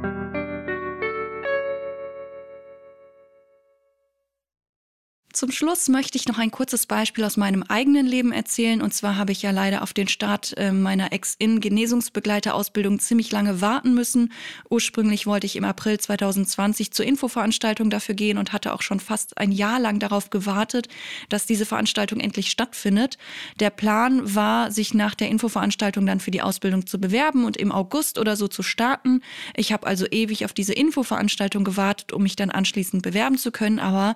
Zum 5.38 5.52
Schluss 5.52 5.88
möchte 5.88 6.18
ich 6.18 6.28
noch 6.28 6.40
ein 6.40 6.50
kurzes 6.50 6.88
Beispiel 6.88 7.24
aus 7.24 7.38
meinem 7.38 7.62
eigenen 7.62 8.08
Leben 8.08 8.32
erzählen. 8.32 8.82
Und 8.82 8.96
zwar 8.96 9.18
habe 9.18 9.32
ich 9.32 9.44
ja 9.44 9.52
leider 9.52 9.84
auf 9.84 9.94
den 9.94 10.08
Start 10.08 10.58
äh, 10.58 10.72
meiner 10.72 11.14
Ex-In-Genesungsbegleiterausbildung 11.14 12.98
ziemlich 12.98 13.32
lange 13.32 13.62
warten 13.62 13.94
müssen. 13.94 14.34
Ursprünglich 14.68 15.28
wollte 15.28 15.46
ich 15.46 15.56
im 15.56 15.64
April 15.64 16.00
2020 16.00 16.92
zur 16.92 17.06
Infoveranstaltung 17.06 17.92
dafür 17.92 18.16
gehen 18.16 18.40
und 18.40 18.52
hatte 18.52 18.74
auch 18.74 18.82
schon 18.82 19.00
fast 19.00 19.38
ein 19.38 19.52
Jahr 19.52 19.80
lang 19.80 20.00
darauf 20.00 20.32
gewartet, 20.32 20.88
dass 21.30 21.46
diese 21.46 21.68
Veranstaltung 21.68 22.20
endlich 22.20 22.50
stattfindet. 22.50 23.20
Der 23.60 23.70
Plan 23.70 24.34
war, 24.34 24.72
sich 24.72 24.96
nach 24.96 25.14
der 25.14 25.30
Infoveranstaltung 25.30 26.08
dann 26.08 26.20
für 26.20 26.32
die 26.32 26.42
Ausbildung 26.42 26.88
zu 26.88 27.00
bewerben 27.00 27.46
und 27.46 27.58
im 27.58 27.72
August 27.72 28.18
oder 28.18 28.36
so 28.38 28.48
zu 28.48 28.64
starten. 28.64 29.22
Ich 29.56 29.72
habe 29.72 29.86
also 29.86 30.08
ewig 30.10 30.46
auf 30.46 30.54
diese 30.54 30.74
Infoveranstaltung 30.74 31.64
gewartet, 31.64 32.12
um 32.12 32.24
mich 32.24 32.36
dann 32.36 32.50
anschließend 32.50 33.04
bewerben 33.04 33.38
zu 33.38 33.52
können. 33.52 33.78
Aber 33.78 34.16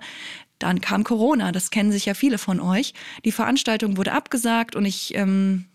dann 0.62 0.80
kam 0.80 1.04
Corona, 1.04 1.52
das 1.52 1.70
kennen 1.70 1.92
sich 1.92 2.06
ja 2.06 2.14
viele 2.14 2.38
von 2.38 2.60
euch. 2.60 2.94
Die 3.24 3.32
Veranstaltung 3.32 3.96
wurde 3.96 4.12
abgesagt 4.12 4.76
und 4.76 4.84
ich 4.84 5.14
ähm, 5.14 5.66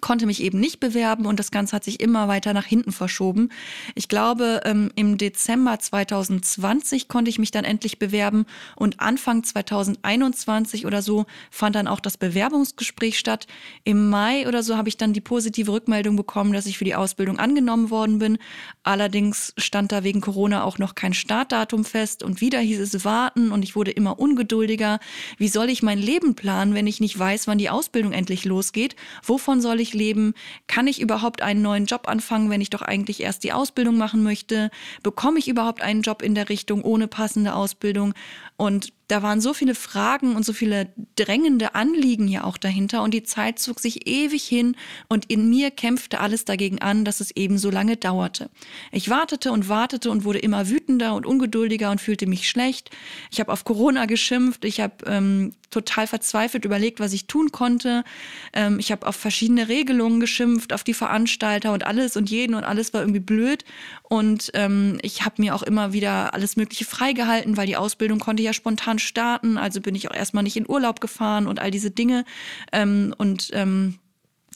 konnte 0.00 0.26
mich 0.26 0.42
eben 0.42 0.60
nicht 0.60 0.80
bewerben 0.80 1.26
und 1.26 1.38
das 1.38 1.50
Ganze 1.50 1.76
hat 1.76 1.84
sich 1.84 2.00
immer 2.00 2.28
weiter 2.28 2.52
nach 2.52 2.64
hinten 2.64 2.92
verschoben. 2.92 3.50
Ich 3.94 4.08
glaube, 4.08 4.60
ähm, 4.64 4.90
im 4.96 5.18
Dezember 5.18 5.78
2020 5.78 7.08
konnte 7.08 7.28
ich 7.28 7.38
mich 7.38 7.50
dann 7.50 7.64
endlich 7.64 7.98
bewerben 7.98 8.46
und 8.76 9.00
Anfang 9.00 9.44
2021 9.44 10.86
oder 10.86 11.02
so 11.02 11.26
fand 11.50 11.76
dann 11.76 11.88
auch 11.88 12.00
das 12.00 12.16
Bewerbungsgespräch 12.16 13.18
statt. 13.18 13.46
Im 13.84 14.08
Mai 14.10 14.46
oder 14.48 14.62
so 14.62 14.76
habe 14.76 14.88
ich 14.88 14.96
dann 14.96 15.12
die 15.12 15.20
positive 15.20 15.72
Rückmeldung 15.72 16.16
bekommen, 16.16 16.52
dass 16.52 16.66
ich 16.66 16.78
für 16.78 16.84
die 16.84 16.94
Ausbildung 16.94 17.38
angenommen 17.38 17.90
worden 17.90 18.18
bin. 18.18 18.38
Allerdings 18.82 19.52
stand 19.56 19.92
da 19.92 20.04
wegen 20.04 20.20
Corona 20.20 20.64
auch 20.64 20.78
noch 20.78 20.94
kein 20.94 21.14
Startdatum 21.14 21.84
fest 21.84 22.22
und 22.22 22.40
wieder 22.40 22.60
hieß 22.60 22.80
es 22.80 23.04
warten 23.04 23.52
und 23.52 23.62
ich 23.62 23.76
wurde 23.76 23.90
immer 23.90 24.18
ungeduldiger. 24.18 25.00
Wie 25.38 25.48
soll 25.48 25.68
ich 25.68 25.82
mein 25.82 25.98
Leben 25.98 26.34
planen, 26.34 26.74
wenn 26.74 26.86
ich 26.86 27.00
nicht 27.00 27.18
weiß, 27.18 27.46
wann 27.46 27.58
die 27.58 27.70
Ausbildung 27.70 28.12
endlich 28.12 28.44
losgeht? 28.44 28.96
Wovon 29.22 29.60
soll 29.60 29.80
ich 29.80 29.89
ich 29.90 29.94
leben? 29.94 30.34
Kann 30.66 30.86
ich 30.86 31.00
überhaupt 31.00 31.42
einen 31.42 31.62
neuen 31.62 31.86
Job 31.86 32.08
anfangen, 32.08 32.50
wenn 32.50 32.60
ich 32.60 32.70
doch 32.70 32.82
eigentlich 32.82 33.20
erst 33.20 33.44
die 33.44 33.52
Ausbildung 33.52 33.96
machen 33.96 34.22
möchte? 34.22 34.70
Bekomme 35.02 35.38
ich 35.38 35.48
überhaupt 35.48 35.82
einen 35.82 36.02
Job 36.02 36.22
in 36.22 36.34
der 36.34 36.48
Richtung 36.48 36.82
ohne 36.82 37.08
passende 37.08 37.54
Ausbildung? 37.54 38.14
Und 38.60 38.92
da 39.10 39.22
waren 39.22 39.40
so 39.40 39.54
viele 39.54 39.74
Fragen 39.74 40.36
und 40.36 40.44
so 40.44 40.52
viele 40.52 40.92
drängende 41.16 41.74
Anliegen 41.74 42.28
ja 42.28 42.44
auch 42.44 42.58
dahinter 42.58 43.02
und 43.02 43.12
die 43.12 43.22
Zeit 43.22 43.58
zog 43.58 43.80
sich 43.80 44.06
ewig 44.06 44.44
hin 44.44 44.76
und 45.08 45.24
in 45.30 45.48
mir 45.48 45.70
kämpfte 45.70 46.20
alles 46.20 46.44
dagegen 46.44 46.80
an, 46.80 47.04
dass 47.04 47.20
es 47.20 47.30
eben 47.32 47.58
so 47.58 47.70
lange 47.70 47.96
dauerte. 47.96 48.50
Ich 48.92 49.08
wartete 49.08 49.50
und 49.50 49.68
wartete 49.68 50.10
und 50.10 50.24
wurde 50.24 50.38
immer 50.38 50.68
wütender 50.68 51.14
und 51.14 51.26
ungeduldiger 51.26 51.90
und 51.90 52.00
fühlte 52.00 52.26
mich 52.26 52.48
schlecht. 52.48 52.90
Ich 53.30 53.40
habe 53.40 53.50
auf 53.50 53.64
Corona 53.64 54.04
geschimpft, 54.04 54.64
ich 54.64 54.80
habe 54.80 54.94
ähm, 55.06 55.54
total 55.70 56.06
verzweifelt 56.06 56.64
überlegt, 56.64 57.00
was 57.00 57.12
ich 57.12 57.26
tun 57.26 57.50
konnte. 57.52 58.04
Ähm, 58.52 58.78
ich 58.78 58.92
habe 58.92 59.06
auf 59.06 59.16
verschiedene 59.16 59.68
Regelungen 59.68 60.20
geschimpft, 60.20 60.72
auf 60.72 60.84
die 60.84 60.94
Veranstalter 60.94 61.72
und 61.72 61.84
alles 61.86 62.16
und 62.16 62.30
jeden 62.30 62.54
und 62.54 62.64
alles 62.64 62.92
war 62.92 63.00
irgendwie 63.00 63.20
blöd 63.20 63.64
und 64.02 64.50
ähm, 64.54 64.98
ich 65.02 65.24
habe 65.24 65.42
mir 65.42 65.54
auch 65.54 65.62
immer 65.62 65.92
wieder 65.92 66.34
alles 66.34 66.56
Mögliche 66.56 66.84
freigehalten, 66.84 67.56
weil 67.56 67.66
die 67.66 67.76
Ausbildung 67.76 68.20
konnte 68.20 68.42
ja 68.42 68.49
spontan 68.52 68.98
starten. 68.98 69.58
Also 69.58 69.80
bin 69.80 69.94
ich 69.94 70.10
auch 70.10 70.14
erstmal 70.14 70.42
nicht 70.42 70.56
in 70.56 70.68
Urlaub 70.68 71.00
gefahren 71.00 71.46
und 71.46 71.60
all 71.60 71.70
diese 71.70 71.90
Dinge. 71.90 72.24
Ähm, 72.72 73.14
und 73.18 73.50
ähm, 73.52 73.98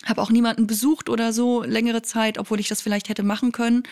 habe 0.04 0.20
auch 0.20 0.30
niemanden 0.30 0.66
besucht 0.66 1.08
oder 1.08 1.32
so 1.32 1.62
längere 1.62 2.02
Zeit, 2.02 2.38
obwohl 2.38 2.60
ich 2.60 2.68
das 2.68 2.82
vielleicht 2.82 3.08
hätte 3.08 3.22
machen 3.22 3.52
können. 3.52 3.84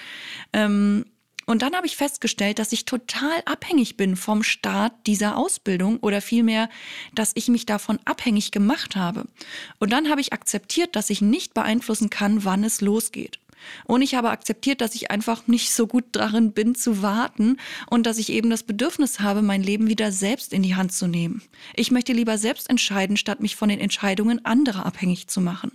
Ähm, 0.53 1.05
und 1.45 1.63
dann 1.63 1.75
habe 1.75 1.87
ich 1.87 1.97
festgestellt, 1.97 2.59
dass 2.59 2.73
ich 2.73 2.85
total 2.85 3.43
abhängig 3.47 3.97
bin 3.97 4.15
vom 4.17 4.43
Start 4.43 4.93
dieser 5.07 5.37
Ausbildung 5.37 5.99
oder 5.99 6.21
vielmehr, 6.21 6.69
dass 7.15 7.33
ich 7.35 7.49
mich 7.49 7.67
davon 7.67 7.99
abhängig 8.05 8.53
gemacht 8.53 8.95
habe. 8.95 9.25
Und 9.79 9.93
dann 9.93 10.09
habe 10.09 10.21
ich 10.21 10.33
akzeptiert, 10.33 10.95
dass 10.95 11.11
ich 11.11 11.21
nicht 11.21 11.53
beeinflussen 11.53 12.11
kann, 12.11 12.45
wann 12.45 12.63
es 12.63 12.81
losgeht. 12.81 13.42
Und 13.85 14.03
ich 14.03 14.15
habe 14.15 14.31
akzeptiert, 14.31 14.81
dass 14.81 14.95
ich 14.95 15.11
einfach 15.11 15.47
nicht 15.47 15.73
so 15.73 15.87
gut 15.87 16.05
darin 16.13 16.53
bin 16.53 16.75
zu 16.75 17.03
warten 17.03 17.59
und 17.91 18.07
dass 18.07 18.19
ich 18.19 18.31
eben 18.31 18.51
das 18.51 18.63
Bedürfnis 18.63 19.21
habe, 19.21 19.43
mein 19.43 19.63
Leben 19.63 19.89
wieder 19.89 20.13
selbst 20.13 20.53
in 20.53 20.63
die 20.63 20.75
Hand 20.75 20.93
zu 20.93 21.07
nehmen. 21.07 21.43
Ich 21.75 21.91
möchte 21.91 22.13
lieber 22.13 22.39
selbst 22.39 22.69
entscheiden, 22.71 23.17
statt 23.17 23.41
mich 23.41 23.57
von 23.57 23.69
den 23.69 23.81
Entscheidungen 23.81 24.45
anderer 24.45 24.87
abhängig 24.87 25.29
zu 25.29 25.41
machen. 25.41 25.73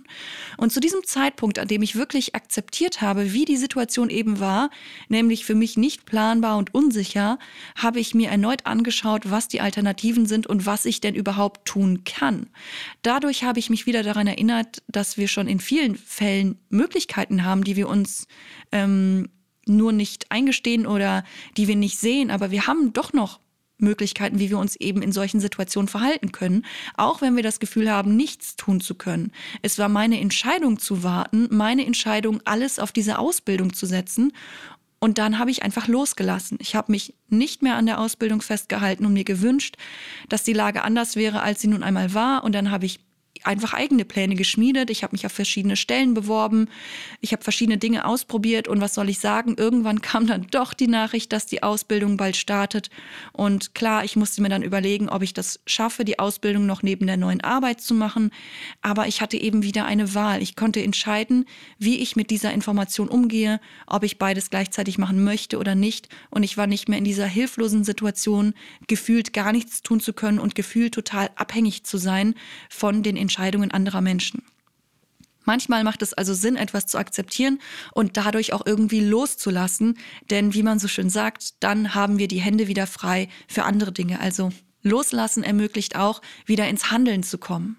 Und 0.56 0.72
zu 0.72 0.80
diesem 0.80 1.04
Zeitpunkt, 1.04 1.58
an 1.58 1.68
dem 1.68 1.82
ich 1.82 1.96
wirklich 1.96 2.34
akzeptiert 2.34 3.00
habe, 3.00 3.32
wie 3.32 3.44
die 3.44 3.56
Situation 3.56 4.10
eben 4.10 4.40
war, 4.40 4.70
nämlich 5.08 5.44
für 5.44 5.54
mich 5.54 5.76
nicht 5.76 6.04
planbar 6.06 6.56
und 6.56 6.74
unsicher, 6.74 7.38
habe 7.76 8.00
ich 8.00 8.14
mir 8.14 8.28
erneut 8.28 8.66
angeschaut, 8.66 9.30
was 9.30 9.48
die 9.48 9.60
Alternativen 9.60 10.26
sind 10.26 10.46
und 10.46 10.66
was 10.66 10.84
ich 10.84 11.00
denn 11.00 11.14
überhaupt 11.14 11.64
tun 11.64 12.04
kann. 12.04 12.48
Dadurch 13.02 13.44
habe 13.44 13.58
ich 13.58 13.70
mich 13.70 13.86
wieder 13.86 14.02
daran 14.02 14.26
erinnert, 14.26 14.82
dass 14.88 15.16
wir 15.16 15.28
schon 15.28 15.48
in 15.48 15.60
vielen 15.60 15.96
Fällen 15.96 16.58
Möglichkeiten 16.70 17.44
haben, 17.44 17.64
die 17.64 17.76
wir 17.78 17.88
uns 17.88 18.26
ähm, 18.72 19.30
nur 19.64 19.92
nicht 19.92 20.30
eingestehen 20.30 20.86
oder 20.86 21.24
die 21.56 21.68
wir 21.68 21.76
nicht 21.76 21.98
sehen, 21.98 22.30
aber 22.30 22.50
wir 22.50 22.66
haben 22.66 22.92
doch 22.92 23.14
noch 23.14 23.40
Möglichkeiten, 23.80 24.40
wie 24.40 24.50
wir 24.50 24.58
uns 24.58 24.76
eben 24.76 25.02
in 25.02 25.12
solchen 25.12 25.40
Situationen 25.40 25.88
verhalten 25.88 26.32
können, 26.32 26.66
auch 26.96 27.22
wenn 27.22 27.36
wir 27.36 27.44
das 27.44 27.60
Gefühl 27.60 27.90
haben, 27.90 28.16
nichts 28.16 28.56
tun 28.56 28.80
zu 28.80 28.96
können. 28.96 29.32
Es 29.62 29.78
war 29.78 29.88
meine 29.88 30.20
Entscheidung 30.20 30.78
zu 30.78 31.04
warten, 31.04 31.48
meine 31.50 31.86
Entscheidung, 31.86 32.40
alles 32.44 32.78
auf 32.80 32.92
diese 32.92 33.18
Ausbildung 33.18 33.72
zu 33.72 33.86
setzen 33.86 34.32
Und 35.00 35.18
dann 35.18 35.38
habe 35.38 35.50
ich 35.50 35.62
einfach 35.62 35.86
losgelassen. 35.86 36.58
Ich 36.60 36.74
habe 36.74 36.90
mich 36.90 37.14
nicht 37.28 37.62
mehr 37.62 37.76
an 37.76 37.86
der 37.86 38.00
Ausbildung 38.00 38.42
festgehalten 38.42 39.06
und 39.06 39.12
mir 39.12 39.24
gewünscht, 39.24 39.76
dass 40.28 40.42
die 40.42 40.52
Lage 40.52 40.82
anders 40.82 41.14
wäre, 41.14 41.42
als 41.42 41.60
sie 41.60 41.68
nun 41.68 41.82
einmal 41.84 42.14
war. 42.14 42.42
Und 42.42 42.54
dann 42.54 42.70
habe 42.70 42.86
ich 42.86 43.00
einfach 43.44 43.74
eigene 43.74 44.04
Pläne 44.04 44.34
geschmiedet. 44.34 44.90
Ich 44.90 45.02
habe 45.02 45.12
mich 45.12 45.26
auf 45.26 45.32
verschiedene 45.32 45.76
Stellen 45.76 46.14
beworben. 46.14 46.68
Ich 47.20 47.32
habe 47.32 47.42
verschiedene 47.42 47.78
Dinge 47.78 48.04
ausprobiert. 48.04 48.68
Und 48.68 48.80
was 48.80 48.94
soll 48.94 49.08
ich 49.08 49.18
sagen? 49.18 49.54
Irgendwann 49.56 50.00
kam 50.02 50.26
dann 50.26 50.46
doch 50.50 50.74
die 50.74 50.88
Nachricht, 50.88 51.32
dass 51.32 51.46
die 51.46 51.62
Ausbildung 51.62 52.16
bald 52.16 52.36
startet. 52.36 52.90
Und 53.32 53.74
klar, 53.74 54.04
ich 54.04 54.16
musste 54.16 54.42
mir 54.42 54.48
dann 54.48 54.62
überlegen, 54.62 55.08
ob 55.08 55.22
ich 55.22 55.34
das 55.34 55.60
schaffe, 55.66 56.04
die 56.04 56.18
Ausbildung 56.18 56.66
noch 56.66 56.82
neben 56.82 57.06
der 57.06 57.16
neuen 57.16 57.40
Arbeit 57.40 57.80
zu 57.80 57.94
machen. 57.94 58.30
Aber 58.82 59.06
ich 59.06 59.20
hatte 59.20 59.36
eben 59.36 59.62
wieder 59.62 59.84
eine 59.84 60.14
Wahl. 60.14 60.42
Ich 60.42 60.56
konnte 60.56 60.82
entscheiden, 60.82 61.44
wie 61.78 61.98
ich 61.98 62.16
mit 62.16 62.30
dieser 62.30 62.52
Information 62.52 63.08
umgehe, 63.08 63.60
ob 63.86 64.04
ich 64.04 64.18
beides 64.18 64.50
gleichzeitig 64.50 64.98
machen 64.98 65.24
möchte 65.24 65.58
oder 65.58 65.74
nicht. 65.74 66.08
Und 66.30 66.42
ich 66.42 66.56
war 66.56 66.66
nicht 66.66 66.88
mehr 66.88 66.98
in 66.98 67.04
dieser 67.04 67.26
hilflosen 67.26 67.84
Situation, 67.84 68.54
gefühlt 68.86 69.32
gar 69.32 69.52
nichts 69.52 69.82
tun 69.82 70.00
zu 70.00 70.12
können 70.12 70.38
und 70.38 70.54
gefühlt 70.54 70.94
total 70.94 71.30
abhängig 71.36 71.84
zu 71.84 71.98
sein 71.98 72.34
von 72.68 73.02
den 73.02 73.16
Entscheidungen 73.28 73.70
anderer 73.72 74.00
Menschen. 74.00 74.42
Manchmal 75.44 75.84
macht 75.84 76.00
es 76.00 76.14
also 76.14 76.32
Sinn, 76.32 76.56
etwas 76.56 76.86
zu 76.86 76.96
akzeptieren 76.96 77.60
und 77.92 78.16
dadurch 78.16 78.54
auch 78.54 78.64
irgendwie 78.64 79.00
loszulassen, 79.00 79.98
denn 80.30 80.54
wie 80.54 80.62
man 80.62 80.78
so 80.78 80.88
schön 80.88 81.10
sagt, 81.10 81.62
dann 81.62 81.94
haben 81.94 82.18
wir 82.18 82.26
die 82.26 82.40
Hände 82.40 82.68
wieder 82.68 82.86
frei 82.86 83.28
für 83.46 83.64
andere 83.64 83.92
Dinge. 83.92 84.20
Also 84.20 84.50
loslassen 84.82 85.42
ermöglicht 85.42 85.94
auch, 85.94 86.22
wieder 86.46 86.68
ins 86.68 86.90
Handeln 86.90 87.22
zu 87.22 87.36
kommen. 87.36 87.76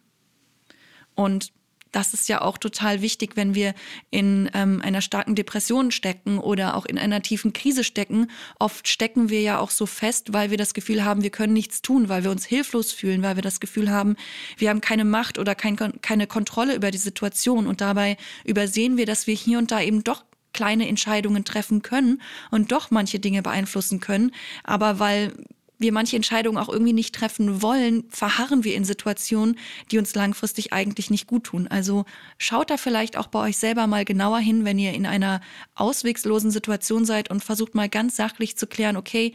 Und 1.15 1.51
das 1.91 2.13
ist 2.13 2.29
ja 2.29 2.41
auch 2.41 2.57
total 2.57 3.01
wichtig, 3.01 3.35
wenn 3.35 3.55
wir 3.55 3.73
in 4.11 4.49
ähm, 4.53 4.81
einer 4.83 5.01
starken 5.01 5.35
Depression 5.35 5.91
stecken 5.91 6.37
oder 6.37 6.75
auch 6.75 6.85
in 6.85 6.97
einer 6.97 7.21
tiefen 7.21 7.53
Krise 7.53 7.83
stecken. 7.83 8.29
Oft 8.59 8.87
stecken 8.87 9.29
wir 9.29 9.41
ja 9.41 9.59
auch 9.59 9.71
so 9.71 9.85
fest, 9.85 10.33
weil 10.33 10.51
wir 10.51 10.57
das 10.57 10.73
Gefühl 10.73 11.03
haben, 11.03 11.23
wir 11.23 11.29
können 11.29 11.53
nichts 11.53 11.81
tun, 11.81 12.09
weil 12.09 12.23
wir 12.23 12.31
uns 12.31 12.45
hilflos 12.45 12.91
fühlen, 12.91 13.23
weil 13.23 13.35
wir 13.35 13.43
das 13.43 13.59
Gefühl 13.59 13.89
haben, 13.89 14.15
wir 14.57 14.69
haben 14.69 14.81
keine 14.81 15.05
Macht 15.05 15.39
oder 15.39 15.55
kein, 15.55 15.75
keine 16.01 16.27
Kontrolle 16.27 16.75
über 16.75 16.91
die 16.91 16.97
Situation. 16.97 17.67
Und 17.67 17.81
dabei 17.81 18.17
übersehen 18.45 18.97
wir, 18.97 19.05
dass 19.05 19.27
wir 19.27 19.35
hier 19.35 19.57
und 19.57 19.71
da 19.71 19.81
eben 19.81 20.03
doch 20.03 20.23
kleine 20.53 20.87
Entscheidungen 20.87 21.45
treffen 21.45 21.81
können 21.81 22.21
und 22.51 22.71
doch 22.71 22.91
manche 22.91 23.19
Dinge 23.19 23.41
beeinflussen 23.41 23.99
können. 23.99 24.31
Aber 24.63 24.99
weil 24.99 25.33
wir 25.79 25.93
manche 25.93 26.17
Entscheidungen 26.17 26.57
auch 26.57 26.69
irgendwie 26.69 26.93
nicht 26.93 27.15
treffen 27.15 27.61
wollen, 27.61 28.03
verharren 28.09 28.63
wir 28.65 28.75
in 28.75 28.83
Situationen, 28.83 29.57
die 29.91 29.97
uns 29.97 30.13
langfristig 30.13 30.73
eigentlich 30.73 31.09
nicht 31.09 31.25
gut 31.25 31.45
tun. 31.45 31.67
Also 31.67 32.05
schaut 32.37 32.69
da 32.69 32.77
vielleicht 32.77 33.17
auch 33.17 33.27
bei 33.27 33.39
euch 33.39 33.57
selber 33.57 33.87
mal 33.87 34.03
genauer 34.03 34.39
hin, 34.39 34.65
wenn 34.65 34.77
ihr 34.77 34.93
in 34.93 35.05
einer 35.05 35.39
auswegslosen 35.75 36.51
Situation 36.51 37.05
seid 37.05 37.31
und 37.31 37.43
versucht 37.43 37.75
mal 37.75 37.87
ganz 37.87 38.17
sachlich 38.17 38.57
zu 38.57 38.67
klären, 38.67 38.97
okay, 38.97 39.33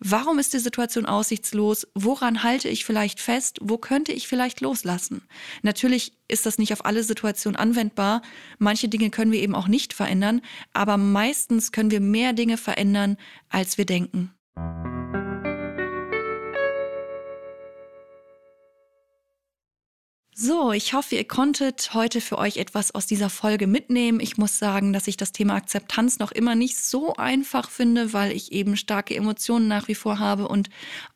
warum 0.00 0.40
ist 0.40 0.52
die 0.52 0.58
Situation 0.58 1.06
aussichtslos? 1.06 1.86
Woran 1.94 2.42
halte 2.42 2.68
ich 2.68 2.84
vielleicht 2.84 3.20
fest? 3.20 3.58
Wo 3.62 3.78
könnte 3.78 4.12
ich 4.12 4.26
vielleicht 4.26 4.60
loslassen? 4.60 5.22
Natürlich 5.62 6.12
ist 6.26 6.44
das 6.44 6.58
nicht 6.58 6.72
auf 6.72 6.84
alle 6.84 7.04
Situationen 7.04 7.56
anwendbar. 7.56 8.22
Manche 8.58 8.88
Dinge 8.88 9.10
können 9.10 9.30
wir 9.30 9.40
eben 9.40 9.54
auch 9.54 9.68
nicht 9.68 9.92
verändern, 9.92 10.40
aber 10.72 10.96
meistens 10.96 11.70
können 11.70 11.92
wir 11.92 12.00
mehr 12.00 12.32
Dinge 12.32 12.56
verändern, 12.56 13.16
als 13.48 13.78
wir 13.78 13.86
denken. 13.86 14.32
So, 20.36 20.72
ich 20.72 20.94
hoffe, 20.94 21.14
ihr 21.14 21.28
konntet 21.28 21.94
heute 21.94 22.20
für 22.20 22.38
euch 22.38 22.56
etwas 22.56 22.92
aus 22.92 23.06
dieser 23.06 23.30
Folge 23.30 23.68
mitnehmen. 23.68 24.18
Ich 24.18 24.36
muss 24.36 24.58
sagen, 24.58 24.92
dass 24.92 25.06
ich 25.06 25.16
das 25.16 25.30
Thema 25.30 25.54
Akzeptanz 25.54 26.18
noch 26.18 26.32
immer 26.32 26.56
nicht 26.56 26.76
so 26.76 27.14
einfach 27.14 27.70
finde, 27.70 28.12
weil 28.12 28.32
ich 28.32 28.50
eben 28.50 28.76
starke 28.76 29.14
Emotionen 29.14 29.68
nach 29.68 29.86
wie 29.86 29.94
vor 29.94 30.18
habe 30.18 30.48
und 30.48 30.70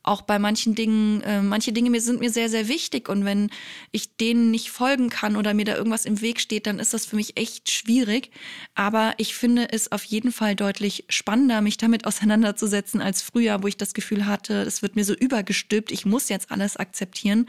auch 0.09 0.22
bei 0.22 0.38
manchen 0.38 0.74
Dingen, 0.74 1.20
äh, 1.22 1.42
manche 1.42 1.72
Dinge 1.72 2.00
sind 2.00 2.20
mir 2.20 2.30
sehr, 2.30 2.48
sehr 2.48 2.66
wichtig 2.66 3.09
und 3.09 3.24
wenn 3.24 3.50
ich 3.92 4.16
denen 4.16 4.50
nicht 4.50 4.70
folgen 4.70 5.11
kann 5.11 5.36
oder 5.36 5.52
mir 5.52 5.66
da 5.66 5.76
irgendwas 5.76 6.06
im 6.06 6.20
Weg 6.22 6.40
steht, 6.40 6.66
dann 6.66 6.78
ist 6.78 6.94
das 6.94 7.04
für 7.04 7.16
mich 7.16 7.36
echt 7.36 7.70
schwierig. 7.70 8.30
Aber 8.74 9.12
ich 9.18 9.34
finde 9.34 9.70
es 9.70 9.92
auf 9.92 10.02
jeden 10.04 10.32
Fall 10.32 10.56
deutlich 10.56 11.04
spannender, 11.09 11.61
mich 11.61 11.76
damit 11.76 12.06
auseinanderzusetzen 12.06 13.02
als 13.02 13.20
früher, 13.20 13.62
wo 13.62 13.66
ich 13.66 13.76
das 13.76 13.92
Gefühl 13.92 14.26
hatte, 14.26 14.62
es 14.62 14.80
wird 14.80 14.96
mir 14.96 15.04
so 15.04 15.14
übergestülpt, 15.14 15.92
ich 15.92 16.06
muss 16.06 16.30
jetzt 16.30 16.50
alles 16.50 16.76
akzeptieren. 16.76 17.46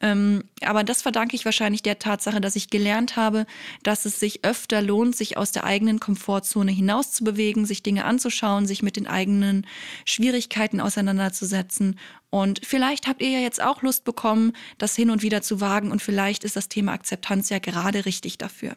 Ähm, 0.00 0.44
aber 0.62 0.84
das 0.84 1.00
verdanke 1.02 1.34
ich 1.34 1.46
wahrscheinlich 1.46 1.82
der 1.82 1.98
Tatsache, 1.98 2.40
dass 2.40 2.56
ich 2.56 2.68
gelernt 2.68 3.16
habe, 3.16 3.46
dass 3.82 4.04
es 4.04 4.20
sich 4.20 4.44
öfter 4.44 4.82
lohnt, 4.82 5.16
sich 5.16 5.38
aus 5.38 5.52
der 5.52 5.64
eigenen 5.64 5.98
Komfortzone 5.98 6.72
hinaus 6.72 7.12
zu 7.12 7.24
bewegen, 7.24 7.64
sich 7.64 7.82
Dinge 7.82 8.04
anzuschauen, 8.04 8.66
sich 8.66 8.82
mit 8.82 8.96
den 8.96 9.06
eigenen 9.06 9.66
Schwierigkeiten 10.04 10.80
auseinanderzusetzen. 10.80 11.98
Und 12.30 12.60
vielleicht 12.64 13.08
habt 13.08 13.20
ihr 13.20 13.28
ja 13.28 13.40
jetzt 13.40 13.62
auch 13.62 13.82
Lust 13.82 14.04
bekommen, 14.04 14.54
das 14.78 14.96
hin 14.96 15.10
und 15.10 15.22
wieder 15.22 15.42
zu 15.42 15.60
wagen 15.60 15.92
und 15.92 16.00
vielleicht 16.00 16.44
ist 16.44 16.56
das 16.56 16.68
Thema 16.68 16.92
Akzeptanz 16.92 17.50
ja 17.50 17.58
gerade 17.58 18.06
richtig 18.06 18.38
dafür. 18.38 18.76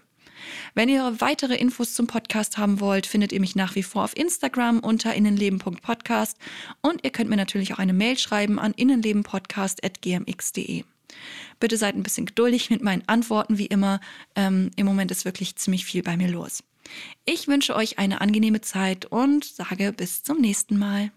Wenn 0.74 0.90
ihr 0.90 1.16
weitere 1.20 1.56
Infos 1.56 1.94
zum 1.94 2.08
Podcast 2.08 2.58
haben 2.58 2.82
wollt, 2.82 3.08
findet 3.08 3.32
ihr 3.32 3.40
mich 3.40 3.56
nach 3.56 3.76
wie 3.76 3.84
vor 3.84 4.04
auf 4.04 4.18
Instagram 4.18 4.80
unter 4.80 5.14
innenleben.podcast 5.14 6.36
und 6.82 7.04
ihr 7.04 7.12
könnt 7.12 7.30
mir 7.30 7.38
natürlich 7.38 7.74
auch 7.74 7.80
eine 7.80 7.94
Mail 7.94 8.18
schreiben 8.18 8.60
an 8.60 8.74
innenlebenpodcast.gmx.de. 8.74 10.84
Bitte 11.60 11.78
seid 11.78 11.96
ein 11.96 12.04
bisschen 12.04 12.26
geduldig 12.26 12.70
mit 12.70 12.84
meinen 12.84 13.08
Antworten, 13.08 13.58
wie 13.58 13.68
immer. 13.68 14.02
Ähm, 14.36 14.72
Im 14.76 14.86
Moment 14.86 15.12
ist 15.12 15.24
wirklich 15.24 15.56
ziemlich 15.56 15.86
viel 15.86 16.04
bei 16.04 16.18
mir 16.18 16.28
los. 16.28 16.62
Ich 17.24 17.48
wünsche 17.48 17.74
euch 17.76 17.98
eine 17.98 18.20
angenehme 18.22 18.62
Zeit 18.62 19.06
und 19.06 19.46
sage 19.46 19.94
bis 19.94 20.24
zum 20.24 20.42
nächsten 20.42 20.78
Mal. 20.78 21.12